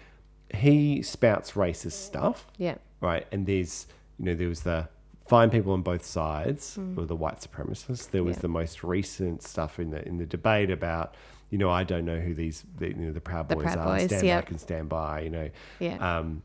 he 0.55 1.03
spouts 1.03 1.53
racist 1.53 1.93
stuff, 1.93 2.51
yeah. 2.59 2.77
right? 3.01 3.27
And 3.33 3.47
there's, 3.47 3.87
you 4.19 4.25
know, 4.27 4.35
there 4.35 4.49
was 4.49 4.61
the 4.61 4.89
fine 5.27 5.51
people 5.51 5.73
on 5.73 5.83
both 5.83 6.05
sides, 6.05 6.79
or 6.97 7.05
the 7.05 7.17
white 7.17 7.41
supremacists. 7.41 8.11
There 8.11 8.23
was 8.25 8.37
Yeah. 8.37 8.43
the 8.43 8.49
most 8.49 8.85
recent 8.85 9.43
stuff 9.43 9.79
in 9.81 9.91
the 9.91 10.07
in 10.07 10.19
the 10.19 10.27
debate 10.27 10.71
about, 10.71 11.15
you 11.51 11.59
know, 11.59 11.69
I 11.71 11.83
don't 11.85 12.05
know 12.05 12.21
who 12.21 12.33
these, 12.35 12.65
the, 12.79 12.89
you 12.89 12.95
know, 12.95 13.13
the 13.13 13.21
Proud 13.21 13.49
The 13.49 13.57
Boys 13.57 13.65
Proud 13.65 13.79
are. 13.79 13.99
Boys, 13.99 14.07
stand 14.07 14.27
yep. 14.27 14.45
back 14.45 14.51
and 14.51 14.61
stand 14.61 14.89
by, 14.89 15.21
you 15.23 15.31
know. 15.31 15.51
Yeah. 15.81 16.19
Um, 16.19 16.43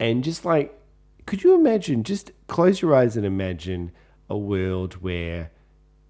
and 0.00 0.24
just 0.24 0.44
like, 0.44 0.78
could 1.26 1.44
you 1.44 1.54
imagine? 1.54 2.02
Just 2.04 2.32
close 2.48 2.80
your 2.82 2.94
eyes 2.96 3.16
and 3.16 3.24
imagine 3.26 3.92
a 4.30 4.36
world 4.36 4.94
where 5.02 5.50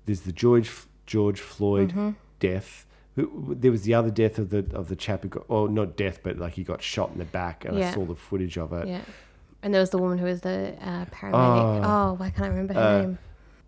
there's 0.06 0.20
the 0.20 0.32
George 0.32 0.70
George 1.06 1.40
Floyd 1.40 1.90
Mm-hmm. 1.90 2.10
death. 2.38 2.86
Who- 3.16 3.54
There 3.58 3.70
was 3.70 3.82
the 3.82 3.94
other 3.94 4.10
death 4.10 4.38
of 4.38 4.50
the 4.50 4.64
of 4.74 4.88
the 4.88 4.96
chap 4.96 5.22
who 5.22 5.28
got, 5.28 5.44
or 5.48 5.68
not 5.68 5.96
death, 5.96 6.20
but 6.22 6.38
like 6.38 6.54
he 6.54 6.64
got 6.64 6.82
shot 6.82 7.10
in 7.12 7.18
the 7.18 7.24
back, 7.26 7.64
and 7.64 7.76
I 7.78 7.92
saw 7.92 8.04
the 8.04 8.14
footage 8.16 8.56
of 8.58 8.72
it. 8.72 8.88
Yeah. 8.88 9.02
And 9.62 9.72
there 9.72 9.80
was 9.80 9.90
the 9.90 9.98
woman 9.98 10.18
who 10.18 10.24
was 10.26 10.40
the 10.40 10.74
uh, 10.80 11.04
paramedic. 11.06 11.84
Oh, 11.84 12.14
why 12.14 12.30
can't 12.30 12.46
I 12.46 12.48
remember 12.48 12.74
her 12.74 12.80
Uh, 12.80 13.00
name? 13.02 13.18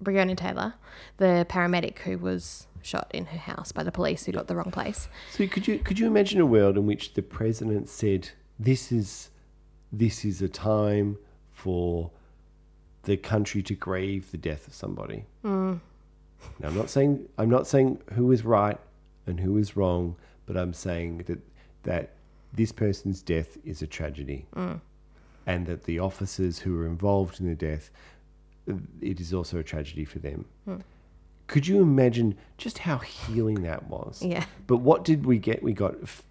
Breonna 0.02 0.36
Taylor, 0.36 0.74
the 1.18 1.46
paramedic 1.48 1.98
who 2.00 2.18
was 2.18 2.66
shot 2.82 3.10
in 3.14 3.26
her 3.26 3.38
house 3.38 3.70
by 3.72 3.82
the 3.82 3.92
police 3.92 4.24
who 4.26 4.32
got 4.32 4.46
the 4.48 4.56
wrong 4.56 4.70
place. 4.70 5.08
So 5.30 5.46
could 5.46 5.66
you 5.68 5.78
could 5.78 5.98
you 5.98 6.06
imagine 6.06 6.40
a 6.40 6.46
world 6.46 6.76
in 6.76 6.86
which 6.86 7.14
the 7.14 7.22
president 7.22 7.88
said, 7.88 8.30
"This 8.58 8.90
is 8.90 9.30
this 9.92 10.24
is 10.24 10.42
a 10.42 10.48
time 10.48 11.16
for 11.52 12.10
the 13.04 13.16
country 13.16 13.62
to 13.62 13.74
grieve 13.74 14.30
the 14.32 14.38
death 14.38 14.66
of 14.66 14.74
somebody." 14.74 15.24
Hmm. 15.42 15.74
Now, 16.58 16.68
I'm 16.68 16.76
not 16.76 16.90
saying 16.90 17.26
I'm 17.38 17.50
not 17.50 17.66
saying 17.66 18.00
who 18.14 18.32
is 18.32 18.44
right 18.44 18.78
and 19.26 19.40
who 19.40 19.56
is 19.58 19.76
wrong, 19.76 20.16
but 20.46 20.56
I'm 20.56 20.72
saying 20.74 21.24
that 21.26 21.38
that 21.84 22.10
this 22.52 22.72
person's 22.72 23.20
death 23.22 23.58
is 23.64 23.82
a 23.82 23.86
tragedy, 23.86 24.46
Hmm. 24.54 24.74
and 25.46 25.66
that 25.66 25.84
the 25.84 25.98
officers 25.98 26.60
who 26.60 26.74
were 26.74 26.86
involved 26.86 27.40
in 27.40 27.46
the 27.48 27.54
death, 27.54 27.90
it 29.02 29.20
is 29.20 29.34
also 29.34 29.58
a 29.58 29.62
tragedy 29.62 30.04
for 30.04 30.18
them. 30.20 30.46
Hmm. 30.64 30.76
Could 31.46 31.66
you 31.66 31.82
imagine 31.82 32.36
just 32.56 32.78
how 32.78 32.98
healing 32.98 33.62
that 33.64 33.88
was? 33.88 34.22
Yeah. 34.22 34.46
But 34.66 34.78
what 34.78 35.04
did 35.04 35.26
we 35.26 35.38
get? 35.38 35.62
We 35.62 35.74
got 35.74 35.94
f- 36.02 36.22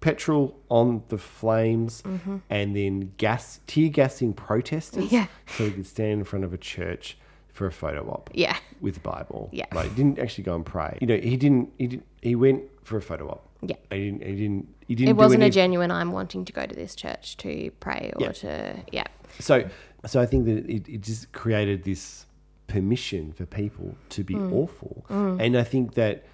petrol 0.00 0.58
on 0.68 1.02
the 1.08 1.18
flames 1.18 2.02
and 2.50 2.74
then 2.76 3.12
gas, 3.16 3.60
tear 3.66 3.88
gassing 3.88 4.32
protesters 4.32 5.04
Mm-hmm. 5.04 5.14
Yeah. 5.14 5.26
so 5.56 5.64
we 5.64 5.70
could 5.72 5.86
stand 5.86 6.12
in 6.20 6.24
front 6.24 6.44
of 6.44 6.52
a 6.52 6.58
church 6.58 7.16
for 7.58 7.66
a 7.66 7.72
photo 7.72 8.08
op 8.08 8.30
Yeah. 8.34 8.56
with 8.80 8.94
the 8.94 9.00
Bible. 9.00 9.42
Yeah. 9.52 9.66
Like, 9.74 9.90
didn't 9.96 10.18
actually 10.20 10.44
go 10.44 10.54
and 10.54 10.64
pray. 10.64 10.96
You 11.00 11.08
know, 11.08 11.16
he 11.30 11.36
didn't, 11.36 11.66
he 11.76 11.86
didn't, 11.88 12.06
he 12.22 12.34
went 12.36 12.62
for 12.84 12.96
a 12.96 13.02
photo 13.02 13.24
op. 13.34 13.42
Yeah. 13.62 13.76
He 13.90 13.98
didn't, 14.10 14.22
he 14.22 14.34
didn't, 14.36 14.68
he 14.86 14.94
didn't 14.94 15.08
It 15.10 15.16
wasn't 15.16 15.42
any, 15.42 15.48
a 15.48 15.52
genuine, 15.52 15.90
I'm 15.90 16.12
wanting 16.12 16.44
to 16.44 16.52
go 16.52 16.64
to 16.66 16.74
this 16.82 16.94
church 16.94 17.36
to 17.38 17.70
pray 17.80 18.12
or 18.16 18.22
Yeah. 18.26 18.32
to, 18.44 18.82
yeah. 18.92 19.08
So, 19.40 19.68
so 20.06 20.20
I 20.20 20.26
think 20.26 20.44
that 20.46 20.70
it, 20.70 20.88
it 20.88 21.00
just 21.02 21.32
created 21.32 21.82
this 21.82 22.26
permission 22.68 23.32
for 23.32 23.44
people 23.46 23.96
to 24.10 24.22
be 24.22 24.34
Mm. 24.34 24.52
awful, 24.52 25.04
and 25.08 25.56
I 25.56 25.64
think 25.64 25.94
that 25.94 26.24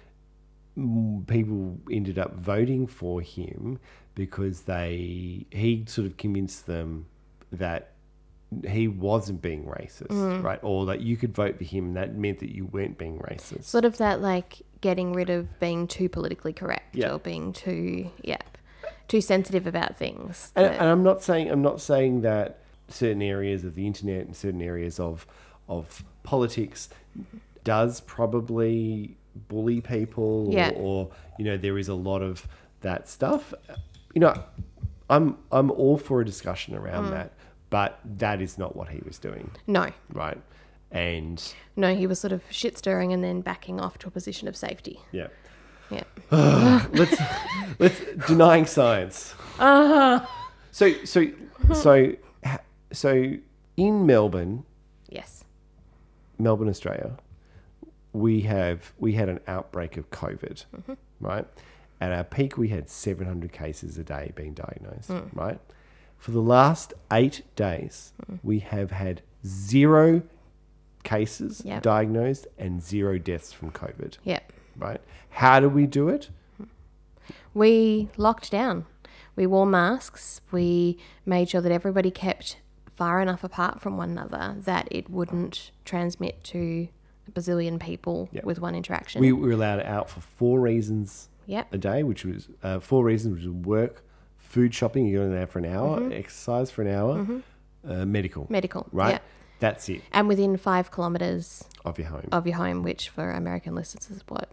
mm, 0.77 1.25
people 1.25 1.79
ended 1.89 2.19
up 2.19 2.35
voting 2.35 2.85
for 2.87 3.21
him 3.21 3.79
because 4.15 4.61
they 4.73 5.45
he 5.49 5.83
sort 5.87 6.05
of 6.07 6.17
convinced 6.17 6.67
them 6.67 7.05
that 7.51 7.91
he 8.67 8.87
wasn't 8.87 9.41
being 9.41 9.65
racist, 9.65 10.07
Mm. 10.07 10.43
right? 10.43 10.59
Or 10.63 10.85
that 10.85 11.01
you 11.01 11.17
could 11.17 11.33
vote 11.33 11.57
for 11.57 11.63
him, 11.63 11.85
and 11.87 11.95
that 11.97 12.15
meant 12.15 12.39
that 12.39 12.53
you 12.55 12.65
weren't 12.65 12.97
being 12.97 13.17
racist. 13.19 13.63
Sort 13.63 13.85
of 13.85 13.97
that 13.97 14.21
like 14.21 14.61
getting 14.81 15.13
rid 15.13 15.29
of 15.29 15.59
being 15.59 15.87
too 15.87 16.07
politically 16.07 16.53
correct 16.53 16.95
Yeah. 16.95 17.13
or 17.13 17.19
being 17.19 17.51
too, 17.53 18.11
yeah, 18.23 18.37
too 19.07 19.19
sensitive 19.21 19.65
about 19.67 19.97
things. 19.97 20.51
And, 20.55 20.65
that- 20.65 20.79
and 20.79 20.89
I'm 20.89 21.03
not 21.03 21.23
saying 21.23 21.49
I'm 21.49 21.61
not 21.63 21.81
saying 21.81 22.21
that 22.21 22.59
certain 22.87 23.21
areas 23.23 23.65
of 23.65 23.73
the 23.75 23.87
internet 23.87 24.25
and 24.27 24.35
certain 24.35 24.61
areas 24.61 24.99
of 24.99 25.25
of 25.67 26.03
politics 26.21 26.87
does 27.63 28.01
probably 28.01 29.17
bully 29.47 29.81
people 29.81 30.47
or, 30.49 30.53
Yeah. 30.53 30.71
or 30.75 31.09
you 31.39 31.45
know 31.45 31.57
there 31.57 31.77
is 31.79 31.87
a 31.89 31.95
lot 31.95 32.21
of 32.21 32.47
that 32.81 33.09
stuff. 33.09 33.53
You 34.13 34.21
know, 34.21 34.35
I'm 35.09 35.37
I'm 35.51 35.71
all 35.71 35.97
for 35.97 36.21
a 36.21 36.25
discussion 36.25 36.75
Mm. 36.75 36.81
around 36.81 37.09
that, 37.11 37.33
but 37.75 37.99
that 38.05 38.41
is 38.41 38.57
not 38.57 38.73
what 38.73 38.87
he 38.87 39.01
was 39.05 39.17
doing, 39.19 39.51
no, 39.67 39.89
right? 40.13 40.41
And 40.91 41.43
no, 41.75 41.93
he 41.93 42.07
was 42.07 42.21
sort 42.21 42.31
of 42.31 42.41
shit 42.49 42.77
stirring 42.77 43.11
and 43.11 43.21
then 43.21 43.41
backing 43.41 43.81
off 43.81 43.97
to 43.99 44.07
a 44.07 44.11
position 44.11 44.47
of 44.47 44.55
safety. 44.55 45.01
yeah, 45.11 45.27
Yeah. 45.89 46.05
let's 46.93 47.21
let's 47.77 47.99
denying 48.27 48.65
science. 48.65 49.35
Uh. 49.59 50.25
So 50.71 50.93
so 51.03 51.27
so 51.73 52.13
so 52.93 53.33
in 53.75 54.05
Melbourne, 54.05 54.63
Yes. 55.09 55.43
Melbourne, 56.39 56.69
Australia, 56.69 57.17
we 58.13 58.39
have 58.41 58.93
we 58.97 59.11
had 59.19 59.27
an 59.27 59.41
outbreak 59.49 59.97
of 59.97 60.09
COVID, 60.11 60.63
right? 61.19 61.45
At 61.99 62.13
our 62.13 62.23
peak, 62.23 62.57
we 62.57 62.69
had 62.69 62.87
700 62.89 63.51
cases 63.51 63.97
a 63.97 64.03
day 64.03 64.31
being 64.33 64.53
diagnosed, 64.53 65.11
right? 65.33 65.59
For 66.17 66.31
the 66.31 66.41
last 66.41 66.93
eight 67.11 67.43
days, 67.55 68.13
we 68.43 68.59
have 68.59 68.91
had 68.91 69.21
zero 69.45 70.23
cases 71.03 71.61
Yep. 71.63 71.83
diagnosed 71.83 72.47
and 72.57 72.81
zero 72.81 73.17
deaths 73.19 73.53
from 73.53 73.71
COVID, 73.71 74.17
Yeah. 74.23 74.39
right? 74.77 74.99
How 75.29 75.59
do 75.59 75.69
we 75.69 75.85
do 75.85 76.09
it? 76.09 76.29
We 77.53 78.09
locked 78.17 78.51
down. 78.51 78.85
We 79.35 79.45
wore 79.47 79.65
masks. 79.65 80.41
We 80.51 80.97
made 81.25 81.49
sure 81.49 81.61
that 81.61 81.71
everybody 81.71 82.11
kept 82.11 82.57
far 82.95 83.21
enough 83.21 83.43
apart 83.43 83.81
from 83.81 83.97
one 83.97 84.09
another 84.11 84.55
that 84.61 84.87
it 84.89 85.09
wouldn't 85.09 85.71
transmit 85.83 86.43
to 86.45 86.87
a 87.27 87.31
bazillion 87.31 87.79
people 87.79 88.29
with 88.43 88.59
one 88.59 88.75
interaction. 88.75 89.21
We 89.21 89.31
were 89.33 89.51
allowed 89.51 89.81
out 89.81 90.09
for 90.09 90.21
four 90.21 90.59
reasons 90.61 91.29
yep. 91.45 91.71
a 91.73 91.77
day, 91.77 92.03
which 92.03 92.23
was 92.23 92.47
uh, 92.63 92.79
four 92.79 93.03
reasons, 93.03 93.35
which 93.35 93.45
was 93.45 93.53
work, 93.53 94.03
food 94.55 94.73
shopping, 94.73 95.05
you 95.05 95.17
go 95.19 95.23
in 95.25 95.31
there 95.39 95.47
for 95.53 95.59
an 95.59 95.65
hour, 95.75 95.99
Mm-hmm. 95.99 96.13
exercise 96.23 96.71
for 96.71 96.81
an 96.81 96.91
hour, 96.97 97.13
uh, 97.87 98.05
medical, 98.05 98.47
Medical. 98.49 98.87
right? 98.91 99.13
Yep. 99.15 99.23
That's 99.59 99.89
it 99.89 100.01
And 100.11 100.27
within 100.27 100.57
five 100.57 100.91
kilometres 100.95 101.63
of 101.89 101.97
your 101.99 102.07
home. 102.07 102.27
of 102.31 102.45
your 102.47 102.57
home, 102.57 102.79
which 102.89 103.09
for 103.15 103.31
American 103.31 103.73
listeners 103.75 104.09
is 104.09 104.23
what? 104.27 104.47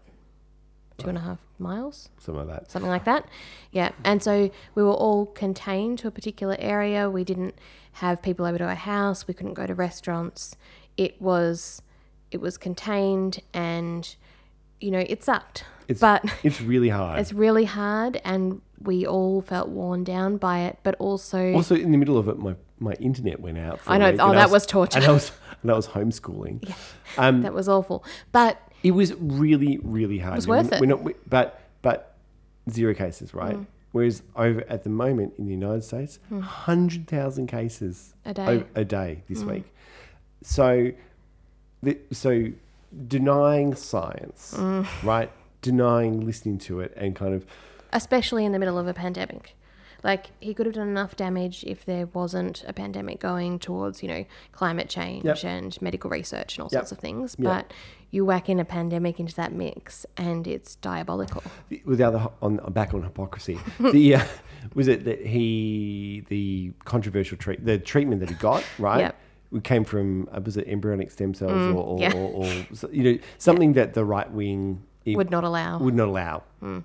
two 0.99 1.09
and 1.09 1.17
a 1.17 1.21
half 1.21 1.39
miles, 1.57 2.09
something 2.19 2.45
like 2.47 2.55
that. 2.55 2.71
something 2.71 2.91
like 2.97 3.03
that. 3.05 3.23
Yeah. 3.71 3.89
And 4.03 4.21
so 4.21 4.33
we 4.75 4.83
were 4.83 4.93
all 5.05 5.25
contained 5.25 5.97
to 5.99 6.07
a 6.07 6.11
particular 6.11 6.55
area. 6.59 7.09
We 7.09 7.23
didn't 7.23 7.55
have 8.03 8.21
people 8.21 8.45
over 8.45 8.59
to 8.59 8.65
our 8.65 8.75
house. 8.75 9.27
We 9.27 9.33
couldn't 9.33 9.55
go 9.55 9.65
to 9.65 9.73
restaurants. 9.73 10.55
It 10.95 11.19
was 11.21 11.81
it 12.35 12.39
was 12.41 12.57
contained 12.57 13.39
and 13.53 14.15
you 14.83 14.91
know, 14.91 15.03
it 15.07 15.23
sucked. 15.23 15.65
It's, 15.87 15.99
but 15.99 16.23
it's 16.43 16.61
really 16.61 16.89
hard. 16.89 17.19
it's 17.19 17.33
really 17.33 17.65
hard 17.65 18.21
and 18.23 18.61
we 18.81 19.05
all 19.05 19.41
felt 19.41 19.69
worn 19.69 20.03
down 20.03 20.37
by 20.37 20.61
it, 20.61 20.77
but 20.83 20.95
also 20.99 21.53
also, 21.53 21.75
in 21.75 21.91
the 21.91 21.97
middle 21.97 22.17
of 22.17 22.27
it, 22.27 22.37
my, 22.37 22.55
my 22.79 22.93
internet 22.93 23.39
went 23.39 23.57
out. 23.57 23.79
For 23.79 23.91
I 23.91 23.97
know. 23.97 24.15
Oh, 24.19 24.33
that 24.33 24.49
was 24.49 24.65
torture. 24.65 24.99
And 24.99 25.07
I 25.07 25.11
was, 25.11 25.31
and 25.61 25.71
I 25.71 25.75
was 25.75 25.87
homeschooling. 25.87 26.73
Um, 27.15 27.43
that 27.43 27.53
was 27.53 27.69
awful. 27.69 28.03
But 28.31 28.59
It 28.81 28.91
was 28.91 29.13
really, 29.13 29.79
really 29.83 30.17
hard. 30.17 30.33
It 30.33 30.37
was 30.37 30.47
worth 30.47 30.71
it. 30.71 30.77
Mm. 30.77 30.79
We're 30.79 30.85
not, 30.87 31.03
we, 31.03 31.13
but 31.29 31.61
but 31.83 32.15
zero 32.71 32.95
cases, 32.95 33.35
right? 33.35 33.57
Whereas 33.91 34.23
over 34.35 34.63
at 34.67 34.83
the 34.83 34.89
moment 34.89 35.33
in 35.37 35.45
the 35.45 35.51
United 35.51 35.83
States, 35.83 36.17
hundred 36.41 37.07
thousand 37.07 37.47
cases 37.47 38.15
A 38.25 38.33
day. 38.33 38.41
Mm. 38.45 38.63
o- 38.63 38.81
a 38.81 38.83
day 38.83 39.21
this 39.29 39.43
week. 39.43 39.65
So, 40.41 40.91
the, 41.83 41.99
so 42.11 42.47
denying 43.07 43.75
science, 43.75 44.53
Mm. 44.57 44.85
right? 45.03 45.31
Denying 45.61 46.25
listening 46.25 46.57
to 46.59 46.79
it, 46.81 46.93
and 46.97 47.15
kind 47.15 47.33
of 47.33 47.45
especially 47.91 48.43
in 48.43 48.51
the 48.51 48.59
middle 48.59 48.77
of 48.79 48.87
a 48.87 48.93
pandemic. 48.93 49.55
Like 50.03 50.31
he 50.41 50.53
could 50.53 50.65
have 50.65 50.75
done 50.75 50.89
enough 50.89 51.15
damage 51.15 51.63
if 51.65 51.85
there 51.85 52.07
wasn't 52.07 52.65
a 52.67 52.73
pandemic 52.73 53.19
going 53.21 53.57
towards, 53.59 54.03
you 54.03 54.09
know, 54.09 54.25
climate 54.51 54.89
change 54.89 55.23
Yep. 55.23 55.43
and 55.45 55.81
medical 55.81 56.09
research 56.09 56.57
and 56.57 56.63
all 56.63 56.69
Yep. 56.71 56.81
sorts 56.81 56.91
of 56.91 56.97
things. 56.97 57.35
Yep. 57.39 57.45
But 57.67 57.73
you 58.11 58.25
whack 58.25 58.49
in 58.49 58.59
a 58.59 58.65
pandemic 58.65 59.19
into 59.19 59.33
that 59.35 59.53
mix, 59.53 60.05
and 60.17 60.45
it's 60.47 60.75
diabolical. 60.75 61.41
with 61.85 61.99
the 61.99 62.03
other 62.07 62.27
on 62.41 62.57
back 62.73 62.93
on 62.93 63.03
hypocrisy. 63.03 63.59
the 63.79 64.15
uh, 64.15 64.25
was 64.75 64.87
it 64.89 65.05
that 65.05 65.25
he 65.25 66.25
the 66.29 66.73
controversial 66.83 67.37
treat 67.37 67.63
the 67.65 67.77
treatment 67.77 68.19
that 68.21 68.29
he 68.29 68.35
got 68.35 68.63
right. 68.79 69.15
It 69.53 69.63
came 69.63 69.83
from 69.83 70.27
uh, 70.31 70.41
was 70.41 70.57
it 70.57 70.67
embryonic 70.67 71.11
stem 71.11 71.33
cells 71.33 71.51
mm, 71.51 71.75
or, 71.75 71.83
or, 71.83 71.99
yeah. 71.99 72.13
or, 72.13 72.45
or 72.45 72.89
you 72.91 73.03
know 73.03 73.19
something 73.37 73.73
that 73.73 73.93
the 73.93 74.03
right 74.05 74.29
wing 74.31 74.83
Would 75.05 75.29
not 75.29 75.43
allow. 75.43 75.79
would 75.79 75.95
not 75.95 76.07
allow. 76.07 76.43
Mm. 76.61 76.83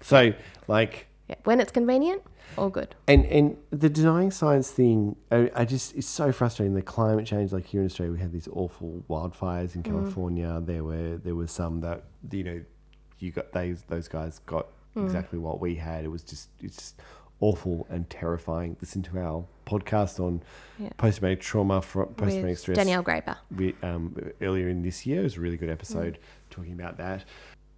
So 0.00 0.32
like 0.68 1.06
Yeah. 1.28 1.36
When 1.44 1.60
it's 1.60 1.72
convenient, 1.72 2.22
all 2.56 2.70
good. 2.70 2.94
and 3.06 3.24
and 3.26 3.56
the 3.70 3.88
denying 3.88 4.30
science 4.30 4.70
thing, 4.70 5.16
I, 5.30 5.50
I 5.54 5.64
just 5.64 5.94
it's 5.94 6.08
so 6.08 6.32
frustrating. 6.32 6.74
The 6.74 6.82
climate 6.82 7.26
change, 7.26 7.52
like 7.52 7.66
here 7.66 7.80
in 7.80 7.86
Australia, 7.86 8.12
we 8.14 8.20
had 8.20 8.32
these 8.32 8.48
awful 8.52 9.04
wildfires 9.08 9.74
in 9.74 9.82
mm. 9.82 9.90
California. 9.90 10.60
There 10.64 10.84
were 10.84 11.18
there 11.18 11.34
were 11.34 11.46
some 11.46 11.80
that 11.82 12.04
you 12.30 12.44
know, 12.44 12.60
you 13.18 13.30
got 13.30 13.52
those 13.52 13.82
those 13.88 14.08
guys 14.08 14.40
got 14.46 14.66
exactly 14.96 15.38
what 15.38 15.60
we 15.60 15.76
had. 15.76 16.04
It 16.04 16.08
was 16.08 16.22
just 16.22 16.48
it's 16.60 16.76
just 16.76 17.00
awful 17.40 17.86
and 17.90 18.08
terrifying. 18.10 18.76
Listen 18.80 19.02
to 19.02 19.18
our 19.18 19.44
podcast 19.66 20.20
on 20.20 20.42
Yeah. 20.78 20.90
post 20.96 21.18
traumatic 21.18 21.40
trauma, 21.40 21.80
post 21.80 22.16
traumatic 22.16 22.58
stress 22.58 22.76
Danielle 22.76 23.02
Graper. 23.02 23.36
we, 23.56 23.74
um, 23.82 24.16
earlier 24.40 24.68
in 24.68 24.82
this 24.82 25.06
year. 25.06 25.20
It 25.20 25.24
was 25.24 25.36
a 25.36 25.40
really 25.40 25.56
good 25.56 25.70
episode 25.70 26.14
mm. 26.14 26.50
talking 26.50 26.72
about 26.72 26.98
that. 26.98 27.24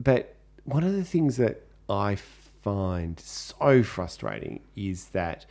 But 0.01 0.35
one 0.65 0.85
of 0.85 0.93
the 0.93 1.05
things 1.05 1.37
that 1.37 1.63
I 1.89 2.17
find 2.17 3.19
so 3.19 3.83
frustrating 3.83 4.61
is 4.77 5.07
that 5.07 5.47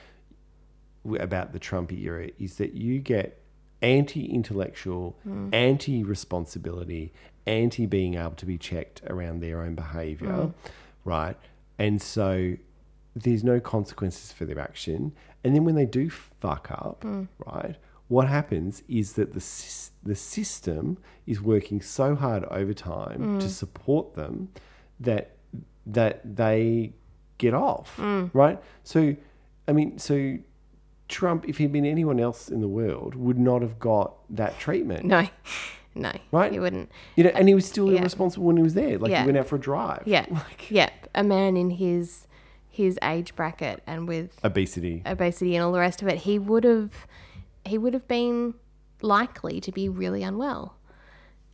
about 1.20 1.52
the 1.52 1.60
Trump 1.60 1.92
era 1.92 2.30
is 2.40 2.58
that 2.58 2.74
you 2.74 3.00
get 3.00 3.42
anti-intellectual, 3.82 5.18
mm. 5.28 5.54
anti-responsibility, 5.54 7.12
anti 7.48 7.86
being 7.86 8.16
able 8.16 8.32
to 8.32 8.46
be 8.46 8.58
checked 8.58 9.02
around 9.08 9.42
their 9.42 9.62
own 9.62 9.76
behavior, 9.76 10.28
mm. 10.28 10.54
right? 11.04 11.38
And 11.80 12.02
so 12.02 12.56
there's 13.16 13.44
no 13.44 13.60
consequences 13.60 14.32
for 14.32 14.46
their 14.46 14.60
action. 14.60 15.14
And 15.44 15.56
then 15.56 15.66
when 15.66 15.76
they 15.76 15.86
do 15.86 16.10
fuck 16.10 16.70
up, 16.72 17.02
mm. 17.02 17.28
right? 17.46 17.76
What 18.08 18.28
happens 18.28 18.84
is 18.90 19.14
that 19.14 19.34
the 19.34 19.44
the 20.04 20.16
system 20.16 20.98
is 21.26 21.42
working 21.42 21.82
so 21.82 22.16
hard 22.16 22.44
over 22.46 22.74
time 22.74 23.40
to 23.40 23.46
mm. 23.46 23.50
support 23.50 24.16
them 24.16 24.50
that 25.00 25.38
that 25.86 26.36
they 26.36 26.94
get 27.38 27.54
off, 27.54 27.96
mm. 27.98 28.30
right? 28.34 28.60
So, 28.84 29.16
I 29.68 29.72
mean, 29.72 29.98
so 29.98 30.38
Trump, 31.08 31.48
if 31.48 31.58
he'd 31.58 31.72
been 31.72 31.86
anyone 31.86 32.20
else 32.20 32.50
in 32.50 32.62
the 32.62 32.68
world, 32.68 33.16
would 33.16 33.40
not 33.40 33.62
have 33.62 33.80
got 33.80 34.16
that 34.30 34.60
treatment, 34.60 35.06
No, 35.06 35.28
no, 35.96 36.12
Right? 36.32 36.54
You 36.54 36.62
wouldn't. 36.62 36.92
you 37.16 37.24
know. 37.24 37.32
And 37.32 37.48
he 37.48 37.56
was 37.56 37.66
still 37.66 37.92
Yeah. 37.92 38.00
irresponsible 38.00 38.46
when 38.46 38.58
he 38.58 38.64
was 38.64 38.74
there. 38.74 38.98
Like 38.98 39.12
Yeah. 39.12 39.22
he 39.22 39.26
went 39.26 39.38
out 39.38 39.48
for 39.48 39.56
a 39.56 39.60
drive. 39.60 40.04
Yeah, 40.06 40.26
like 40.32 40.70
yeah. 40.72 40.90
A 41.14 41.24
man 41.24 41.58
in 41.58 41.72
his 41.72 42.28
his 42.72 42.98
age 43.04 43.36
bracket 43.36 43.84
and 43.86 44.08
with 44.08 44.40
obesity. 44.44 45.04
obesity 45.06 45.56
and 45.56 45.64
all 45.64 45.72
the 45.74 45.80
rest 45.80 46.02
of 46.02 46.08
it, 46.08 46.20
he 46.20 46.40
would 46.40 46.64
have 46.64 46.92
he 47.66 47.78
would 47.78 47.94
have 47.94 48.08
been 48.08 48.54
likely 49.02 49.60
to 49.62 49.72
be 49.72 49.90
really 49.90 50.24
unwell. 50.24 50.76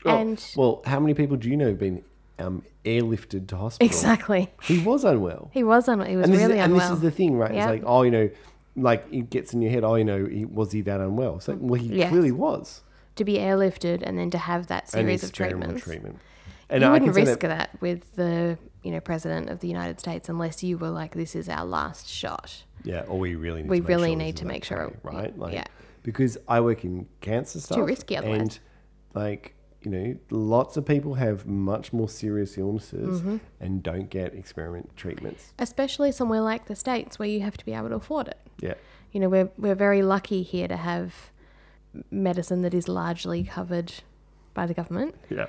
Oh, 0.05 0.15
and 0.15 0.51
well, 0.55 0.81
how 0.85 0.99
many 0.99 1.13
people 1.15 1.35
do 1.37 1.49
you 1.49 1.57
know 1.57 1.67
have 1.67 1.79
been 1.79 2.03
um, 2.39 2.63
airlifted 2.85 3.47
to 3.47 3.57
hospital? 3.57 3.85
exactly, 3.87 4.51
He 4.63 4.79
was 4.79 5.03
unwell. 5.03 5.49
he 5.53 5.63
was 5.63 5.87
un- 5.89 6.05
he 6.05 6.15
was 6.15 6.25
and 6.25 6.33
really 6.33 6.43
is, 6.53 6.59
and 6.63 6.71
unwell. 6.73 6.89
this 6.89 6.95
is 6.97 7.01
the 7.01 7.11
thing, 7.11 7.35
right? 7.35 7.53
Yeah. 7.53 7.63
It's 7.63 7.81
like, 7.81 7.83
oh, 7.85 8.03
you 8.03 8.11
know, 8.11 8.29
like 8.75 9.05
it 9.11 9.29
gets 9.31 9.53
in 9.53 9.61
your 9.61 9.71
head. 9.71 9.83
Oh, 9.83 9.95
you 9.95 10.03
know, 10.05 10.25
he, 10.25 10.45
was 10.45 10.71
he 10.71 10.81
that 10.81 10.99
unwell? 11.01 11.39
So, 11.39 11.55
well, 11.55 11.81
he 11.81 11.87
Yes. 11.97 12.09
clearly 12.09 12.31
was. 12.31 12.83
to 13.15 13.25
be 13.25 13.37
airlifted 13.39 14.03
and 14.03 14.19
then 14.19 14.29
to 14.29 14.37
have 14.37 14.67
that 14.67 14.87
series 14.87 15.23
of 15.23 15.31
treatments. 15.31 15.83
treatment. 15.83 16.19
And 16.69 16.83
you 16.83 16.87
I 16.89 16.91
wouldn't 16.91 17.15
risk 17.15 17.39
that, 17.39 17.71
that 17.71 17.81
with 17.81 18.15
the 18.15 18.59
you 18.87 18.93
know 18.93 19.01
president 19.01 19.49
of 19.49 19.59
the 19.59 19.67
United 19.67 19.99
States 19.99 20.29
unless 20.29 20.63
you 20.63 20.77
were 20.77 20.89
like, 21.01 21.13
this 21.13 21.35
is 21.35 21.47
our 21.49 21.65
last 21.65 22.07
shot. 22.07 22.63
yeah, 22.83 23.01
or 23.01 23.19
we 23.19 23.35
really 23.35 23.61
need 23.63 23.69
We 23.69 23.77
to 23.77 23.83
make 23.83 23.89
really 23.89 24.09
sure 24.11 24.17
need 24.25 24.35
to 24.37 24.45
make 24.45 24.63
sure- 24.63 24.93
right? 25.03 25.37
Like, 25.37 25.53
yeah. 25.53 25.65
Because 26.03 26.37
I 26.47 26.61
work 26.61 26.85
in 26.85 27.05
cancer 27.19 27.59
stuff. 27.59 27.77
Too 27.77 27.83
risky 27.83 28.15
otherwise. 28.15 28.39
And 28.41 28.59
like, 29.13 29.53
you 29.83 29.91
know, 29.91 30.15
lots 30.29 30.77
of 30.77 30.85
people 30.85 31.15
have 31.15 31.45
much 31.45 31.91
more 31.91 32.07
serious 32.07 32.57
illnesses 32.57 33.19
Mm-hmm. 33.19 33.37
and 33.59 33.83
don't 33.83 34.09
get 34.09 34.33
experiment 34.33 34.95
treatments. 34.95 35.53
Especially 35.59 36.11
somewhere 36.13 36.41
like 36.41 36.65
the 36.67 36.75
states 36.75 37.19
where 37.19 37.27
you 37.27 37.41
have 37.41 37.57
to 37.57 37.65
be 37.65 37.73
able 37.73 37.89
to 37.89 37.95
afford 37.95 38.29
it. 38.29 38.39
Yeah. 38.61 38.75
You 39.11 39.19
know, 39.19 39.29
we're 39.29 39.49
we're 39.57 39.75
very 39.75 40.01
lucky 40.01 40.43
here 40.43 40.67
to 40.69 40.77
have 40.77 41.31
medicine 42.11 42.61
that 42.61 42.73
is 42.73 42.87
largely 42.87 43.43
covered 43.43 43.91
by 44.53 44.65
the 44.65 44.73
government, 44.73 45.13
Yeah. 45.29 45.47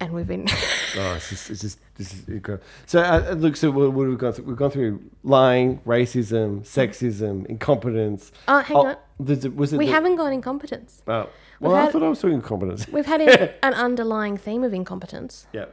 And 0.00 0.12
we've 0.12 0.26
been 0.26 0.46
Oh, 0.98 1.14
it's 1.14 1.28
just, 1.30 1.50
it's 1.50 1.60
just, 1.60 1.78
this 1.96 2.12
is 2.14 2.28
incredible. 2.28 2.64
So, 2.86 3.00
uh, 3.00 3.28
uh, 3.30 3.34
look, 3.34 3.56
so 3.56 3.70
what, 3.70 3.92
what 3.92 4.04
have 4.04 4.10
we 4.12 4.16
gone 4.16 4.32
through? 4.32 4.44
We've 4.44 4.56
gone 4.56 4.70
through 4.70 5.02
lying, 5.24 5.78
racism, 5.80 6.60
sexism, 6.62 7.44
incompetence. 7.46 8.32
Oh, 8.48 8.60
hang 8.60 8.76
on. 8.76 8.96
there's 9.20 9.44
a- 9.44 9.50
was 9.50 9.72
it 9.72 9.78
we 9.78 9.86
the- 9.86 9.92
haven't 9.92 10.16
gone 10.16 10.32
incompetence. 10.32 11.02
Oh, 11.06 11.28
well, 11.60 11.74
I 11.74 11.82
had- 11.84 11.92
thought 11.92 12.02
I 12.02 12.08
was 12.08 12.20
talking 12.20 12.34
incompetence. 12.36 12.88
We've 12.92 13.06
had 13.06 13.20
an, 13.20 13.50
an 13.62 13.74
underlying 13.74 14.36
theme 14.36 14.64
of 14.64 14.72
incompetence. 14.74 15.46
yeah. 15.52 15.66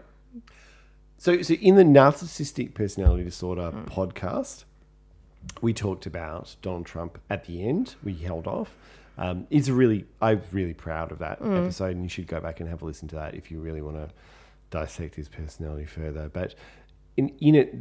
So, 1.18 1.42
so 1.42 1.54
in 1.54 1.76
the 1.76 1.84
narcissistic 1.84 2.74
personality 2.74 3.24
disorder 3.24 3.70
Hmm. 3.72 3.86
podcast, 3.86 4.64
we 5.62 5.74
talked 5.74 6.06
about 6.06 6.56
Donald 6.62 6.86
Trump 6.86 7.18
at 7.30 7.46
the 7.46 7.66
end. 7.68 7.96
We 8.04 8.14
held 8.14 8.48
off. 8.48 8.76
Um, 9.18 9.48
it's 9.50 9.68
a 9.68 9.74
really, 9.74 10.06
I'm 10.22 10.42
really 10.52 10.74
proud 10.74 11.12
of 11.12 11.20
that 11.20 11.40
Hmm. 11.40 11.54
episode, 11.54 11.96
and 11.96 12.04
you 12.04 12.10
should 12.10 12.28
go 12.28 12.40
back 12.40 12.60
and 12.60 12.68
have 12.70 12.82
a 12.82 12.86
listen 12.86 13.08
to 13.10 13.16
that 13.16 13.36
if 13.36 13.52
you 13.52 13.60
really 13.60 13.82
want 13.82 13.98
to 13.98 14.10
dissect 14.72 15.16
his 15.16 15.30
personality 15.30 15.86
further. 15.86 16.30
But 16.34 16.56
in 17.18 17.30
in 17.40 17.56
it, 17.56 17.76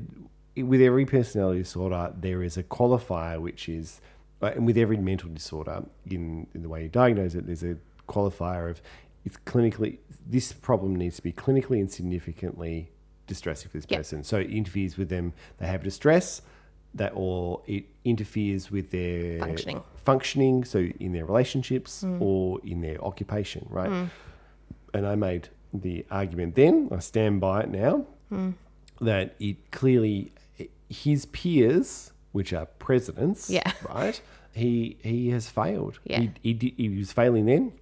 with 0.56 0.82
every 0.82 1.06
personality 1.06 1.60
disorder, 1.62 2.12
there 2.18 2.42
is 2.42 2.56
a 2.58 2.62
qualifier, 2.62 3.40
which 3.40 3.68
is, 3.68 4.00
uh, 4.42 4.46
and 4.54 4.66
with 4.66 4.76
every 4.76 4.98
mental 4.98 5.30
disorder, 5.30 5.84
in, 6.10 6.46
in 6.54 6.60
the 6.62 6.68
way 6.68 6.82
you 6.82 6.88
diagnose 6.90 7.34
it, 7.34 7.46
there's 7.46 7.62
a 7.62 7.76
qualifier 8.08 8.68
of 8.70 8.82
it's 9.24 9.36
clinically 9.46 9.98
this 10.26 10.52
problem 10.52 10.94
needs 10.96 11.16
to 11.16 11.22
be 11.22 11.32
clinically 11.32 11.80
and 11.80 11.90
significantly 11.90 12.90
distressing 13.26 13.70
for 13.70 13.78
this 13.78 13.86
Yep. 13.88 13.98
person. 14.00 14.22
So 14.24 14.38
it 14.38 14.50
interferes 14.50 14.96
with 14.98 15.08
them. 15.08 15.32
They 15.58 15.66
have 15.66 15.82
distress 15.82 16.42
that, 16.94 17.12
or 17.14 17.62
it 17.66 17.84
interferes 18.04 18.70
with 18.70 18.90
their 18.90 19.38
Functioning. 19.38 19.82
functioning. 19.96 20.64
So 20.64 20.88
in 21.00 21.12
their 21.12 21.24
relationships 21.24 22.04
mm. 22.04 22.20
or 22.20 22.60
in 22.64 22.80
their 22.80 23.02
occupation, 23.02 23.66
right? 23.70 23.90
Mm. 23.90 24.10
And 24.94 25.06
I 25.06 25.14
made 25.14 25.48
the 25.72 26.04
argument 26.10 26.54
then. 26.54 26.88
I 26.92 26.98
stand 26.98 27.40
by 27.40 27.62
it 27.62 27.70
now 27.70 28.06
mm. 28.30 28.54
that 29.00 29.34
it 29.40 29.70
clearly 29.70 30.32
his 30.88 31.24
peers, 31.26 32.12
which 32.32 32.52
are 32.52 32.66
presidents, 32.66 33.48
Yeah. 33.48 33.72
right? 33.88 34.20
He 34.54 34.98
he 35.02 35.30
has 35.30 35.48
failed. 35.48 35.98
Yeah. 36.04 36.26
He, 36.42 36.58
he, 36.60 36.74
he 36.76 36.88
was 36.90 37.10
failing 37.12 37.46
then. 37.46 37.72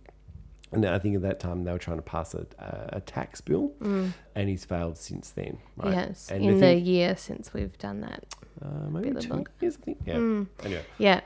And 0.73 0.87
I 0.87 1.01
think 1.01 1.17
at 1.17 1.23
that 1.23 1.41
time 1.41 1.65
they 1.65 1.73
were 1.73 1.79
trying 1.79 1.97
to 1.97 2.03
pass 2.03 2.33
a, 2.33 2.47
a 2.93 3.01
tax 3.01 3.41
bill, 3.41 3.73
and 3.81 4.49
he's 4.49 4.65
failed 4.65 4.97
since 4.99 5.31
then. 5.31 5.59
Right? 5.77 5.95
Yes, 5.95 6.31
and 6.31 6.45
in 6.45 6.55
the 6.55 6.61
thing- 6.61 6.87
year 6.87 7.17
since 7.17 7.53
we've 7.53 7.77
done 7.79 8.03
that. 8.03 8.25
Uh, 8.63 8.89
maybe 8.91 9.11
two 9.21 9.45
years, 9.61 9.79
I 9.81 9.85
think. 9.85 9.99
Yeah. 10.07 10.15
Anyway, 10.65 10.85
Yeah, 10.99 11.21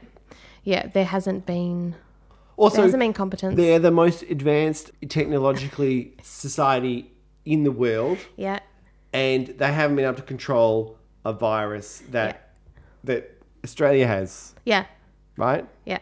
yeah. 0.63 0.87
There 0.87 1.05
hasn't 1.05 1.47
been 1.47 1.95
Also, 2.57 2.77
there 2.77 2.85
hasn't 2.85 3.01
been 3.01 3.13
competence. 3.13 3.57
they're 3.57 3.79
the 3.79 3.91
most 3.91 4.23
advanced 4.23 4.91
technologically 5.09 6.15
society 6.23 7.11
in 7.45 7.65
the 7.65 7.73
world, 7.73 8.19
yeah, 8.37 8.61
and 9.13 9.49
they 9.59 9.73
haven't 9.73 9.97
been 9.97 10.05
able 10.05 10.17
to 10.17 10.23
control 10.23 10.99
a 11.25 11.33
virus 11.33 12.03
that 12.11 12.55
that 13.05 13.31
Australia 13.65 14.07
has, 14.07 14.55
Yeah. 14.65 14.87
right? 15.37 15.67
Yeah. 15.85 15.99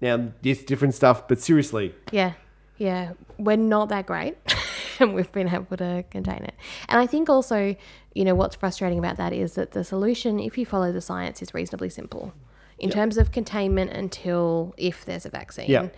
Now, 0.00 0.32
this 0.42 0.62
different 0.64 0.94
stuff, 0.94 1.28
but 1.28 1.40
seriously, 1.40 1.94
Yeah, 2.10 2.32
yeah, 2.76 3.12
we're 3.38 3.56
not 3.56 3.88
that 3.90 4.06
great, 4.06 4.36
and 5.02 5.14
we've 5.16 5.30
been 5.32 5.48
able 5.48 5.76
to 5.76 6.04
contain 6.10 6.44
it. 6.44 6.54
And 6.88 6.98
I 7.00 7.06
think 7.06 7.28
also, 7.28 7.76
you 8.14 8.24
know, 8.24 8.34
what's 8.34 8.56
frustrating 8.56 8.98
about 8.98 9.16
that 9.18 9.32
is 9.32 9.54
that 9.54 9.72
the 9.72 9.84
solution, 9.84 10.38
if 10.40 10.56
you 10.56 10.64
follow 10.66 10.92
the 10.92 11.00
science, 11.00 11.42
is 11.42 11.52
reasonably 11.54 11.90
simple 11.90 12.32
in 12.78 12.90
terms 12.90 13.16
of 13.16 13.30
containment 13.30 13.90
until 13.92 14.74
if 14.76 15.04
there's 15.04 15.24
a 15.24 15.30
vaccine. 15.30 15.70
Yep. 15.70 15.94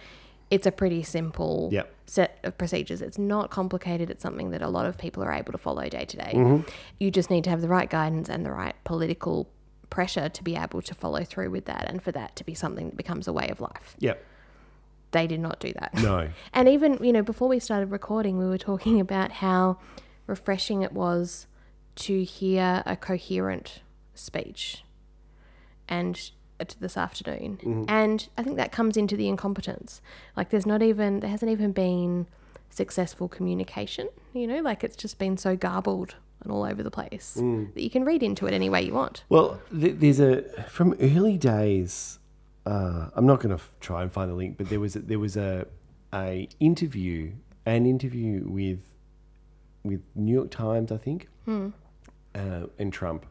It's 0.50 0.66
a 0.66 0.72
pretty 0.72 1.02
simple 1.02 1.70
Yep. 1.72 1.92
set 2.06 2.38
of 2.44 2.58
procedures. 2.58 3.00
It's 3.00 3.16
not 3.18 3.50
complicated. 3.50 4.10
It's 4.10 4.22
something 4.22 4.50
that 4.50 4.60
a 4.60 4.68
lot 4.68 4.84
of 4.84 4.98
people 4.98 5.22
are 5.24 5.32
able 5.32 5.52
to 5.52 5.58
follow 5.58 5.88
day 5.88 6.04
to 6.04 6.16
day. 6.16 6.32
Mm-hmm. 6.34 6.68
You 7.00 7.10
just 7.10 7.30
need 7.30 7.44
to 7.44 7.50
have 7.50 7.62
the 7.62 7.68
right 7.68 7.88
guidance 7.88 8.28
and 8.28 8.44
the 8.44 8.52
right 8.52 8.74
political 8.84 9.48
pressure 9.88 10.28
to 10.28 10.44
be 10.44 10.54
able 10.56 10.82
to 10.82 10.94
follow 10.94 11.24
through 11.24 11.50
with 11.50 11.64
that 11.64 11.86
and 11.88 12.02
for 12.02 12.12
that 12.12 12.36
to 12.36 12.44
be 12.44 12.52
something 12.52 12.90
that 12.90 12.96
becomes 12.96 13.26
a 13.26 13.32
way 13.32 13.48
of 13.48 13.60
life. 13.60 13.96
yeah, 13.98 14.14
They 15.14 15.28
did 15.28 15.38
not 15.40 15.60
do 15.60 15.72
that. 15.78 15.94
no, 15.94 16.28
And 16.52 16.68
even, 16.68 17.02
you 17.02 17.12
know, 17.12 17.22
before 17.22 17.46
we 17.48 17.60
started 17.60 17.92
recording, 17.92 18.36
we 18.36 18.46
were 18.46 18.58
talking 18.58 18.98
about 19.00 19.30
how 19.30 19.78
refreshing 20.26 20.82
it 20.82 20.92
was 20.92 21.46
to 21.96 22.24
hear 22.24 22.82
a 22.84 22.96
coherent 22.96 23.80
speech 24.14 24.82
and 25.88 26.30
uh, 26.58 26.64
this 26.80 26.96
afternoon. 26.96 27.84
And 27.88 28.28
I 28.36 28.42
think 28.42 28.56
that 28.56 28.72
comes 28.72 28.96
into 28.96 29.16
the 29.16 29.28
incompetence. 29.28 30.02
Like 30.36 30.50
there's 30.50 30.66
not 30.66 30.82
even 30.82 31.20
there 31.20 31.30
hasn't 31.30 31.52
even 31.52 31.70
been 31.70 32.26
successful 32.70 33.28
communication, 33.28 34.08
you 34.32 34.48
know, 34.48 34.60
like 34.60 34.82
it's 34.82 34.96
just 34.96 35.18
been 35.20 35.36
so 35.36 35.54
garbled 35.56 36.16
and 36.42 36.50
all 36.50 36.64
over 36.64 36.82
the 36.82 36.90
place 36.90 37.34
that 37.34 37.82
you 37.82 37.88
can 37.90 38.04
read 38.04 38.22
into 38.22 38.46
it 38.46 38.52
any 38.52 38.68
way 38.68 38.82
you 38.82 38.92
want. 38.92 39.22
Well, 39.28 39.60
th- 39.70 39.96
there's 39.98 40.18
a 40.20 40.42
from 40.68 40.96
early 41.00 41.38
days. 41.38 42.18
Uh, 42.66 43.10
I'm 43.14 43.26
not 43.26 43.40
going 43.40 43.50
to 43.50 43.56
f- 43.62 43.74
try 43.80 44.02
and 44.02 44.10
find 44.10 44.30
the 44.30 44.34
link, 44.34 44.56
but 44.56 44.68
there 44.70 44.80
was 44.80 44.96
a, 44.96 45.00
there 45.00 45.18
was 45.18 45.36
a 45.36 45.66
a 46.12 46.48
interview 46.60 47.32
an 47.66 47.86
interview 47.86 48.42
with 48.46 48.80
with 49.82 50.02
New 50.14 50.32
York 50.32 50.50
Times, 50.50 50.90
I 50.92 50.96
think, 50.96 51.28
uh, 51.46 52.66
and 52.78 52.92
Trump, 52.92 53.26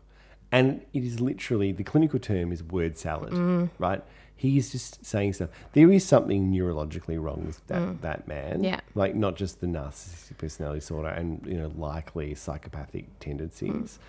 and 0.52 0.82
it 0.94 1.04
is 1.04 1.20
literally 1.20 1.72
the 1.72 1.84
clinical 1.84 2.20
term 2.20 2.52
is 2.52 2.62
word 2.64 2.98
salad, 2.98 3.34
right? 3.80 4.04
He 4.36 4.58
is 4.58 4.72
just 4.72 5.06
saying 5.06 5.34
stuff. 5.34 5.50
There 5.74 5.92
is 5.92 6.06
something 6.06 6.52
neurologically 6.52 7.20
wrong 7.22 7.46
with 7.48 7.66
that 7.68 8.02
that 8.02 8.28
man. 8.28 8.64
Yeah. 8.64 8.82
like 8.94 9.16
not 9.16 9.36
just 9.36 9.62
the 9.62 9.68
narcissistic 9.68 10.38
personality 10.38 10.80
disorder 10.80 11.10
and 11.10 11.44
you 11.48 11.58
know 11.58 11.72
likely 11.76 12.36
psychopathic 12.36 13.06
tendencies. 13.20 14.00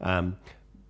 Um, 0.00 0.36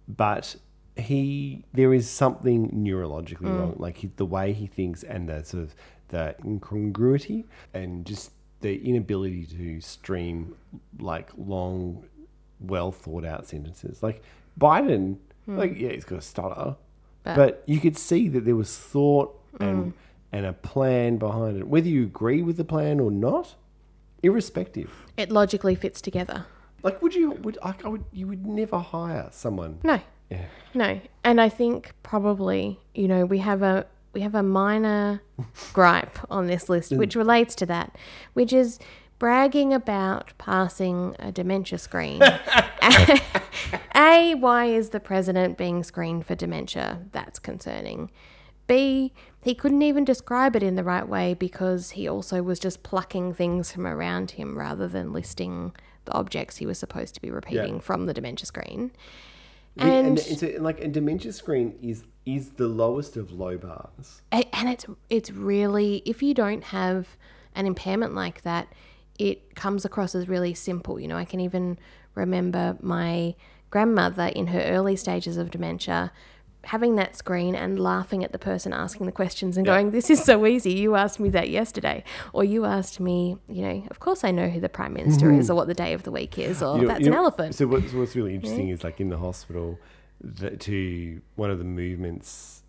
but 0.09 0.57
he 0.97 1.65
there 1.73 1.95
is 1.95 2.09
something 2.09 2.69
neurologically 2.71 3.49
mm. 3.49 3.59
wrong 3.59 3.75
like 3.79 3.99
he, 3.99 4.11
the 4.17 4.27
way 4.27 4.53
he 4.53 4.67
thinks 4.67 5.03
and 5.03 5.29
the 5.29 5.43
sort 5.43 5.63
of 5.63 5.75
the 6.09 6.35
incongruity 6.45 7.47
and 7.73 8.05
just 8.05 8.33
the 8.61 8.77
inability 8.87 9.47
to 9.47 9.81
stream 9.81 10.55
like 11.01 11.31
long 11.37 12.05
well 12.61 12.93
thought 12.93 13.25
out 13.25 13.47
sentences. 13.47 14.03
Like 14.03 14.23
biden 14.59 15.17
hmm. 15.47 15.59
like 15.59 15.75
yeah 15.77 15.91
he's 15.91 16.05
got 16.05 16.19
a 16.19 16.23
stutter 16.23 16.77
But- 17.25 17.37
but, 17.37 17.63
you 17.67 17.81
could 17.81 17.97
see 17.97 18.29
that 18.29 18.45
there 18.45 18.57
was 18.57 18.77
thought 18.77 19.39
and 19.61 19.87
mm. 19.87 19.93
and 20.33 20.45
a 20.47 20.53
plan 20.53 21.19
behind 21.19 21.57
it. 21.59 21.69
Whether 21.69 21.89
you 21.89 22.03
agree 22.03 22.43
with 22.43 22.57
the 22.57 22.65
plan 22.65 23.01
or 23.01 23.11
not 23.11 23.55
irrespective. 24.23 24.91
It 25.17 25.31
logically 25.31 25.75
fits 25.75 26.01
together. 26.01 26.47
like 26.83 27.01
would 27.01 27.15
you 27.15 27.31
would 27.31 27.59
I, 27.63 27.75
I 27.85 27.89
would 27.89 28.05
you 28.13 28.27
would 28.27 28.47
never 28.47 28.79
hire 28.79 29.29
someone 29.31 29.79
No. 29.83 30.01
Yeah. 30.33 30.45
No. 30.75 31.01
And 31.25 31.41
I 31.41 31.49
think 31.49 31.93
probably, 32.03 32.81
you 32.95 33.09
know, 33.09 33.25
we 33.25 33.39
have 33.39 33.63
a 33.63 33.87
we 34.13 34.21
have 34.21 34.35
a 34.35 34.43
minor 34.43 35.23
gripe 35.73 36.19
on 36.31 36.47
this 36.47 36.69
list 36.69 36.93
mm. 36.93 36.99
which 36.99 37.17
relates 37.17 37.55
to 37.57 37.67
that, 37.67 37.97
which 38.35 38.53
is 38.53 38.79
bragging 39.19 39.73
about 39.73 40.33
passing 40.37 41.15
a 41.19 41.31
dementia 41.31 41.79
screen. 41.79 42.21
a, 43.95 44.35
why 44.35 44.67
is 44.67 44.91
the 44.91 45.01
president 45.01 45.57
being 45.57 45.83
screened 45.83 46.27
for 46.27 46.35
dementia? 46.35 47.03
That's 47.13 47.39
concerning. 47.39 48.11
B, 48.67 49.13
he 49.43 49.55
couldn't 49.55 49.83
even 49.83 50.05
describe 50.05 50.57
it 50.57 50.63
in 50.63 50.75
the 50.75 50.85
right 50.85 51.07
way 51.07 51.35
because 51.35 51.91
he 51.91 52.09
also 52.09 52.43
was 52.43 52.59
just 52.59 52.83
plucking 52.83 53.35
things 53.35 53.71
from 53.73 53.87
around 53.87 54.33
him 54.33 54.59
rather 54.59 54.89
than 54.89 55.13
listing 55.13 55.73
the 56.05 56.13
objects 56.13 56.57
he 56.57 56.67
was 56.67 56.79
supposed 56.79 57.15
to 57.15 57.23
be 57.23 57.31
repeating 57.31 57.79
from 57.81 58.07
the 58.07 58.15
dementia 58.15 58.47
screen. 58.47 58.91
We- 59.77 59.83
and, 59.83 60.07
And- 60.07 60.19
it's 60.19 60.43
a, 60.43 60.59
like 60.59 60.81
a 60.81 60.89
dementia 60.89 61.33
screen 61.33 61.79
is 61.83 62.05
is 62.25 62.51
the 62.51 62.69
lowest 62.69 63.17
of 63.17 63.33
low 63.33 63.59
bars. 63.59 64.23
And 64.31 64.69
it's 64.69 64.87
it's 65.11 65.31
really 65.33 66.03
if 66.07 66.23
you 66.23 66.35
don't 66.35 66.63
have 66.65 67.09
an 67.55 67.67
impairment 67.67 68.15
like 68.15 68.43
that 68.43 68.69
it 69.19 69.55
comes 69.55 69.85
across 69.85 70.15
as 70.15 70.27
really 70.27 70.55
simple 70.55 70.99
you 70.99 71.07
know 71.07 71.19
i 71.19 71.25
can 71.25 71.39
even 71.39 71.79
remember 72.15 72.79
my 72.81 73.35
grandmother 73.69 74.27
in 74.35 74.47
her 74.47 74.61
early 74.61 74.97
stages 74.97 75.37
of 75.37 75.51
dementia 75.51 76.11
having 76.65 76.95
that 76.97 77.17
screen 77.17 77.55
and 77.55 77.79
laughing 77.79 78.23
at 78.25 78.31
the 78.33 78.39
person 78.39 78.73
asking 78.73 79.07
the 79.07 79.13
questions 79.13 79.57
and 79.57 79.67
going 79.67 79.91
this 79.91 80.09
is 80.11 80.23
so 80.23 80.47
easy. 80.47 80.73
You 80.73 80.95
asked 80.95 81.19
me 81.21 81.29
that 81.31 81.49
yesterday. 81.51 82.05
Or 82.33 82.45
you 82.45 82.65
asked 82.65 83.01
me 83.01 83.37
you 83.49 83.63
know 83.63 83.87
of 83.91 83.99
course 84.01 84.23
i 84.25 84.31
know 84.31 84.49
who 84.49 84.61
the 84.61 84.69
prime 84.69 84.93
minister 84.95 85.33
is 85.33 85.51
or 85.51 85.55
what 85.57 85.67
the 85.67 85.75
day 85.75 85.93
of 85.93 86.03
the 86.05 86.13
week 86.13 86.39
is 86.39 86.63
or 86.63 86.77
You 86.77 86.83
know- 86.83 86.89
that's 86.89 87.01
you 87.01 87.07
an 87.07 87.13
know- 87.13 87.19
elephant. 87.19 87.55
So 87.55 87.67
what's, 87.67 87.93
what's 87.93 88.15
really 88.17 88.35
interesting 88.35 88.69
is 88.69 88.85
like 88.85 89.01
in 89.01 89.09
the 89.09 89.19
hospital, 89.19 89.79
that 90.21 90.61
to 90.61 91.21
one 91.35 91.51
of 91.51 91.59
the 91.59 91.65
movements, 91.65 92.63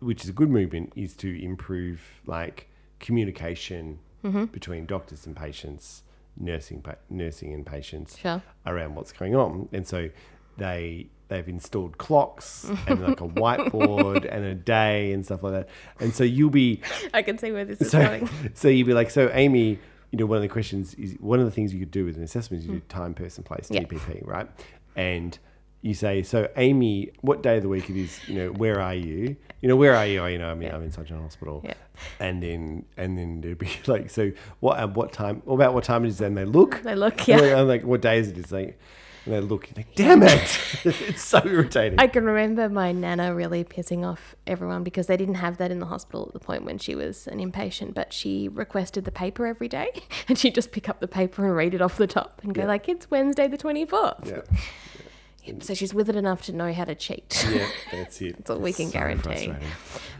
which 0.00 0.24
is 0.24 0.30
a 0.30 0.32
good 0.32 0.50
movement, 0.50 0.92
is 0.96 1.14
to 1.16 1.28
improve 1.44 2.00
like 2.26 2.68
communication 2.98 3.98
Mm-hmm. 4.24 4.46
between 4.46 4.86
doctors 4.86 5.24
and 5.24 5.36
patients, 5.36 6.02
nursing 6.36 6.82
pa- 6.82 6.96
nursing 7.08 7.54
and 7.54 7.64
patients 7.64 8.18
Sure. 8.18 8.42
around 8.66 8.96
what's 8.96 9.12
going 9.12 9.36
on, 9.36 9.68
and 9.72 9.86
so 9.86 10.08
they 10.56 11.06
they've 11.28 11.48
installed 11.48 11.98
clocks 11.98 12.64
and 12.86 13.02
like 13.02 13.20
a 13.20 13.26
whiteboard 13.28 14.26
and 14.30 14.44
a 14.44 14.54
day 14.54 15.12
and 15.12 15.24
stuff 15.24 15.42
like 15.42 15.52
that, 15.52 15.68
and 16.00 16.14
so 16.14 16.22
you'll 16.24 16.50
be 16.50 16.80
i 17.14 17.22
can 17.22 17.36
see 17.38 17.50
where 17.52 17.64
this 17.64 17.80
is 17.80 17.90
going 17.90 18.28
so 18.54 18.68
you'll 18.68 18.86
be 18.86 18.94
like, 18.94 19.10
so 19.10 19.30
Amy, 19.32 19.78
you 20.10 20.18
know, 20.18 20.26
one 20.26 20.36
of 20.36 20.42
the 20.42 20.48
questions 20.48 20.94
is 20.94 21.14
one 21.20 21.40
of 21.40 21.44
the 21.44 21.50
things 21.50 21.72
you 21.74 21.80
could 21.80 21.90
do 21.90 22.04
with 22.04 22.16
an 22.16 22.22
assessment 22.22 22.62
is 22.62 22.68
you 22.68 22.74
do 22.74 22.80
time, 22.88 23.12
person, 23.14 23.42
place, 23.44 23.68
Hmm. 23.68 23.74
Yeah. 23.74 23.80
TPP, 23.82 24.26
right? 24.26 24.48
And 24.94 25.38
you 25.82 25.94
say, 25.94 26.22
so 26.22 26.48
Amy, 26.56 27.10
what 27.20 27.42
day 27.42 27.56
of 27.58 27.62
the 27.62 27.68
week 27.68 27.90
it 27.90 27.96
is? 27.96 28.18
You 28.28 28.34
know, 28.36 28.52
where 28.52 28.80
are 28.80 28.94
you? 28.94 29.36
You 29.60 29.68
know, 29.68 29.76
where 29.76 29.94
are 29.94 30.06
you? 30.06 30.20
Oh, 30.20 30.26
you 30.26 30.38
know, 30.38 30.50
I 30.50 30.54
mean, 30.54 30.70
I'm 30.70 30.82
in 30.82 30.90
such 30.90 31.10
an 31.10 31.20
hospital. 31.20 31.60
Yeah. 31.64 31.74
And 32.18 32.42
then, 32.42 32.84
and 32.96 33.16
then 33.18 33.40
there'd 33.40 33.58
be 33.58 33.70
like, 33.86 34.10
so 34.10 34.32
what? 34.60 34.78
At 34.78 34.94
what 34.94 35.12
time? 35.12 35.42
What 35.44 35.54
about 35.54 35.74
what 35.74 35.84
time 35.84 36.04
it 36.04 36.08
is? 36.08 36.20
And 36.20 36.36
they 36.36 36.44
look. 36.44 36.82
They 36.82 36.94
look, 36.94 37.26
yeah. 37.28 37.38
I'm 37.60 37.68
like, 37.68 37.84
what 37.84 38.00
day 38.00 38.18
is 38.18 38.28
it? 38.28 38.38
It's 38.38 38.52
like, 38.52 38.78
and 39.26 39.34
they 39.34 39.40
look. 39.40 39.68
Like, 39.76 39.94
damn 39.94 40.22
it! 40.22 40.58
it's 40.84 41.22
so 41.22 41.42
irritating. 41.44 41.98
I 41.98 42.06
can 42.06 42.24
remember 42.24 42.68
my 42.68 42.92
nana 42.92 43.34
really 43.34 43.64
pissing 43.64 44.04
off 44.06 44.34
everyone 44.46 44.82
because 44.84 45.06
they 45.08 45.16
didn't 45.16 45.34
have 45.34 45.58
that 45.58 45.70
in 45.70 45.78
the 45.80 45.86
hospital 45.86 46.24
at 46.28 46.32
the 46.32 46.38
point 46.40 46.64
when 46.64 46.78
she 46.78 46.94
was 46.94 47.26
an 47.26 47.38
inpatient, 47.38 47.92
but 47.94 48.12
she 48.12 48.48
requested 48.48 49.04
the 49.04 49.10
paper 49.10 49.46
every 49.46 49.68
day 49.68 49.88
and 50.28 50.38
she'd 50.38 50.54
just 50.54 50.72
pick 50.72 50.88
up 50.88 51.00
the 51.00 51.08
paper 51.08 51.44
and 51.44 51.54
read 51.54 51.74
it 51.74 51.82
off 51.82 51.96
the 51.98 52.06
top 52.06 52.40
and 52.42 52.54
go 52.54 52.62
Yeah. 52.62 52.68
like, 52.68 52.88
it's 52.88 53.10
Wednesday 53.10 53.46
the 53.48 53.58
24th. 53.58 54.26
yeah. 54.28 54.40
So 55.60 55.74
she's 55.74 55.94
with 55.94 56.08
it 56.08 56.16
enough 56.16 56.42
to 56.46 56.52
know 56.52 56.72
how 56.72 56.84
to 56.84 56.94
cheat. 56.96 57.46
Yeah. 57.48 57.68
That's 57.92 58.20
it. 58.20 58.36
That's 58.38 58.50
all 58.50 58.58
we 58.58 58.72
can 58.72 58.86
so 58.86 58.92
guarantee. 58.92 59.52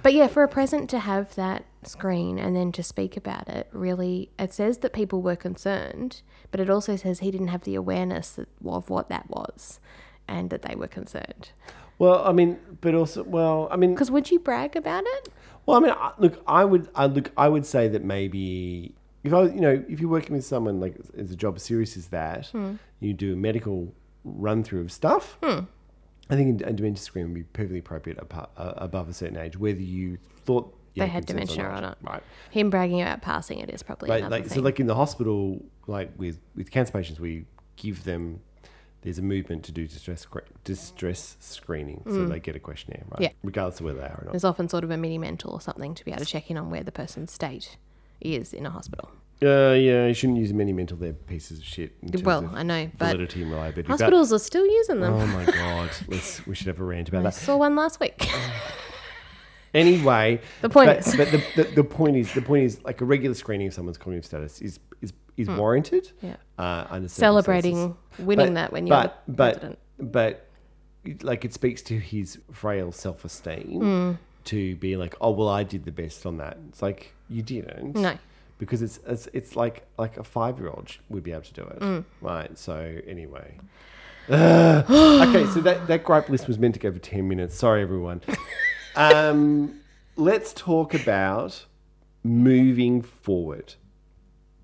But 0.04 0.14
yeah, 0.14 0.28
for 0.28 0.44
a 0.44 0.48
present 0.48 0.88
to 0.90 1.00
have 1.00 1.34
that 1.34 1.64
screen 1.88 2.38
and 2.38 2.54
then 2.56 2.72
to 2.72 2.82
speak 2.82 3.16
about 3.16 3.48
it, 3.48 3.68
really, 3.72 4.30
it 4.38 4.52
says 4.52 4.78
that 4.78 4.92
people 4.92 5.22
were 5.22 5.36
concerned, 5.36 6.22
but 6.50 6.60
it 6.60 6.68
also 6.70 6.96
says 6.96 7.20
he 7.20 7.30
didn't 7.30 7.48
have 7.48 7.62
the 7.64 7.74
awareness 7.74 8.38
of 8.38 8.90
what 8.90 9.08
that 9.08 9.28
was 9.30 9.80
and 10.28 10.50
that 10.50 10.62
they 10.62 10.74
were 10.74 10.86
concerned. 10.88 11.50
Well, 11.98 12.22
I 12.24 12.32
mean, 12.32 12.58
but 12.80 12.94
also, 12.94 13.22
well, 13.22 13.68
I 13.70 13.76
mean, 13.76 13.94
Because 13.94 14.10
would 14.10 14.30
you 14.30 14.38
brag 14.38 14.76
about 14.76 15.04
it? 15.06 15.28
Well, 15.64 15.78
I 15.78 15.80
mean, 15.80 15.94
look, 16.18 16.42
I 16.46 16.64
would, 16.64 16.88
I 16.94 17.06
look, 17.06 17.30
I 17.36 17.48
would 17.48 17.64
say 17.64 17.88
that 17.88 18.04
maybe 18.04 18.94
if 19.24 19.32
I, 19.32 19.44
you 19.44 19.60
know, 19.60 19.82
if 19.88 19.98
you're 20.00 20.10
working 20.10 20.36
with 20.36 20.44
someone 20.44 20.78
like 20.78 20.96
as 21.18 21.30
a 21.30 21.36
job 21.36 21.56
as 21.56 21.62
serious 21.62 21.96
as 21.96 22.08
that, 22.08 22.46
Hmm. 22.48 22.74
you 23.00 23.12
do 23.14 23.32
a 23.32 23.36
medical 23.36 23.92
run 24.24 24.62
through 24.62 24.82
of 24.82 24.92
stuff. 24.92 25.38
I 26.28 26.34
think 26.34 26.60
a 26.62 26.72
dementia 26.72 27.02
screen 27.02 27.26
would 27.26 27.34
be 27.34 27.44
perfectly 27.44 27.78
appropriate 27.78 28.18
uh, 28.30 28.46
above 28.76 29.08
a 29.08 29.12
certain 29.12 29.36
age, 29.36 29.56
whether 29.56 29.80
you 29.80 30.18
thought 30.44 30.76
you 30.96 31.02
They 31.02 31.08
had 31.08 31.26
dementia 31.26 31.64
or 31.64 31.80
not. 31.80 31.98
Right. 32.02 32.22
Him 32.50 32.70
bragging 32.70 33.00
about 33.02 33.20
passing 33.22 33.58
it 33.58 33.70
is 33.70 33.82
probably 33.82 34.08
Like, 34.08 34.20
another 34.22 34.38
like 34.40 34.48
so, 34.50 34.60
like 34.60 34.80
in 34.80 34.86
the 34.86 34.94
hospital, 34.94 35.62
like 35.86 36.10
with 36.16 36.38
with 36.56 36.70
cancer 36.70 36.92
patients, 36.92 37.20
we 37.20 37.44
give 37.76 38.02
them. 38.04 38.40
There's 39.02 39.18
a 39.18 39.22
movement 39.22 39.62
to 39.66 39.72
do 39.72 39.86
distress 39.86 40.26
distress 40.64 41.36
screening, 41.38 42.02
so 42.06 42.26
they 42.26 42.40
get 42.40 42.56
a 42.56 42.58
questionnaire, 42.58 43.04
right? 43.10 43.20
Mm. 43.20 43.22
Yeah. 43.24 43.28
Regardless 43.44 43.78
of 43.78 43.84
where 43.84 43.94
they 43.94 44.00
are 44.00 44.18
or 44.20 44.22
not. 44.24 44.32
There's 44.32 44.42
often 44.42 44.68
sort 44.68 44.82
of 44.82 44.90
a 44.90 44.96
mini 44.96 45.16
mental 45.18 45.52
or 45.52 45.60
something 45.60 45.94
to 45.94 46.04
be 46.04 46.10
able 46.10 46.20
to 46.24 46.26
check 46.26 46.50
in 46.50 46.56
on 46.56 46.70
where 46.70 46.82
the 46.82 46.90
person's 46.90 47.30
state 47.30 47.76
is 48.20 48.52
in 48.52 48.66
a 48.66 48.70
hospital. 48.70 49.10
Uh, 49.42 49.74
yeah, 49.74 50.06
you 50.06 50.14
shouldn't 50.14 50.38
use 50.38 50.52
mini 50.52 50.72
mental 50.72 50.96
they're 50.96 51.12
pieces 51.12 51.58
of 51.58 51.64
shit. 51.64 51.92
In 52.02 52.08
terms 52.10 52.24
Well, 52.24 52.44
of 52.46 52.54
I 52.54 52.62
know, 52.64 52.90
but 52.98 53.12
validity 53.12 53.42
and 53.42 53.50
reliability. 53.52 53.82
but- 53.86 53.92
hospitals 54.00 54.32
are 54.32 54.38
still 54.40 54.66
using 54.66 55.00
them. 55.00 55.12
oh 55.12 55.26
my 55.26 55.44
god, 55.44 55.90
let's 56.08 56.44
we 56.46 56.54
should 56.56 56.66
have 56.68 56.80
a 56.80 56.84
rant 56.84 57.08
about 57.10 57.20
I 57.20 57.22
that. 57.24 57.34
saw 57.34 57.56
one 57.58 57.76
last 57.76 58.00
week. 58.00 58.26
Anyway, 59.76 60.40
The 60.62 60.68
point 60.70 60.88
but, 60.88 60.98
is- 61.06 61.16
but 61.16 61.30
the, 61.30 61.42
the, 61.56 61.64
the 61.76 61.84
point 61.84 62.16
is, 62.16 62.32
the 62.34 62.42
point 62.42 62.64
is, 62.64 62.82
like 62.84 63.00
a 63.00 63.04
regular 63.04 63.34
screening 63.34 63.68
of 63.68 63.74
someone's 63.74 63.98
cognitive 63.98 64.24
status 64.24 64.60
is 64.60 64.80
is 65.02 65.12
is 65.36 65.48
warranted. 65.48 66.10
Hmm. 66.20 66.26
Yeah. 66.28 66.36
Uh, 66.58 66.86
under 66.90 67.08
Celebrating 67.08 67.96
winning 68.18 68.46
But- 68.48 68.54
that 68.54 68.72
when 68.72 68.86
you're 68.86 68.96
but 68.96 69.22
but 69.28 69.52
president. 69.60 69.78
but 70.00 70.42
like 71.22 71.44
it 71.44 71.52
speaks 71.54 71.82
to 71.82 71.98
his 71.98 72.38
frail 72.52 72.90
self 72.90 73.24
esteem 73.24 73.80
Hmm. 73.80 74.12
to 74.44 74.74
be 74.76 74.96
like, 74.96 75.14
oh 75.20 75.30
well, 75.30 75.48
I 75.48 75.62
did 75.62 75.84
the 75.84 75.92
best 75.92 76.24
on 76.26 76.38
that. 76.38 76.56
It's 76.70 76.80
like 76.82 77.12
you 77.28 77.42
didn't. 77.42 77.94
No. 77.96 78.16
Because 78.58 78.80
it's, 78.80 78.98
it's 79.06 79.28
it's 79.34 79.54
like 79.56 79.84
like 79.98 80.16
a 80.16 80.24
five 80.24 80.58
year 80.58 80.68
old 80.70 80.90
would 81.10 81.22
be 81.22 81.32
able 81.32 81.42
to 81.42 81.52
do 81.52 81.62
it, 81.64 81.78
Hmm. 81.82 82.00
right? 82.22 82.56
So 82.58 82.76
anyway, 83.06 83.58
okay. 84.30 85.46
So 85.52 85.60
that 85.60 85.86
that 85.88 86.02
gripe 86.04 86.28
list 86.30 86.48
was 86.48 86.58
meant 86.58 86.74
to 86.74 86.80
go 86.80 86.90
for 86.90 86.98
ten 86.98 87.28
minutes. 87.28 87.54
Sorry, 87.56 87.82
everyone. 87.82 88.22
Um, 88.96 89.80
let's 90.16 90.52
talk 90.52 90.94
about 90.94 91.66
moving 92.24 93.02
forward, 93.02 93.74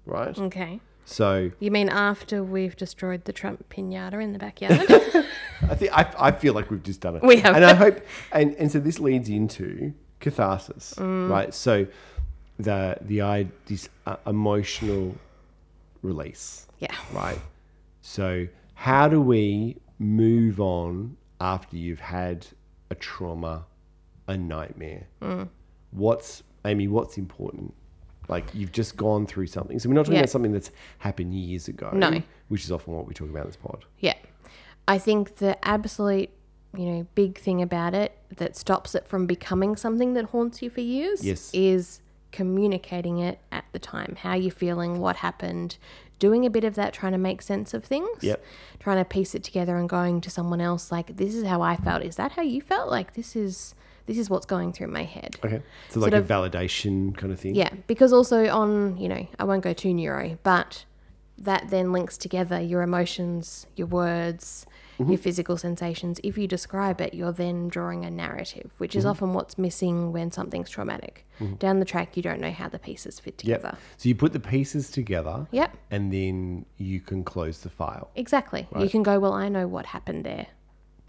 right? 0.06 0.36
Okay. 0.38 0.80
So 1.04 1.50
You 1.58 1.70
mean 1.70 1.88
after 1.88 2.42
we've 2.44 2.76
destroyed 2.76 3.24
the 3.24 3.32
Trump 3.32 3.68
pinata 3.68 4.22
in 4.22 4.32
the 4.32 4.38
backyard? 4.38 4.80
I 5.68 5.74
think 5.74 5.92
I, 5.96 6.12
I 6.18 6.30
feel 6.32 6.54
like 6.54 6.70
we've 6.70 6.82
just 6.82 7.00
done 7.00 7.16
it. 7.16 7.22
We 7.22 7.36
have. 7.40 7.54
and 7.56 7.64
I 7.64 7.74
hope, 7.74 8.00
and 8.32 8.54
and 8.56 8.70
so 8.70 8.78
this 8.78 8.98
leads 8.98 9.28
into 9.28 9.92
catharsis, 10.20 10.94
Mm. 10.96 11.28
right? 11.28 11.52
So 11.52 11.86
the 12.58 12.96
the 13.00 13.22
i 13.22 13.46
this 13.66 13.88
uh, 14.06 14.16
emotional 14.26 15.14
release, 16.02 16.66
yeah. 16.78 16.94
right? 17.12 17.38
So 18.00 18.46
how 18.74 19.08
do 19.08 19.20
we 19.20 19.76
move 19.98 20.60
on 20.60 21.16
after 21.40 21.76
you've 21.76 22.00
had 22.00 22.46
a 22.90 22.94
trauma, 22.94 23.64
a 24.32 24.36
nightmare? 24.38 25.06
Mm. 25.20 25.48
What's 25.90 26.42
Amy? 26.64 26.88
What's 26.88 27.18
important? 27.18 27.74
Like 28.28 28.44
you've 28.54 28.72
just 28.72 28.96
gone 28.96 29.26
through 29.26 29.46
something. 29.48 29.78
So 29.78 29.88
we're 29.88 29.94
not 29.94 30.02
talking 30.06 30.14
Yeah. 30.14 30.20
about 30.20 30.30
something 30.30 30.52
that's 30.52 30.70
happened 30.98 31.34
years 31.34 31.68
ago. 31.68 31.90
No. 31.92 32.22
which 32.48 32.64
is 32.64 32.72
often 32.72 32.92
what 32.94 33.06
we 33.06 33.14
talk 33.14 33.30
about 33.30 33.42
in 33.42 33.46
this 33.48 33.56
pod. 33.56 33.84
Yeah. 33.98 34.14
I 34.86 34.98
think 34.98 35.36
the 35.36 35.56
absolute, 35.66 36.28
you 36.76 36.84
know, 36.86 37.06
big 37.14 37.38
thing 37.38 37.62
about 37.62 37.94
it 37.94 38.16
that 38.36 38.56
stops 38.56 38.94
it 38.94 39.06
from 39.08 39.26
becoming 39.26 39.74
something 39.76 40.12
that 40.14 40.26
haunts 40.26 40.60
you 40.62 40.68
for 40.70 40.80
years 40.82 41.24
Yes. 41.24 41.50
is 41.54 42.00
communicating 42.30 43.18
it 43.18 43.38
at 43.50 43.64
the 43.72 43.78
time. 43.78 44.16
How 44.20 44.34
you're 44.34 44.50
feeling, 44.50 44.98
what 45.00 45.16
happened, 45.16 45.76
doing 46.18 46.44
a 46.44 46.50
bit 46.50 46.64
of 46.64 46.74
that 46.74 46.92
trying 46.92 47.12
to 47.12 47.18
make 47.18 47.40
sense 47.42 47.72
of 47.74 47.84
things. 47.84 48.22
Yep. 48.22 48.44
Trying 48.80 48.98
to 48.98 49.04
piece 49.04 49.34
it 49.34 49.42
together 49.44 49.76
and 49.76 49.88
going 49.88 50.20
to 50.20 50.30
someone 50.30 50.60
else 50.60 50.92
like 50.92 51.16
this 51.16 51.34
is 51.34 51.44
how 51.44 51.62
I 51.62 51.76
felt. 51.76 52.02
Is 52.02 52.16
that 52.16 52.32
how 52.32 52.42
you 52.42 52.60
felt? 52.60 52.90
Like 52.90 53.14
this 53.14 53.34
is 53.34 53.74
this 54.06 54.18
is 54.18 54.28
what's 54.28 54.46
going 54.46 54.72
through 54.72 54.88
my 54.88 55.04
head. 55.04 55.36
Okay. 55.44 55.62
So 55.90 56.00
like 56.00 56.12
Sort 56.12 56.22
a 56.22 56.26
validation 56.26 57.16
kind 57.16 57.32
of 57.32 57.40
thing. 57.40 57.54
Yeah, 57.54 57.70
because 57.86 58.12
also 58.12 58.48
on, 58.48 58.96
you 58.96 59.08
know, 59.08 59.26
I 59.38 59.44
won't 59.44 59.62
go 59.62 59.72
too 59.72 59.94
neuro, 59.94 60.38
but 60.42 60.84
that 61.38 61.70
then 61.70 61.92
links 61.92 62.16
together 62.16 62.60
your 62.60 62.82
emotions, 62.82 63.66
your 63.76 63.86
words, 63.86 64.66
mm-hmm. 64.98 65.10
your 65.10 65.18
physical 65.18 65.56
sensations. 65.56 66.20
If 66.22 66.38
you 66.38 66.46
describe 66.46 67.00
it, 67.00 67.14
you're 67.14 67.32
then 67.32 67.68
drawing 67.68 68.04
a 68.04 68.10
narrative, 68.10 68.70
which 68.78 68.94
is 68.94 69.04
mm-hmm. 69.04 69.10
often 69.10 69.34
what's 69.34 69.58
missing 69.58 70.12
when 70.12 70.30
something's 70.30 70.70
traumatic. 70.70 71.26
Mm-hmm. 71.40 71.54
Down 71.54 71.80
the 71.80 71.84
track, 71.84 72.16
you 72.16 72.22
don't 72.22 72.40
know 72.40 72.52
how 72.52 72.68
the 72.68 72.78
pieces 72.78 73.18
fit 73.18 73.42
Yep. 73.44 73.60
together. 73.60 73.78
So 73.96 74.08
you 74.08 74.14
put 74.14 74.32
the 74.32 74.40
pieces 74.40 74.90
together. 74.90 75.46
Yep, 75.50 75.76
And 75.90 76.12
then 76.12 76.66
you 76.76 77.00
can 77.00 77.24
close 77.24 77.60
the 77.60 77.70
file. 77.70 78.10
exactly. 78.14 78.68
You 78.78 78.88
can 78.88 79.02
go, 79.02 79.18
well, 79.18 79.32
I 79.32 79.48
know 79.48 79.66
what 79.66 79.86
happened 79.86 80.24
there. 80.24 80.46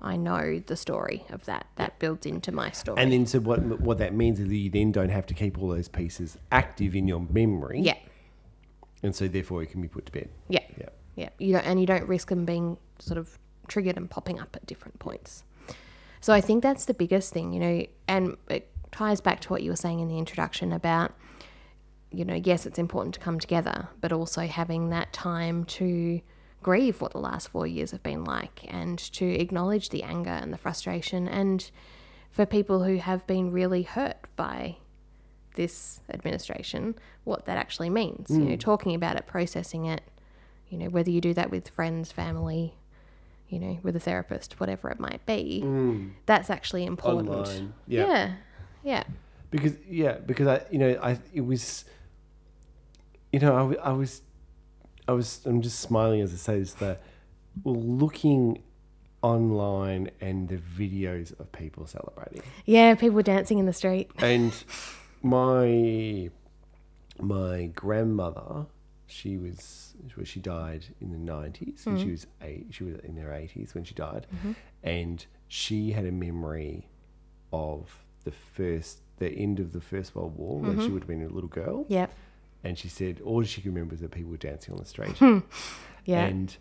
I 0.04 0.18
know 0.18 0.62
the 0.66 0.76
story 0.76 1.26
of 1.30 1.46
that. 1.46 1.68
That 1.78 1.98
builds 2.00 2.26
into 2.26 2.52
my 2.52 2.72
story. 2.72 3.02
And 3.02 3.12
then 3.12 3.26
so 3.26 3.40
what 3.40 3.60
what 3.80 3.98
that 4.00 4.14
means 4.14 4.40
is 4.40 4.50
that 4.50 4.56
you 4.56 4.70
then 4.70 4.92
don't 4.92 5.10
have 5.10 5.26
to 5.28 5.34
keep 5.34 5.58
all 5.58 5.70
those 5.70 5.88
pieces 5.88 6.38
active 6.52 6.96
in 6.96 7.08
your 7.08 7.22
memory. 7.30 7.80
yeah, 7.82 7.96
And 9.02 9.16
so 9.16 9.28
therefore 9.28 9.64
it 9.64 9.68
can 9.68 9.82
be 9.82 9.88
put 9.88 10.06
to 10.08 10.12
bed. 10.12 10.30
yeah. 10.50 10.60
Yeah. 10.78 10.90
Yeah, 11.16 11.30
you 11.38 11.54
don't, 11.54 11.66
and 11.66 11.80
you 11.80 11.86
don't 11.86 12.08
risk 12.08 12.30
them 12.30 12.44
being 12.44 12.78
sort 12.98 13.20
of 13.20 13.38
triggered 13.68 13.98
and 13.98 14.10
popping 14.10 14.40
up 14.40 14.56
at 14.56 14.66
different 14.66 14.98
points. 14.98 15.44
So 16.22 16.34
I 16.34 16.42
think 16.42 16.64
that's 16.64 16.86
the 16.86 16.94
biggest 16.96 17.32
thing, 17.32 17.54
you 17.54 17.60
know, 17.60 17.86
and 18.08 18.36
it 18.50 18.68
ties 18.92 19.22
back 19.22 19.40
to 19.42 19.50
what 19.50 19.62
you 19.62 19.70
were 19.70 19.76
saying 19.76 20.00
in 20.00 20.08
the 20.08 20.18
introduction 20.18 20.72
about, 20.72 21.14
you 22.10 22.26
know, 22.26 22.34
yes, 22.34 22.66
it's 22.66 22.80
important 22.80 23.14
to 23.14 23.20
come 23.20 23.40
together, 23.40 23.90
but 24.02 24.12
also 24.12 24.48
having 24.48 24.90
that 24.90 25.14
time 25.14 25.66
to 25.66 26.20
grieve 26.64 27.02
what 27.02 27.12
the 27.12 27.20
last 27.20 27.50
four 27.50 27.68
years 27.68 27.92
have 27.92 28.04
been 28.04 28.24
like 28.24 28.66
and 28.68 28.98
to 28.98 29.26
acknowledge 29.26 29.90
the 29.90 30.04
anger 30.04 30.32
and 30.32 30.52
the 30.54 30.58
frustration 30.58 31.28
and 31.28 31.70
for 32.32 32.46
people 32.46 32.84
who 32.84 32.98
have 32.98 33.26
been 33.28 33.52
really 33.52 33.84
hurt 33.84 34.18
by 34.36 34.78
this 35.56 36.02
administration, 36.10 36.96
what 37.26 37.46
that 37.46 37.58
actually 37.58 37.90
means. 37.90 38.32
You 38.32 38.40
know, 38.40 38.52
hmm. 38.52 38.58
talking 38.58 38.96
about 38.96 39.18
it, 39.18 39.28
processing 39.28 39.86
it, 39.86 40.02
you 40.70 40.80
know, 40.80 40.88
whether 40.88 41.12
you 41.12 41.22
do 41.22 41.36
that 41.36 41.52
with 41.52 41.70
friends, 41.70 42.12
family, 42.12 42.74
you 43.50 43.60
know, 43.60 43.78
with 43.84 43.96
a 43.96 44.00
therapist, 44.00 44.60
whatever 44.60 44.90
it 44.90 45.00
might 45.00 45.24
be, 45.28 45.62
hmm. 45.62 46.08
that's 46.26 46.50
actually 46.50 46.86
important. 46.86 47.30
Online. 47.30 47.74
Yeah. 47.88 48.08
Yeah. 48.08 48.34
Yeah. 48.84 49.04
Because 49.52 49.74
yeah, 49.88 50.14
because 50.14 50.48
I 50.48 50.62
you 50.72 50.80
know 50.80 51.00
I 51.04 51.20
it 51.32 51.42
was 51.42 51.86
you 53.32 53.40
know 53.40 53.76
i, 53.82 53.90
I 53.90 53.92
was 53.92 54.22
I 55.08 55.12
was 55.12 55.42
I'm 55.46 55.62
just 55.62 55.80
smiling 55.80 56.22
as 56.22 56.34
I 56.34 56.38
say 56.38 56.60
this 56.60 56.74
that 56.76 57.02
looking 57.64 58.64
online 59.22 60.12
and 60.20 60.50
the 60.50 60.58
videos 60.58 61.38
of 61.40 61.52
people 61.52 61.88
celebrating. 61.88 62.42
Yeah, 62.66 62.96
people 62.96 63.22
dancing 63.22 63.60
in 63.60 63.66
the 63.66 63.74
street. 63.74 64.12
and 64.20 64.54
my 65.22 66.30
my 67.20 67.68
grandmother 67.68 68.66
she 69.08 69.38
was 69.38 69.94
well, 70.18 70.26
she 70.26 70.40
died 70.40 70.86
in 71.00 71.12
the 71.12 71.32
90s 71.32 71.86
and 71.86 72.00
she 72.00 72.08
mm. 72.08 72.12
was 72.12 72.28
eight 72.42 72.68
she 72.72 72.84
was 72.84 72.96
in 73.04 73.16
her 73.18 73.30
80s 73.30 73.74
when 73.74 73.84
she 73.84 73.94
died. 73.94 74.28
Mm-hmm. 74.36 74.52
And 74.84 75.26
she 75.48 75.92
had 75.92 76.06
a 76.06 76.12
memory 76.12 76.88
of 77.52 78.04
the 78.24 78.32
first 78.32 79.00
the 79.20 79.30
end 79.30 79.60
of 79.60 79.72
the 79.74 79.82
first 79.82 80.16
world 80.16 80.36
war 80.36 80.60
when 80.60 80.78
she 80.78 80.84
mm-hmm. 80.86 80.94
would 80.94 81.04
have 81.04 81.08
been 81.08 81.24
a 81.24 81.30
little 81.30 81.50
girl. 81.50 81.86
Yep. 81.88 82.12
And 82.64 82.78
she 82.78 82.88
said 82.88 83.20
all 83.26 83.44
she 83.44 83.62
can 83.62 83.74
remember 83.74 83.94
is 83.96 84.02
that 84.02 84.12
people 84.12 84.32
were 84.32 84.38
dancing 84.38 84.74
on 84.74 84.80
the 84.80 84.86
street 84.86 85.16
Yeah. 86.06 86.26
and 86.26 86.56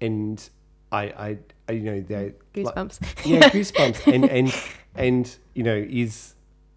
and 0.00 0.48
I, 0.92 1.02
I, 1.02 1.38
I 1.68 1.72
you 1.72 1.82
know 1.82 2.00
they 2.00 2.34
like- 2.56 2.74
Goosebumps. 2.74 3.26
yeah, 3.26 3.48
goosebumps, 3.50 4.12
and 4.12 4.24
and 4.28 4.54
and 4.94 5.36
you 5.54 5.62
know 5.62 5.76
is 5.76 6.34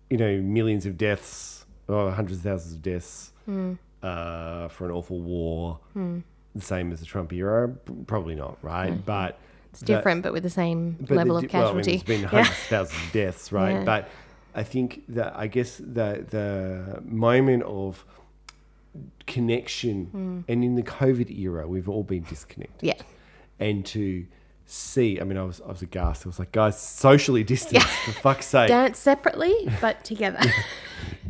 you 0.09 0.17
know 0.17 0.39
millions 0.41 0.85
of 0.85 0.97
deaths 0.97 1.65
or 1.87 2.11
hundreds 2.11 2.37
of 2.39 2.43
thousands 2.43 2.73
of 2.75 2.81
deaths 2.81 3.31
Hmm. 3.45 3.73
uh, 4.01 4.67
for 4.69 4.85
an 4.85 4.91
awful 4.91 5.19
war, 5.19 5.79
the 5.95 6.61
same 6.61 6.91
as 6.93 6.99
the 7.01 7.05
Trump 7.05 7.33
era? 7.33 7.67
Probably 8.07 8.35
not, 8.35 8.57
right? 8.61 9.03
But 9.05 9.37
It's 9.71 9.81
different, 9.81 10.21
but 10.23 10.31
with 10.31 10.43
the 10.43 10.49
same 10.49 10.97
the 11.01 11.15
level 11.15 11.41
di- 11.41 11.47
of 11.47 11.53
well, 11.53 11.61
I 11.63 11.73
mean, 11.73 11.83
casualty. 11.83 11.91
there's 11.91 12.03
been 12.03 12.21
yeah. 12.21 12.27
hundreds 12.43 12.49
of 12.51 12.63
thousands 12.67 13.03
of 13.07 13.11
deaths, 13.11 13.51
right? 13.51 13.71
Yeah. 13.73 13.83
But 13.83 14.09
I 14.55 14.63
think 14.63 15.03
that 15.09 15.33
I 15.35 15.47
guess 15.47 15.77
the 15.77 16.23
the 16.29 17.01
moment 17.03 17.63
of 17.63 18.05
connection, 19.27 20.05
Hmm. 20.05 20.39
and 20.47 20.63
in 20.63 20.75
the 20.75 20.83
COVID 20.83 21.29
era, 21.37 21.67
we've 21.67 21.89
all 21.89 22.03
been 22.03 22.23
disconnected 22.23 22.81
Yeah. 22.87 23.01
and 23.59 23.85
to 23.87 24.25
see. 24.65 25.19
I 25.19 25.23
mean, 25.23 25.37
I 25.37 25.43
was 25.43 25.61
I 25.61 25.67
was 25.67 25.81
aghast. 25.81 26.25
I 26.25 26.29
was 26.29 26.39
like, 26.39 26.51
guys, 26.51 26.79
socially 26.79 27.43
distance 27.43 27.83
for 27.83 28.11
fuck's 28.11 28.45
sake. 28.47 28.67
Dance 28.69 28.99
separately, 28.99 29.69
but 29.81 30.03
together. 30.03 30.39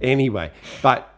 Anyway, 0.02 0.52
but 0.82 1.14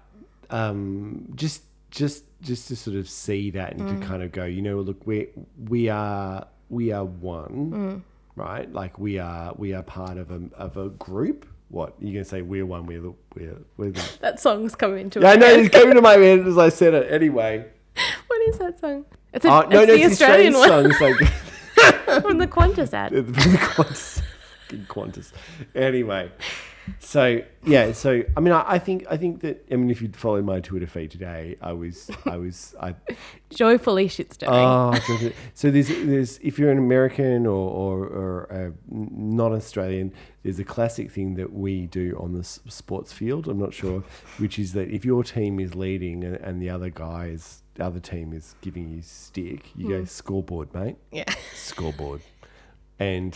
um, 0.49 1.27
just 1.35 1.63
just 1.91 2.23
just 2.41 2.67
to 2.67 2.75
sort 2.75 2.95
of 2.95 3.09
see 3.09 3.49
that 3.51 3.73
and 3.73 3.81
Mm. 3.81 3.99
to 4.01 4.05
kind 4.07 4.21
of 4.23 4.31
go, 4.31 4.45
you 4.45 4.61
know, 4.61 4.79
look, 4.79 5.05
we 5.07 5.27
we 5.67 5.89
are 5.89 6.47
we 6.69 6.91
are 6.91 7.03
one, 7.05 7.71
Mm. 7.71 8.01
right? 8.35 8.71
Like 8.71 8.97
we 8.99 9.17
are 9.19 9.53
we 9.57 9.73
are 9.73 9.83
part 9.83 10.17
of 10.17 10.29
a 10.31 10.41
of 10.55 10.77
a 10.77 10.89
group. 10.89 11.45
What 11.70 11.95
you're 11.99 12.13
gonna 12.13 12.26
say? 12.26 12.41
We're 12.41 12.66
one. 12.66 12.86
We're 12.86 13.01
the 13.01 13.13
we're 13.36 13.57
we're 13.78 13.91
the. 13.91 14.18
that 14.22 14.39
song's 14.39 14.76
coming 14.76 14.99
into 15.01 15.20
Yeah, 15.20 15.32
I 15.32 15.36
know 15.36 15.47
head. 15.47 15.59
it 15.66 15.72
came 15.72 15.89
into 15.89 16.01
my 16.01 16.13
head 16.13 16.47
as 16.47 16.57
I 16.57 16.70
said 16.70 16.93
it. 16.93 17.11
Anyway, 17.11 17.66
What 18.28 18.41
is 18.49 18.57
that 18.59 18.80
song? 18.80 19.05
It's, 19.34 19.43
a, 19.45 19.49
uh, 19.51 19.61
no, 19.63 19.66
it's 19.66 19.74
no, 19.74 19.86
the 19.95 20.01
it's 20.01 20.22
Australian, 20.22 20.55
Australian 20.55 20.91
one 20.91 20.93
song. 20.93 21.16
It's 21.20 21.22
like. 21.22 22.22
from 22.24 22.38
the 22.38 22.47
Qantas 22.47 22.93
ad. 22.93 23.11
the 23.11 23.22
Qantas. 23.24 24.22
Fucking 24.68 24.86
Qantas. 24.86 25.32
Anyway, 25.74 26.32
So 26.99 27.41
yeah, 27.63 27.91
so 27.91 28.23
I 28.36 28.39
mean, 28.39 28.53
I, 28.53 28.73
I 28.73 28.79
think 28.79 29.05
I 29.09 29.17
think 29.17 29.41
that 29.41 29.65
I 29.71 29.75
mean, 29.75 29.89
if 29.89 30.01
you'd 30.01 30.15
followed 30.15 30.45
my 30.45 30.59
Twitter 30.59 30.88
feed 30.88 31.11
today, 31.11 31.57
I 31.61 31.73
was 31.73 32.09
I 32.25 32.38
was 32.38 32.75
I 32.79 32.95
Joyfully 33.49 34.07
shitstorming. 34.07 34.99
oh 35.07 35.31
so 35.53 35.71
there's 35.71 35.88
there's 35.88 36.39
if 36.39 36.59
you're 36.59 36.71
an 36.71 36.77
American 36.77 37.45
or 37.45 37.69
or, 37.69 37.97
or 38.05 38.73
not 38.89 39.51
Australian, 39.51 40.13
there's 40.43 40.59
a 40.59 40.63
classic 40.63 41.11
thing 41.11 41.36
that 41.36 41.53
we 41.53 41.88
do 41.88 42.17
on 42.19 42.33
the 42.33 42.43
sports 42.43 43.13
field. 43.13 43.47
I'm 43.47 43.59
not 43.59 43.73
sure 43.73 44.03
which 44.38 44.59
is 44.59 44.73
that 44.73 44.89
if 44.89 45.05
your 45.05 45.23
team 45.23 45.59
is 45.59 45.75
leading 45.75 46.23
and, 46.23 46.36
and 46.38 46.61
the 46.61 46.69
other 46.69 46.89
guy 46.89 47.27
is 47.27 47.63
the 47.75 47.86
other 47.86 47.99
team 47.99 48.33
is 48.33 48.55
giving 48.61 48.89
you 48.89 49.01
stick, 49.01 49.69
you 49.75 49.89
go 49.89 49.99
hmm. 49.99 50.05
scoreboard, 50.05 50.73
mate, 50.73 50.95
yeah. 51.11 51.25
scoreboard, 51.53 52.21
and 52.99 53.35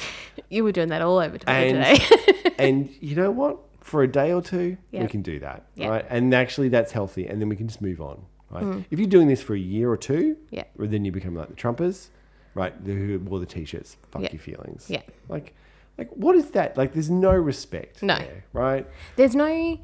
You 0.50 0.64
were 0.64 0.72
doing 0.72 0.90
that 0.90 1.02
all 1.02 1.18
over 1.20 1.38
Twitter 1.38 1.52
And- 1.52 2.00
today. 2.00 2.54
and 2.60 2.90
you 3.02 3.16
know 3.16 3.32
what? 3.32 3.58
For 3.82 4.04
a 4.04 4.08
day 4.08 4.32
or 4.34 4.42
two, 4.42 4.78
we 4.92 5.08
can 5.08 5.22
do 5.24 5.40
that, 5.40 5.66
Yeah. 5.76 5.88
right? 5.88 6.06
And 6.10 6.34
actually, 6.34 6.70
that's 6.70 6.92
healthy, 6.92 7.26
and 7.28 7.42
then 7.42 7.50
we 7.50 7.56
can 7.56 7.68
just 7.68 7.82
move 7.82 8.00
on, 8.02 8.22
right? 8.52 8.86
If 8.92 9.00
you're 9.00 9.08
doing 9.10 9.28
this 9.28 9.42
for 9.42 9.56
a 9.56 9.60
year 9.60 9.90
or 9.90 9.98
two, 9.98 10.36
Mm. 10.36 10.38
Yeah. 10.52 10.64
then 10.78 11.06
you 11.06 11.12
become 11.12 11.34
like 11.36 11.48
the 11.50 11.56
Trumpers, 11.56 12.10
right? 12.54 12.74
The, 12.86 12.94
who 12.94 13.20
wore 13.20 13.40
the 13.40 13.48
t-shirts, 13.48 13.98
fuck 14.12 14.22
Yeah. 14.22 14.30
your 14.32 14.42
feelings, 14.42 14.86
Yeah. 14.90 15.02
Like, 15.28 15.56
like 15.98 16.10
what 16.12 16.36
is 16.36 16.52
that? 16.52 16.78
Like, 16.78 16.94
there's 16.94 17.10
no 17.10 17.32
respect, 17.32 18.04
No. 18.04 18.16
there, 18.20 18.44
right? 18.54 18.86
There's 19.16 19.34
no, 19.36 19.80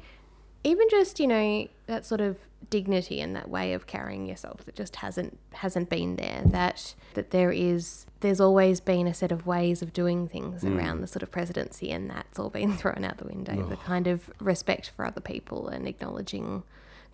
even 0.62 0.88
just 0.88 1.18
you 1.18 1.26
know 1.26 1.66
that 1.86 2.06
sort 2.06 2.20
of 2.20 2.38
dignity 2.70 3.20
and 3.20 3.34
that 3.36 3.48
way 3.48 3.72
of 3.72 3.86
carrying 3.86 4.26
yourself 4.26 4.64
that 4.64 4.74
just 4.74 4.96
hasn't 4.96 5.38
hasn't 5.52 5.88
been 5.88 6.16
there. 6.16 6.42
That 6.46 6.94
that 7.14 7.30
there 7.30 7.52
is 7.52 8.06
there's 8.20 8.40
always 8.40 8.80
been 8.80 9.06
a 9.06 9.14
set 9.14 9.32
of 9.32 9.46
ways 9.46 9.82
of 9.82 9.92
doing 9.92 10.28
things 10.28 10.62
hmm. 10.62 10.76
around 10.76 11.00
the 11.00 11.06
sort 11.06 11.22
of 11.22 11.30
presidency, 11.30 11.90
and 11.90 12.10
that's 12.10 12.38
all 12.38 12.50
been 12.50 12.72
thrown 12.76 13.04
out 13.04 13.18
the 13.18 13.26
window. 13.26 13.66
The 13.68 13.76
kind 13.76 14.06
of 14.06 14.30
respect 14.40 14.90
for 14.90 15.04
other 15.04 15.20
people 15.20 15.68
and 15.68 15.86
acknowledging 15.86 16.62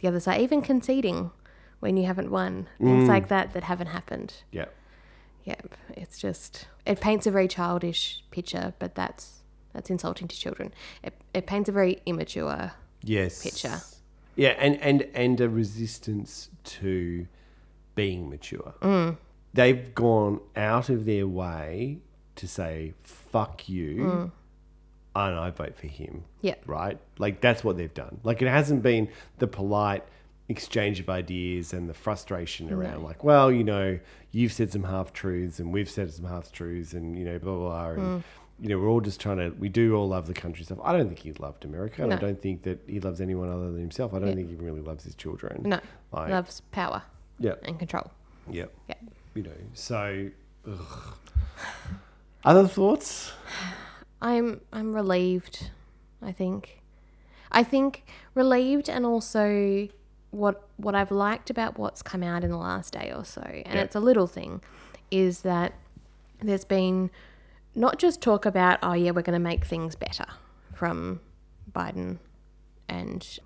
the 0.01 0.09
other 0.09 0.21
side, 0.21 0.41
even 0.41 0.63
conceding 0.63 1.31
when 1.81 1.97
you 1.97 2.07
haven't 2.07 2.31
won, 2.31 2.69
things 2.79 3.05
hmm. 3.05 3.11
like 3.11 3.29
that 3.29 3.53
that 3.55 3.65
haven't 3.65 3.89
happened. 3.89 4.35
Yeah, 4.53 4.67
Yep, 5.45 5.75
it's 5.97 6.19
just 6.19 6.69
it 6.87 7.01
paints 7.01 7.27
a 7.27 7.31
very 7.31 7.49
childish 7.49 8.23
picture, 8.31 8.75
but 8.79 8.95
that's 8.95 9.41
that's 9.73 9.91
insulting 9.91 10.29
to 10.29 10.37
children. 10.37 10.73
It, 11.03 11.15
it 11.35 11.47
paints 11.47 11.69
a 11.69 11.73
very 11.73 12.01
immature. 12.07 12.73
yes, 13.03 13.43
Picture. 13.43 13.81
Yeah, 14.37 14.51
and 14.59 14.81
and 14.81 15.07
and 15.15 15.41
a 15.41 15.49
resistance 15.49 16.49
to 16.65 17.27
being 17.95 18.31
mature. 18.31 18.75
Mm. 18.81 19.17
They've 19.55 19.95
gone 19.95 20.41
out 20.57 20.89
of 20.89 21.05
their 21.05 21.27
way 21.27 21.99
to 22.37 22.49
say 22.49 22.95
"fuck 23.03 23.69
you," 23.69 23.97
Mm. 23.97 24.31
and 25.17 25.39
I 25.39 25.51
vote 25.51 25.77
for 25.77 25.87
him. 25.89 26.25
Yeah. 26.41 26.55
right. 26.67 26.99
Like 27.19 27.41
that's 27.41 27.63
what 27.63 27.77
they've 27.77 27.93
done. 27.93 28.19
Like 28.25 28.41
it 28.43 28.49
hasn't 28.49 28.83
been 28.83 29.09
the 29.39 29.47
polite 29.47 30.05
exchange 30.49 31.01
of 31.01 31.09
ideas 31.09 31.73
and 31.73 31.89
the 31.89 31.95
frustration 31.95 32.71
around 32.73 33.03
like, 33.05 33.23
well, 33.25 33.51
you 33.53 33.63
know, 33.65 33.99
you've 34.33 34.53
said 34.53 34.71
some 34.73 34.83
half 34.85 35.13
truths 35.13 35.59
and 35.61 35.73
we've 35.73 35.89
said 35.89 36.13
some 36.13 36.27
half 36.27 36.51
truths 36.53 36.93
and 36.95 37.17
you 37.19 37.25
know, 37.25 37.39
blah 37.39 37.55
blah 37.57 37.69
blah. 37.69 37.91
And, 37.91 37.99
Mm. 38.21 38.23
You 38.61 38.69
know, 38.69 38.79
we're 38.79 38.89
all 38.89 39.01
just 39.01 39.21
trying 39.21 39.39
to. 39.39 39.51
We 39.59 39.69
do 39.69 39.95
all 39.97 40.09
love 40.09 40.27
the 40.27 40.35
country 40.35 40.65
stuff. 40.65 40.79
I 40.85 40.93
don't 40.93 41.09
think 41.09 41.19
he 41.21 41.33
loved 41.33 41.65
America, 41.65 42.03
and 42.05 42.13
I 42.13 42.17
don't 42.17 42.41
think 42.41 42.63
that 42.63 42.81
he 42.87 43.01
loves 43.01 43.21
anyone 43.21 43.49
other 43.49 43.71
than 43.73 43.81
himself. 43.81 44.15
I 44.15 44.21
don't 44.21 44.35
think 44.37 44.49
he 44.51 44.55
really 44.57 44.81
loves 44.83 45.03
his 45.05 45.15
children. 45.17 45.63
No, 45.65 45.81
Like, 46.13 46.31
loves 46.31 46.61
power 46.71 47.03
yeah, 47.41 47.55
and 47.65 47.79
control. 47.79 48.11
yeah, 48.49 48.67
Yeah. 48.89 48.95
you 49.35 49.43
know. 49.43 49.51
So, 49.75 50.29
ugh. 50.69 51.15
other 52.45 52.69
thoughts? 52.69 53.33
I'm 54.21 54.61
I'm 54.73 54.95
relieved. 54.95 55.71
I 56.21 56.31
think, 56.31 56.81
I 57.51 57.65
think 57.65 58.05
relieved, 58.35 58.89
and 58.89 59.05
also 59.05 59.89
what 60.31 60.69
what 60.77 60.95
I've 60.95 61.11
liked 61.11 61.51
about 61.51 61.79
what's 61.79 62.01
come 62.03 62.23
out 62.23 62.45
in 62.45 62.51
the 62.51 62.57
last 62.59 62.93
day 62.93 63.13
or 63.13 63.25
so, 63.25 63.41
and 63.43 63.75
Yeah. 63.75 63.83
it's 63.83 63.97
a 63.97 64.01
little 64.01 64.29
thing, 64.29 64.63
is 65.11 65.41
that 65.41 65.73
there's 66.41 66.65
been 66.65 67.11
not 67.75 67.99
just 67.99 68.21
talk 68.23 68.45
about 68.47 68.79
oh 68.83 68.93
yeah 68.93 69.11
we're 69.13 69.23
going 69.23 69.33
to 69.41 69.49
make 69.49 69.65
things 69.65 69.95
better 69.95 70.27
from 70.75 71.21
Biden 71.73 72.19
and 72.89 73.39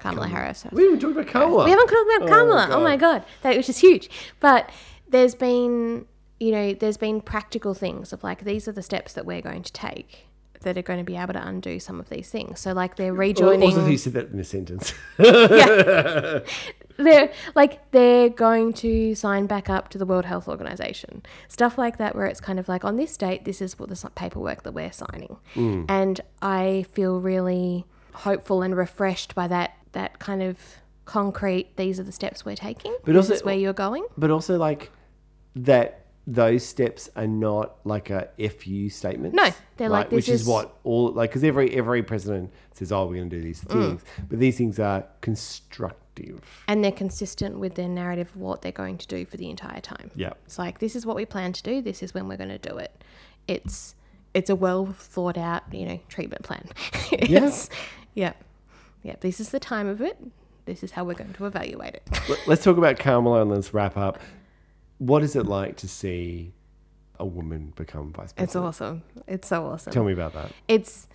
Kamala 0.00 0.26
Harris. 0.28 0.66
We 0.72 0.84
haven't 0.84 1.00
talked 1.00 1.12
about 1.16 1.28
Kamala. 1.28 1.64
We 1.64 1.70
haven't 1.70 1.86
talked 1.88 2.16
about 2.16 2.28
Oh, 2.28 2.32
Kamala. 2.32 2.66
Oh, 2.66 2.74
God. 2.74 2.82
my 2.82 2.96
god, 2.96 3.24
that 3.42 3.56
which 3.56 3.68
is 3.68 3.78
huge. 3.78 4.10
But 4.40 4.70
there's 5.08 5.34
been, 5.36 6.06
you 6.40 6.50
know, 6.50 6.74
there's 6.74 6.96
been 6.96 7.20
practical 7.20 7.74
things 7.74 8.12
of 8.12 8.24
like 8.24 8.44
these 8.44 8.66
are 8.66 8.72
the 8.72 8.82
steps 8.82 9.12
that 9.12 9.24
we're 9.24 9.40
going 9.40 9.62
to 9.62 9.72
take 9.72 10.26
that 10.62 10.76
are 10.76 10.82
going 10.82 10.98
to 10.98 11.04
be 11.04 11.16
able 11.16 11.34
to 11.34 11.46
undo 11.46 11.78
some 11.78 12.00
of 12.00 12.08
these 12.08 12.28
things. 12.30 12.58
So 12.58 12.72
like 12.72 12.96
they're 12.96 13.14
rejoining. 13.14 13.68
Also, 13.68 13.86
he 13.86 13.96
said 13.96 14.14
that 14.14 14.30
in 14.32 14.40
a 14.40 14.44
sentence. 14.44 14.92
they're 16.96 17.32
like 17.54 17.90
they're 17.90 18.28
going 18.28 18.72
to 18.74 19.14
sign 19.14 19.46
back 19.46 19.68
up 19.68 19.88
to 19.90 19.98
the 19.98 20.06
World 20.06 20.24
Health 20.24 20.48
Organization. 20.48 21.22
Stuff 21.48 21.76
like 21.78 21.98
that 21.98 22.14
where 22.14 22.26
it's 22.26 22.40
kind 22.40 22.58
of 22.58 22.68
like 22.68 22.84
on 22.84 22.96
this 22.96 23.16
date 23.16 23.44
this 23.44 23.60
is 23.60 23.78
what 23.78 23.88
the 23.88 24.10
paperwork 24.14 24.62
that 24.62 24.72
we're 24.72 24.92
signing. 24.92 25.36
Mm. 25.54 25.86
And 25.88 26.20
I 26.42 26.86
feel 26.92 27.20
really 27.20 27.84
hopeful 28.12 28.62
and 28.62 28.76
refreshed 28.76 29.34
by 29.34 29.48
that 29.48 29.76
that 29.92 30.18
kind 30.18 30.42
of 30.42 30.58
concrete 31.04 31.76
these 31.76 32.00
are 32.00 32.04
the 32.04 32.12
steps 32.12 32.44
we're 32.44 32.56
taking. 32.56 32.96
But 33.04 33.14
this 33.14 33.26
also- 33.26 33.34
is 33.34 33.44
where 33.44 33.56
you're 33.56 33.72
going. 33.72 34.06
but 34.16 34.30
also 34.30 34.56
like 34.56 34.90
that 35.56 36.03
those 36.26 36.64
steps 36.64 37.10
are 37.16 37.26
not 37.26 37.76
like 37.84 38.10
a 38.10 38.28
fu 38.48 38.88
statement. 38.88 39.34
No, 39.34 39.50
they're 39.76 39.88
like, 39.88 40.10
which 40.10 40.28
is, 40.28 40.42
is- 40.42 40.46
what 40.46 40.76
all 40.84 41.12
like 41.12 41.30
because 41.30 41.44
every 41.44 41.74
every 41.74 42.02
president 42.02 42.52
says, 42.72 42.92
"Oh, 42.92 43.06
we're 43.06 43.16
going 43.16 43.30
to 43.30 43.36
do 43.36 43.42
these 43.42 43.62
mm. 43.62 43.72
things," 43.72 44.02
but 44.28 44.38
these 44.38 44.56
things 44.56 44.78
are 44.78 45.04
constructive. 45.20 46.62
And 46.68 46.82
they're 46.84 46.92
consistent 46.92 47.58
with 47.58 47.74
their 47.74 47.88
narrative 47.88 48.28
of 48.28 48.36
what 48.36 48.62
they're 48.62 48.72
going 48.72 48.98
to 48.98 49.06
do 49.06 49.24
for 49.24 49.36
the 49.36 49.50
entire 49.50 49.80
time. 49.80 50.12
Yeah, 50.14 50.34
It's 50.46 50.58
like 50.58 50.78
this 50.78 50.94
is 50.94 51.04
what 51.04 51.16
we 51.16 51.26
plan 51.26 51.52
to 51.52 51.62
do. 51.62 51.82
This 51.82 52.04
is 52.04 52.14
when 52.14 52.28
we're 52.28 52.36
going 52.36 52.56
to 52.56 52.58
do 52.58 52.76
it. 52.78 53.02
It's 53.48 53.96
it's 54.32 54.48
a 54.48 54.56
well 54.56 54.86
thought 54.86 55.36
out, 55.36 55.62
you 55.72 55.86
know, 55.86 56.00
treatment 56.08 56.42
plan. 56.42 56.68
it's, 57.12 57.68
yeah, 58.14 58.32
yeah. 59.02 59.16
This 59.20 59.40
is 59.40 59.50
the 59.50 59.60
time 59.60 59.88
of 59.88 60.00
it. 60.00 60.18
This 60.66 60.82
is 60.82 60.92
how 60.92 61.04
we're 61.04 61.14
going 61.14 61.34
to 61.34 61.46
evaluate 61.46 61.94
it. 61.94 62.08
Let- 62.28 62.48
let's 62.48 62.64
talk 62.64 62.78
about 62.78 62.98
Kamala 62.98 63.42
and 63.42 63.50
let's 63.50 63.74
wrap 63.74 63.96
up. 63.96 64.18
What 65.04 65.22
is 65.22 65.36
it 65.36 65.44
like 65.44 65.76
to 65.78 65.88
see 65.88 66.52
a 67.18 67.26
woman 67.26 67.74
become 67.76 68.12
vice 68.12 68.32
president? 68.32 68.48
It's 68.48 68.56
awesome. 68.56 69.02
It's 69.26 69.48
so 69.48 69.66
awesome. 69.66 69.92
Tell 69.92 70.04
me 70.04 70.14
about 70.14 70.32
that. 70.32 70.50
it's 70.66 71.08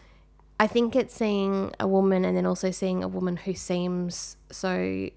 I 0.60 0.68
think 0.68 0.96
it's 0.96 1.16
seeing 1.16 1.74
a 1.80 1.88
woman 1.88 2.26
and 2.26 2.36
then 2.38 2.46
also 2.46 2.70
seeing 2.70 3.04
a 3.04 3.08
woman 3.08 3.38
who 3.38 3.54
seems 3.54 4.36
so 4.52 5.10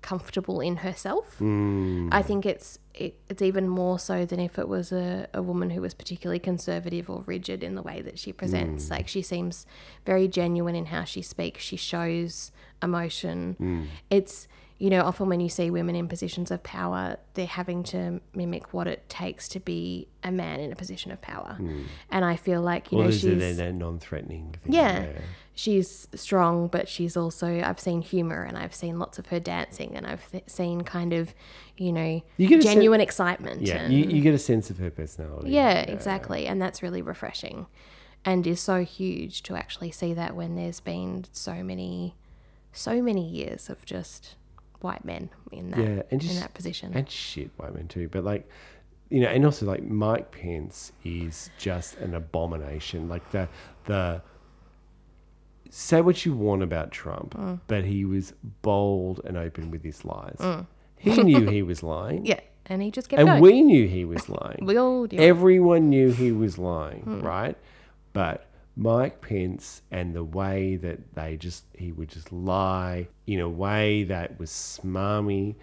comfortable 0.00 0.60
in 0.60 0.76
herself. 0.76 1.36
Hmm. 1.38 2.08
I 2.12 2.22
think 2.22 2.46
it's 2.46 2.78
it, 2.94 3.18
it's 3.28 3.42
even 3.42 3.68
more 3.68 3.98
so 3.98 4.24
than 4.24 4.40
if 4.40 4.58
it 4.58 4.68
was 4.68 4.92
a, 4.92 5.26
a 5.34 5.42
woman 5.42 5.70
who 5.70 5.80
was 5.80 5.94
particularly 5.94 6.38
conservative 6.38 7.10
or 7.10 7.22
rigid 7.26 7.62
in 7.62 7.74
the 7.74 7.82
way 7.82 8.00
that 8.02 8.18
she 8.18 8.32
presents. 8.32 8.86
Hmm. 8.86 8.94
Like 8.94 9.08
she 9.08 9.20
seems 9.20 9.66
very 10.06 10.28
genuine 10.28 10.76
in 10.76 10.86
how 10.86 11.04
she 11.04 11.20
speaks. 11.20 11.62
She 11.62 11.76
shows 11.76 12.52
emotion. 12.82 13.56
Hmm. 13.58 13.82
It's 14.08 14.46
you 14.78 14.90
know, 14.90 15.02
often 15.02 15.28
when 15.28 15.40
you 15.40 15.48
see 15.48 15.70
women 15.70 15.94
in 15.94 16.08
positions 16.08 16.50
of 16.50 16.62
power, 16.64 17.16
they're 17.34 17.46
having 17.46 17.84
to 17.84 18.20
mimic 18.34 18.74
what 18.74 18.86
it 18.88 19.08
takes 19.08 19.48
to 19.50 19.60
be 19.60 20.08
a 20.24 20.32
man 20.32 20.58
in 20.60 20.72
a 20.72 20.76
position 20.76 21.12
of 21.12 21.20
power. 21.22 21.54
Hmm. 21.58 21.82
And 22.10 22.24
I 22.24 22.34
feel 22.36 22.60
like, 22.60 22.90
you 22.90 22.98
Well, 22.98 23.06
know, 23.06 23.10
she's 23.12 23.38
that, 23.38 23.56
that 23.56 23.74
non-threatening 23.74 24.56
thing. 24.62 24.72
yeah. 24.72 25.06
She's 25.56 26.08
strong, 26.16 26.66
but 26.66 26.88
she's 26.88 27.16
also, 27.16 27.60
I've 27.60 27.78
seen 27.78 28.02
humor 28.02 28.42
and 28.42 28.58
I've 28.58 28.74
seen 28.74 28.98
lots 28.98 29.20
of 29.20 29.26
her 29.26 29.38
dancing 29.38 29.94
and 29.96 30.04
I've 30.04 30.28
th- 30.32 30.42
seen 30.48 30.80
kind 30.80 31.12
of, 31.12 31.32
you 31.76 31.92
know, 31.92 32.20
You 32.36 32.48
get 32.48 32.58
a 32.58 32.62
sen- 32.62 32.74
genuine 32.74 33.00
excitement. 33.00 33.62
Yeah, 33.62 33.76
and, 33.84 33.94
you, 33.94 34.04
you 34.06 34.20
get 34.20 34.34
a 34.34 34.38
sense 34.38 34.68
of 34.70 34.78
her 34.78 34.90
personality. 34.90 35.50
yeah, 35.50 35.82
exactly. 35.82 36.48
And 36.48 36.60
that's 36.60 36.82
really 36.82 37.02
refreshing 37.02 37.66
and 38.24 38.44
is 38.44 38.58
so 38.58 38.82
huge 38.82 39.44
to 39.44 39.54
actually 39.54 39.92
see 39.92 40.12
that 40.14 40.34
when 40.34 40.56
there's 40.56 40.80
been 40.80 41.26
so 41.30 41.62
many, 41.62 42.16
so 42.72 43.00
many 43.00 43.24
years 43.24 43.70
of 43.70 43.84
just 43.84 44.34
white 44.84 45.04
men 45.04 45.30
in 45.50 45.70
that, 45.70 45.78
Yeah, 45.80 46.02
and 46.10 46.22
in 46.22 46.36
that 46.40 46.54
position. 46.54 46.92
and 46.94 47.08
shit 47.10 47.50
white 47.56 47.74
men 47.74 47.88
too. 47.88 48.08
But 48.08 48.22
like, 48.24 48.48
you 49.10 49.20
know, 49.20 49.28
and 49.28 49.44
also 49.44 49.66
like 49.66 49.82
Mike 49.82 50.30
Pence 50.30 50.92
is 51.04 51.50
just 51.58 51.96
an 51.98 52.14
abomination. 52.14 53.08
Like 53.08 53.28
the 53.32 53.48
the 53.86 54.22
say 55.70 56.00
what 56.00 56.24
you 56.24 56.32
want 56.34 56.62
about 56.62 56.90
Trump, 56.92 57.34
Mm. 57.34 57.60
but 57.66 57.84
he 57.84 58.04
was 58.04 58.32
bold 58.62 59.20
and 59.24 59.36
open 59.36 59.70
with 59.70 59.82
his 59.82 60.04
lies. 60.04 60.38
He 60.96 61.22
knew 61.22 61.46
he 61.46 61.62
was 61.72 61.82
lying, 61.82 62.24
yeah. 62.26 62.40
And 62.66 62.80
he 62.80 62.90
just 62.90 63.08
kept 63.10 63.20
and 63.20 63.28
going. 63.28 63.42
we 63.42 63.62
knew 63.62 63.86
he 63.86 64.04
was 64.06 64.28
lying. 64.28 64.60
we 64.64 64.78
all. 64.78 65.06
Everyone 65.12 65.90
knew 65.90 66.10
he 66.12 66.32
was 66.32 66.56
lying, 66.58 67.00
Hmm. 67.02 67.20
right? 67.20 67.58
But 68.14 68.46
Mike 68.76 69.20
Pence 69.20 69.82
and 69.92 70.14
the 70.14 70.24
way 70.24 70.76
that 70.76 71.14
they 71.14 71.36
just 71.36 71.64
he 71.76 71.92
would 71.92 72.08
just 72.08 72.32
lie 72.32 73.06
in 73.26 73.38
a 73.40 73.48
way 73.48 74.02
that 74.04 74.38
was 74.38 74.50
smarmy 74.50 75.54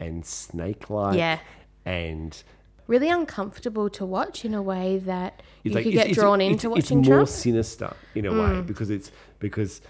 and 0.00 0.24
snake 0.24 0.88
like. 0.90 1.16
Yeah. 1.16 1.38
and 1.84 2.42
really 2.86 3.08
uncomfortable 3.08 3.88
to 3.88 4.04
watch 4.04 4.44
in 4.44 4.52
a 4.52 4.60
way 4.62 4.98
that 4.98 5.42
you 5.62 5.72
like- 5.72 5.84
could 5.84 5.92
it's- 5.94 6.04
get 6.04 6.10
it's- 6.10 6.16
drawn 6.22 6.40
it's- 6.40 6.52
into 6.52 6.74
it's 6.76 6.86
watching 6.90 6.98
more 6.98 7.04
Trump. 7.18 7.28
sinister 7.28 7.92
in 8.14 8.26
a 8.26 8.32
way 8.32 8.60
because 8.62 8.90
it's 8.90 9.10
because 9.38 9.80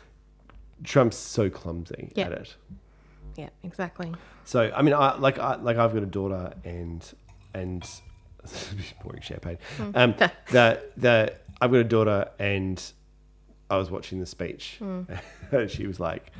Trump's 0.85 1.16
so 1.16 1.51
clumsy 1.51 2.12
Yeah. 2.14 2.26
at 2.26 2.33
it. 2.33 2.57
Yeah, 3.37 3.49
exactly. 3.62 4.12
So 4.45 4.70
I 4.74 4.83
mean, 4.83 4.95
I 4.95 5.16
like 5.18 5.39
I 5.39 5.57
like 5.57 5.76
I've 5.76 5.93
got 5.93 6.03
a 6.03 6.07
daughter 6.07 6.53
and 6.64 7.05
and 7.55 7.83
pouring 9.01 9.20
champagne. 9.22 9.59
Hmm. 9.76 9.91
Um, 9.95 10.14
that 10.53 10.97
that 10.99 11.43
I've 11.61 11.70
got 11.70 11.78
a 11.78 11.84
daughter 11.84 12.30
and 12.38 12.82
I 13.70 13.76
was 13.76 13.90
watching 13.90 14.20
the 14.20 14.26
speech. 14.26 14.76
Hmm. 14.78 15.02
and 15.52 15.70
she 15.70 15.86
was 15.86 16.00
like, 16.00 16.32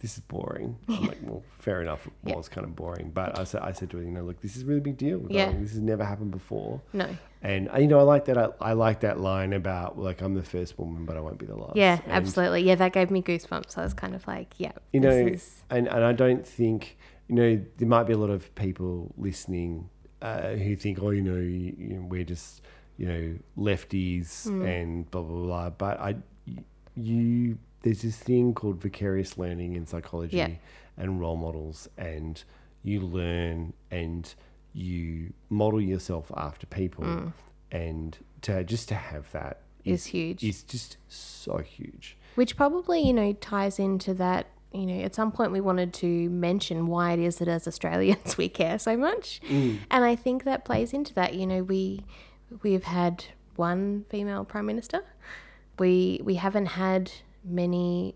"This 0.00 0.14
is 0.14 0.20
boring." 0.20 0.76
I'm 0.88 1.06
like, 1.06 1.18
"Well, 1.22 1.42
fair 1.58 1.82
enough. 1.82 2.08
It 2.24 2.36
was 2.36 2.48
kind 2.48 2.64
of 2.64 2.74
boring." 2.74 3.10
But 3.10 3.38
I 3.38 3.44
said, 3.44 3.62
I 3.62 3.72
said 3.72 3.90
to 3.90 3.98
her, 3.98 4.02
"You 4.02 4.10
know, 4.10 4.22
look, 4.22 4.40
this 4.40 4.56
is 4.56 4.62
a 4.62 4.66
really 4.66 4.80
big 4.80 4.96
deal. 4.96 5.26
Yeah. 5.28 5.46
darling. 5.46 5.62
This 5.62 5.72
has 5.72 5.80
never 5.80 6.04
happened 6.04 6.30
before." 6.30 6.80
No. 6.92 7.08
And 7.42 7.70
uh, 7.72 7.78
you 7.78 7.86
know, 7.86 7.98
I 7.98 8.02
like 8.02 8.24
that. 8.24 8.38
I, 8.38 8.48
I 8.60 8.72
like 8.72 9.00
that 9.00 9.20
line 9.20 9.52
about 9.52 9.98
like 9.98 10.22
I'm 10.22 10.34
the 10.34 10.42
first 10.42 10.78
woman, 10.78 11.04
but 11.04 11.16
I 11.16 11.20
won't 11.20 11.38
be 11.38 11.46
the 11.46 11.54
last. 11.54 11.76
Yeah, 11.76 12.00
And, 12.04 12.12
absolutely. 12.12 12.62
Yeah, 12.62 12.74
that 12.76 12.92
gave 12.92 13.10
me 13.10 13.22
goosebumps. 13.22 13.76
I 13.78 13.84
was 13.84 13.94
kind 13.94 14.14
of 14.14 14.26
like, 14.26 14.54
yeah, 14.58 14.72
You 14.92 15.00
know, 15.00 15.10
is 15.10 15.62
and 15.70 15.86
and 15.88 16.04
I 16.04 16.12
don't 16.12 16.46
think 16.46 16.96
you 17.28 17.34
know 17.34 17.60
there 17.76 17.88
might 17.88 18.04
be 18.04 18.14
a 18.14 18.18
lot 18.18 18.30
of 18.30 18.52
people 18.54 19.12
listening 19.16 19.88
uh, 20.22 20.54
who 20.54 20.74
think, 20.74 21.00
oh, 21.00 21.10
you 21.10 21.22
know, 21.22 21.36
you, 21.36 21.74
you 21.78 21.88
know, 21.94 22.06
we're 22.08 22.24
just 22.24 22.62
you 22.98 23.06
know 23.06 23.38
lefties 23.56 24.44
Hmm. 24.48 24.62
and 24.66 25.10
blah 25.10 25.22
blah 25.22 25.46
blah. 25.46 25.70
But 25.70 26.00
I, 26.00 26.16
you, 26.96 27.58
there's 27.82 28.02
this 28.02 28.16
thing 28.16 28.54
called 28.54 28.80
vicarious 28.80 29.38
learning 29.38 29.76
in 29.76 29.86
psychology 29.86 30.36
Yeah. 30.36 30.50
and 30.96 31.20
role 31.20 31.36
models, 31.36 31.88
and 31.96 32.42
you 32.82 33.00
learn 33.00 33.72
and 33.90 34.32
you 34.74 35.32
model 35.48 35.80
yourself 35.80 36.30
after 36.36 36.66
people, 36.66 37.04
Hmm. 37.04 37.28
and 37.70 38.18
to 38.42 38.64
just 38.64 38.88
to 38.88 38.94
have 38.94 39.30
that 39.32 39.60
is 39.84 40.06
huge. 40.06 40.42
is 40.44 40.62
just 40.62 40.96
so 41.08 41.58
huge. 41.58 42.16
Which 42.34 42.56
probably, 42.56 43.00
you 43.00 43.12
know, 43.12 43.32
ties 43.32 43.78
into 43.78 44.14
that. 44.14 44.46
You 44.72 44.84
know, 44.84 45.00
at 45.02 45.14
some 45.14 45.32
point 45.32 45.50
we 45.50 45.62
wanted 45.62 45.94
to 45.94 46.28
mention 46.28 46.86
why 46.88 47.12
it 47.12 47.18
is 47.20 47.36
that 47.38 47.48
as 47.48 47.66
Australians 47.66 48.36
we 48.42 48.48
care 48.50 48.78
so 48.78 48.96
much, 48.98 49.40
and 49.48 50.04
I 50.04 50.14
think 50.14 50.44
that 50.44 50.64
plays 50.66 50.92
into 50.92 51.14
that. 51.14 51.34
You 51.34 51.46
know, 51.46 51.62
we 51.62 52.04
we've 52.62 52.84
had 52.84 53.24
one 53.56 54.04
female 54.10 54.44
prime 54.44 54.66
minister. 54.66 55.02
We 55.78 56.20
we 56.24 56.34
haven't 56.36 56.66
had 56.66 57.10
many, 57.44 58.14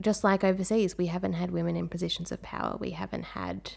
just 0.00 0.24
like 0.24 0.42
overseas, 0.44 0.98
we 0.98 1.06
haven't 1.06 1.34
had 1.34 1.50
women 1.50 1.76
in 1.76 1.88
positions 1.88 2.32
of 2.32 2.42
power. 2.42 2.76
We 2.78 2.90
haven't 2.90 3.24
had 3.24 3.72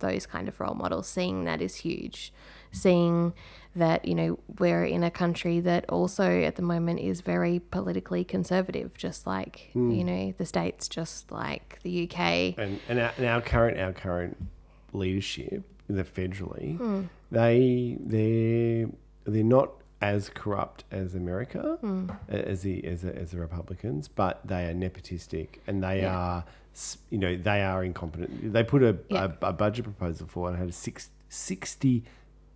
those 0.00 0.26
kind 0.26 0.48
of 0.48 0.58
role 0.58 0.74
models. 0.74 1.06
Seeing 1.08 1.44
that 1.44 1.62
is 1.62 1.76
huge. 1.76 2.32
Seeing 2.72 3.32
that, 3.76 4.04
you 4.04 4.14
know, 4.16 4.38
we're 4.58 4.84
in 4.84 5.04
a 5.04 5.10
country 5.10 5.60
that 5.60 5.88
also 5.88 6.42
at 6.42 6.56
the 6.56 6.62
moment 6.62 6.98
is 7.00 7.20
very 7.20 7.60
politically 7.60 8.24
conservative, 8.24 8.94
just 8.94 9.26
like, 9.26 9.70
you 9.74 10.02
know, 10.04 10.34
the 10.38 10.44
States, 10.44 10.88
just 10.88 11.30
like 11.30 11.78
the 11.84 12.08
UK. 12.10 12.54
and 12.58 12.80
and 12.88 12.98
our, 12.98 13.12
and 13.16 13.26
our 13.26 13.40
current 13.40 13.78
our 13.78 13.92
current 13.92 14.36
leadership, 14.92 15.62
the 15.88 16.02
federally, 16.04 16.76
Hmm. 16.76 17.02
they 17.30 17.96
they 18.00 18.86
they're 19.24 19.42
not 19.44 19.70
as 20.00 20.28
corrupt 20.28 20.82
as 20.90 21.14
America, 21.14 21.78
Hmm. 21.80 22.10
a- 22.28 22.48
as 22.48 22.62
the 22.62 22.84
as 22.84 23.02
the, 23.02 23.14
as 23.16 23.30
the 23.30 23.38
Republicans, 23.38 24.08
but 24.08 24.40
they 24.46 24.64
are 24.66 24.74
nepotistic 24.74 25.58
and 25.66 25.82
they 25.82 26.04
are 26.04 26.44
you 27.10 27.18
know 27.18 27.36
they 27.36 27.62
are 27.62 27.84
incompetent. 27.84 28.52
They 28.52 28.64
put 28.64 28.82
a, 28.82 28.96
Yeah. 29.08 29.28
a, 29.42 29.48
a 29.48 29.52
budget 29.52 29.84
proposal 29.84 30.26
for 30.26 30.48
and 30.48 30.58
had 30.58 30.68
a 30.68 30.72
six, 30.72 31.10
60 31.28 32.02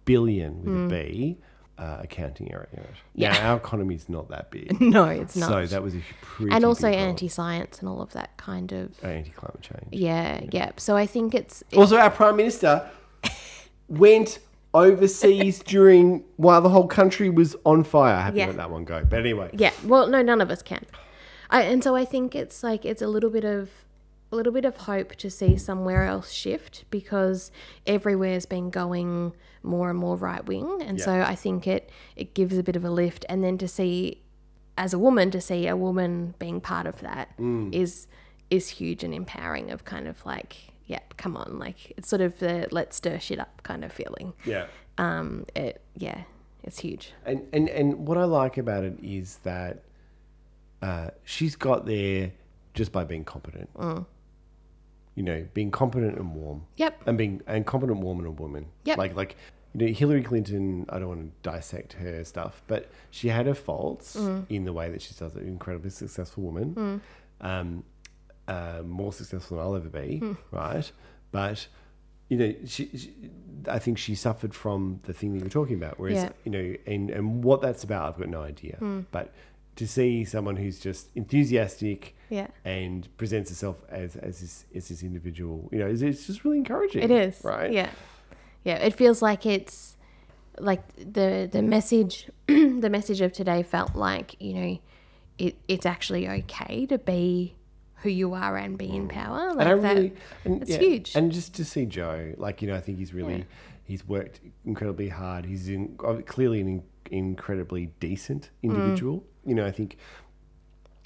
billion 0.07 0.65
with 0.65 0.93
a 0.93 1.05
B 1.05 1.39
uh, 1.79 1.99
accounting 2.01 2.51
error 2.53 2.67
in 2.73 2.79
it. 2.81 2.87
Hmm. 2.87 2.95
Yeah. 3.15 3.33
Now 3.35 3.51
our 3.53 3.57
economy 3.59 3.95
is 3.95 4.09
not 4.09 4.29
that 4.31 4.51
big. 4.51 4.81
No, 4.81 5.05
it's 5.05 5.37
not. 5.37 5.49
So 5.51 5.67
that 5.67 5.83
was 5.83 5.95
a 5.95 6.01
pretty 6.23 6.51
and 6.53 6.65
also 6.65 6.89
anti-science 6.89 7.79
and 7.81 7.89
all 7.89 8.01
of 8.01 8.13
that 8.15 8.37
kind 8.39 8.73
of 8.73 8.93
anti-climate 9.05 9.61
change. 9.61 9.89
yeah, 9.93 10.41
yeah. 10.51 10.71
So 10.79 10.97
I 10.97 11.07
think 11.07 11.35
it's 11.35 11.63
Also, 11.77 11.97
our 11.99 12.11
prime 12.11 12.37
minister 12.37 12.89
went 13.89 14.39
overseas 14.77 15.59
during 15.61 16.25
while 16.37 16.61
the 16.61 16.69
whole 16.69 16.87
country 16.87 17.31
was 17.31 17.57
on 17.65 17.85
fire. 17.85 18.15
I 18.15 18.23
haven't 18.23 18.39
Yeah. 18.39 18.47
let 18.47 18.57
that 18.57 18.71
one 18.71 18.85
go, 18.85 19.05
but 19.09 19.19
anyway. 19.19 19.51
Yeah. 19.53 19.73
Well, 19.85 20.07
no, 20.07 20.23
none 20.23 20.41
of 20.41 20.51
us 20.51 20.63
can. 20.63 20.85
I, 21.51 21.63
and 21.63 21.83
so 21.83 21.95
I 21.95 22.05
think 22.05 22.35
it's 22.35 22.63
like 22.63 22.85
it's 22.85 23.03
a 23.03 23.07
little 23.07 23.31
bit 23.31 23.45
of 23.45 23.71
a 24.33 24.37
little 24.37 24.53
bit 24.53 24.65
of 24.65 24.77
hope 24.77 25.15
to 25.15 25.31
see 25.31 25.57
somewhere 25.57 26.05
else 26.05 26.33
shift 26.33 26.85
because 26.91 27.53
everywhere's 27.87 28.45
been 28.45 28.71
going 28.71 29.33
more 29.63 29.89
and 29.89 29.99
more 29.99 30.17
right 30.17 30.45
wing, 30.47 30.83
and 30.83 31.01
so 31.01 31.23
I 31.23 31.35
think 31.35 31.67
it 31.67 31.91
it 32.17 32.35
gives 32.35 32.59
a 32.59 32.63
bit 32.63 32.77
of 32.77 32.85
a 32.85 32.91
lift. 32.91 33.25
And 33.29 33.43
then 33.45 33.57
to 33.59 33.69
see, 33.69 34.23
as 34.77 34.93
a 34.93 34.99
woman, 34.99 35.31
to 35.31 35.41
see 35.41 35.67
a 35.69 35.77
woman 35.77 36.35
being 36.39 36.61
part 36.61 36.87
of 36.87 37.01
that 37.01 37.37
mm. 37.39 37.73
is 37.73 38.07
is 38.51 38.69
huge 38.69 39.05
and 39.05 39.15
empowering. 39.15 39.71
Of 39.71 39.85
kind 39.85 40.09
of 40.09 40.25
like, 40.27 40.73
yeah, 40.87 41.01
come 41.17 41.37
on, 41.37 41.59
like 41.59 41.93
it's 41.97 42.09
sort 42.09 42.23
of 42.23 42.39
the 42.39 42.69
let's 42.71 42.97
stir 42.97 43.19
shit 43.19 43.39
up 43.39 43.63
kind 43.63 43.85
of 43.85 43.93
feeling. 43.93 44.33
Yeah. 44.45 44.67
Um, 44.99 45.47
it 45.55 45.83
yeah, 45.95 46.23
it's 46.63 46.81
huge. 46.81 47.13
And 47.25 47.47
and 47.53 47.69
and 47.69 48.07
what 48.07 48.19
I 48.19 48.25
like 48.25 48.57
about 48.57 48.85
it 48.85 48.99
is 49.03 49.39
that 49.43 49.83
uh, 50.83 51.11
she's 51.25 51.57
got 51.57 51.87
there 51.87 52.33
just 52.75 52.93
by 52.93 53.05
being 53.05 53.25
competent. 53.25 53.71
You 55.15 55.23
know, 55.23 55.47
being 55.55 55.71
competent 55.71 56.19
and 56.19 56.35
warm. 56.35 56.67
Yep. 56.77 57.03
And 57.07 57.17
being 57.17 57.41
and 57.47 57.67
competent, 57.67 58.01
warm, 58.01 58.19
and 58.19 58.27
a 58.27 58.31
woman. 58.31 58.67
Yep. 58.85 58.99
Like 58.99 59.17
like 59.17 59.37
you 59.75 59.87
know, 59.87 59.93
Hillary 59.93 60.23
Clinton. 60.23 60.87
I 60.91 60.99
don't 60.99 61.09
want 61.09 61.21
to 61.43 61.51
dissect 61.51 61.95
her 61.95 62.23
stuff, 62.23 62.63
but 62.67 62.91
she 63.11 63.29
had 63.29 63.47
her 63.47 63.55
faults 63.55 64.15
in 64.49 64.65
the 64.65 64.73
way 64.73 64.91
that 64.91 65.03
she 65.03 65.15
does 65.15 65.35
it. 65.35 65.43
Incredibly 65.43 65.91
successful 65.91 66.45
woman. 66.45 67.01
Um, 67.41 67.85
uh, 68.49 68.83
more 68.85 69.13
successful 69.13 69.57
than 69.57 69.67
I'll 69.67 69.77
ever 69.77 69.89
be, 69.89 70.23
right? 70.51 70.91
But 71.33 71.67
you 72.29 72.37
know, 72.39 72.55
she, 72.67 72.91
she, 72.97 73.13
I 73.69 73.79
think 73.79 73.99
she 73.99 74.15
suffered 74.15 74.55
from 74.55 75.01
the 75.05 75.13
thing 75.13 75.33
that 75.35 75.41
you're 75.41 75.49
talking 75.49 75.77
about. 75.77 75.99
Whereas 75.99 76.17
Yeah. 76.25 76.31
you 76.45 76.51
know, 76.53 76.77
and 76.87 77.11
and 77.11 77.45
what 77.45 77.61
that's 77.61 77.85
about, 77.85 78.09
I've 78.13 78.19
got 78.19 78.29
no 78.29 78.43
idea. 78.43 78.79
But 79.11 79.33
to 79.77 79.87
see 79.87 80.25
someone 80.25 80.57
who's 80.57 80.81
just 80.81 81.09
enthusiastic, 81.15 82.17
Yeah. 82.31 82.49
and 82.65 83.09
presents 83.19 83.51
herself 83.51 83.77
as 83.91 84.17
as 84.17 84.41
this 84.41 84.65
as 84.75 84.89
this 84.89 85.03
individual, 85.03 85.69
you 85.73 85.79
know, 85.79 85.87
it's, 85.87 86.03
it's 86.03 86.27
just 86.27 86.45
really 86.45 86.59
encouraging. 86.59 87.03
It 87.03 87.11
is 87.11 87.43
right. 87.45 87.71
Yeah, 87.73 87.91
yeah. 88.65 88.77
It 88.77 88.95
feels 88.95 89.21
like 89.23 89.45
it's 89.47 89.97
like 90.59 90.83
the 90.97 91.49
the 91.51 91.63
message 91.63 92.31
the 92.47 92.89
message 92.91 93.21
of 93.21 93.33
today 93.33 93.63
felt 93.63 93.95
like 93.95 94.41
you 94.41 94.55
know 94.55 94.79
it 95.39 95.57
it's 95.69 95.85
actually 95.85 96.27
okay 96.29 96.87
to 96.87 96.97
be 96.97 97.56
who 98.07 98.13
you 98.13 98.35
are 98.35 98.57
and 98.57 98.79
be 98.79 98.89
in 98.89 99.09
power. 99.09 99.53
Like 99.55 99.67
and 99.67 99.69
I 99.69 99.75
that. 99.75 99.95
really, 99.97 100.13
and, 100.45 100.63
it's 100.63 100.71
yeah, 100.71 100.79
huge. 100.79 101.15
And 101.17 101.33
just 101.33 101.55
to 101.57 101.65
see 101.65 101.87
Joe, 101.87 102.35
like 102.37 102.63
you 102.63 102.69
know, 102.69 102.77
I 102.77 102.81
think 102.81 102.99
he's 102.99 103.13
really, 103.13 103.39
Yeah. 103.39 103.45
he's 103.85 104.07
worked 104.07 104.41
incredibly 104.65 105.09
hard. 105.09 105.45
He's 105.45 105.69
in, 105.69 105.97
clearly 106.27 106.61
an 106.61 106.69
in, 106.69 106.83
incredibly 107.11 107.87
decent 108.01 108.51
Mm. 108.63 108.71
individual. 108.75 109.25
You 109.45 109.55
know, 109.57 109.67
I 109.67 109.71
think, 109.73 109.97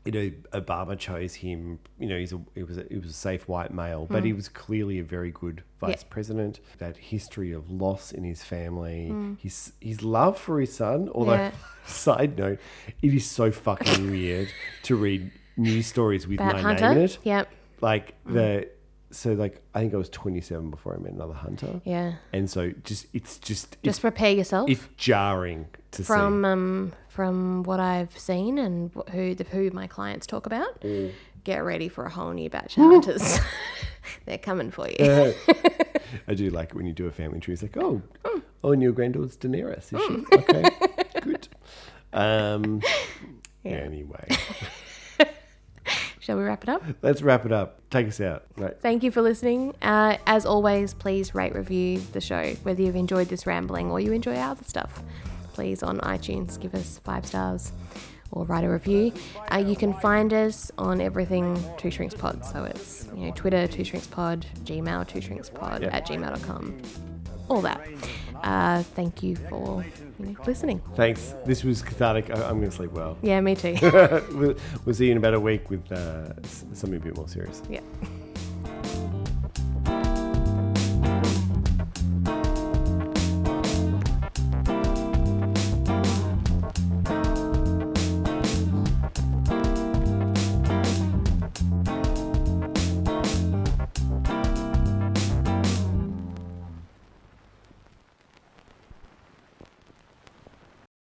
you 0.04 0.12
know, 0.12 0.30
Obama 0.52 0.98
chose 0.98 1.34
him. 1.34 1.78
You 1.98 2.08
know, 2.08 2.18
he's 2.18 2.32
a, 2.32 2.40
he 2.54 2.62
was 2.62 2.78
a, 2.78 2.84
he 2.90 2.96
was 2.98 3.10
a 3.10 3.14
safe 3.14 3.48
white 3.48 3.72
male, 3.72 4.06
but 4.10 4.22
Mm. 4.22 4.26
he 4.26 4.32
was 4.32 4.48
clearly 4.48 4.98
a 4.98 5.04
very 5.04 5.30
good 5.30 5.62
vice 5.80 6.02
president. 6.04 6.60
That 6.78 6.96
history 6.96 7.52
of 7.52 7.70
loss 7.70 8.12
in 8.12 8.24
his 8.24 8.42
family, 8.42 9.12
his 9.40 9.72
his 9.80 10.02
love 10.02 10.38
for 10.38 10.60
his 10.60 10.72
son. 10.74 11.08
Although, 11.14 11.32
Mm. 11.32 11.52
Yeah. 11.52 11.52
side 11.86 12.38
note, 12.38 12.58
it 13.02 13.12
is 13.14 13.26
so 13.26 13.50
fucking 13.50 14.10
weird 14.10 14.48
to 14.84 14.96
read 14.96 15.30
news 15.56 15.86
stories 15.86 16.26
with 16.26 16.40
About 16.40 16.54
my 16.54 16.60
Hunter. 16.62 16.88
name 16.90 16.98
in 16.98 17.04
it 17.04 17.18
Yep. 17.24 17.48
like 17.80 18.14
the 18.26 18.68
so 19.12 19.32
like 19.32 19.60
I 19.74 19.80
think 19.80 19.92
I 19.92 19.96
was 19.96 20.08
27 20.08 20.70
before 20.70 20.94
I 20.94 20.98
met 20.98 21.12
another 21.12 21.34
hunter, 21.34 21.80
Yeah. 21.84 22.12
and 22.32 22.48
so 22.48 22.70
just 22.84 23.06
it's 23.12 23.38
just 23.38 23.72
Just 23.82 23.84
it's, 23.84 23.98
prepare 23.98 24.30
yourself. 24.32 24.70
it's 24.70 24.86
jarring 24.96 25.66
to 25.92 26.04
from 26.04 26.44
um 26.44 26.92
from 27.08 27.64
what 27.64 27.80
I've 27.80 28.16
seen 28.16 28.56
and 28.58 28.92
wh- 28.94 29.10
who 29.10 29.34
the 29.34 29.42
who 29.44 29.70
my 29.72 29.86
clients 29.88 30.26
talk 30.28 30.46
about. 30.46 30.80
Mm. 30.82 31.10
Get 31.42 31.64
ready 31.64 31.88
for 31.88 32.04
a 32.04 32.10
whole 32.10 32.32
new 32.32 32.48
batch 32.50 32.76
of 32.78 32.84
hunters. 32.84 33.40
They're 34.26 34.38
coming 34.38 34.70
for 34.70 34.88
you. 34.88 34.96
see. 34.98 35.34
I 36.28 36.34
do 36.34 36.50
like 36.50 36.68
it 36.70 36.74
when 36.76 36.86
you 36.86 36.92
do 36.92 37.06
a 37.06 37.10
family 37.10 37.40
tree. 37.40 37.54
It's 37.54 37.62
like 37.62 37.76
oh 37.78 38.02
oh, 38.62 38.70
and 38.72 38.80
your 38.82 38.92
granddaughter's 38.92 39.36
Daenerys, 39.38 39.78
is 39.78 39.90
Mm. 39.92 40.26
she? 40.28 40.38
Okay, 40.38 41.20
good. 41.22 41.48
Um. 42.12 42.80
Anyway, 43.64 44.28
Shall 46.30 46.38
we 46.38 46.44
wrap 46.44 46.62
it 46.62 46.68
up? 46.68 46.82
let's 47.02 47.22
wrap 47.22 47.44
it 47.44 47.50
up. 47.50 47.80
Take 47.90 48.06
us 48.06 48.20
out. 48.20 48.44
Right. 48.56 48.76
Thank 48.80 49.02
you 49.02 49.10
for 49.10 49.20
listening. 49.20 49.74
Uh, 49.82 50.16
as 50.28 50.46
always, 50.46 50.94
please 50.94 51.34
rate, 51.34 51.56
review 51.56 51.98
the 52.12 52.20
show, 52.20 52.54
whether 52.62 52.80
you've 52.80 52.94
enjoyed 52.94 53.28
this 53.28 53.46
rambling 53.48 53.90
or 53.90 53.98
you 53.98 54.12
enjoy 54.12 54.36
our 54.36 54.52
other 54.52 54.62
stuff. 54.64 55.02
Please 55.54 55.82
on 55.82 55.98
iTunes 55.98 56.58
give 56.60 56.72
us 56.76 57.00
five 57.02 57.26
stars 57.26 57.72
or 58.30 58.44
write 58.44 58.62
a 58.62 58.70
review. 58.70 59.12
Uh, 59.52 59.56
you 59.58 59.74
can 59.74 59.92
find 59.94 60.32
us 60.32 60.70
on 60.78 61.00
everything 61.00 61.60
Two 61.78 61.90
Shrinks 61.90 62.14
Pod. 62.14 62.44
So 62.44 62.62
it's 62.62 63.08
you 63.16 63.26
know 63.26 63.32
Twitter 63.32 63.66
Two 63.66 63.82
Shrinks 63.82 64.06
Pod, 64.06 64.46
Gmail 64.62 65.08
Two 65.08 65.20
Shrinks 65.20 65.50
Pod 65.50 65.82
Yeah. 65.82 65.88
at 65.88 66.06
gmail.com, 66.06 66.78
all 67.48 67.60
that. 67.62 67.80
uh, 68.44 68.84
thank 68.84 69.24
you 69.24 69.34
for 69.34 69.84
you 70.20 70.32
know, 70.34 70.44
listening. 70.46 70.82
Thanks. 70.94 71.34
This 71.44 71.64
was 71.64 71.82
cathartic. 71.82 72.30
I, 72.30 72.34
I'm 72.48 72.58
going 72.58 72.70
to 72.70 72.76
sleep 72.76 72.92
well. 72.92 73.16
Yeah, 73.22 73.40
me 73.40 73.54
too. 73.54 73.76
we'll, 74.32 74.54
we'll 74.84 74.94
see 74.94 75.06
you 75.06 75.12
in 75.12 75.18
about 75.18 75.34
a 75.34 75.40
week 75.40 75.70
with 75.70 75.90
uh, 75.92 76.40
something 76.42 76.96
a 76.96 77.00
bit 77.00 77.16
more 77.16 77.28
serious. 77.28 77.62
yeah. 77.68 77.80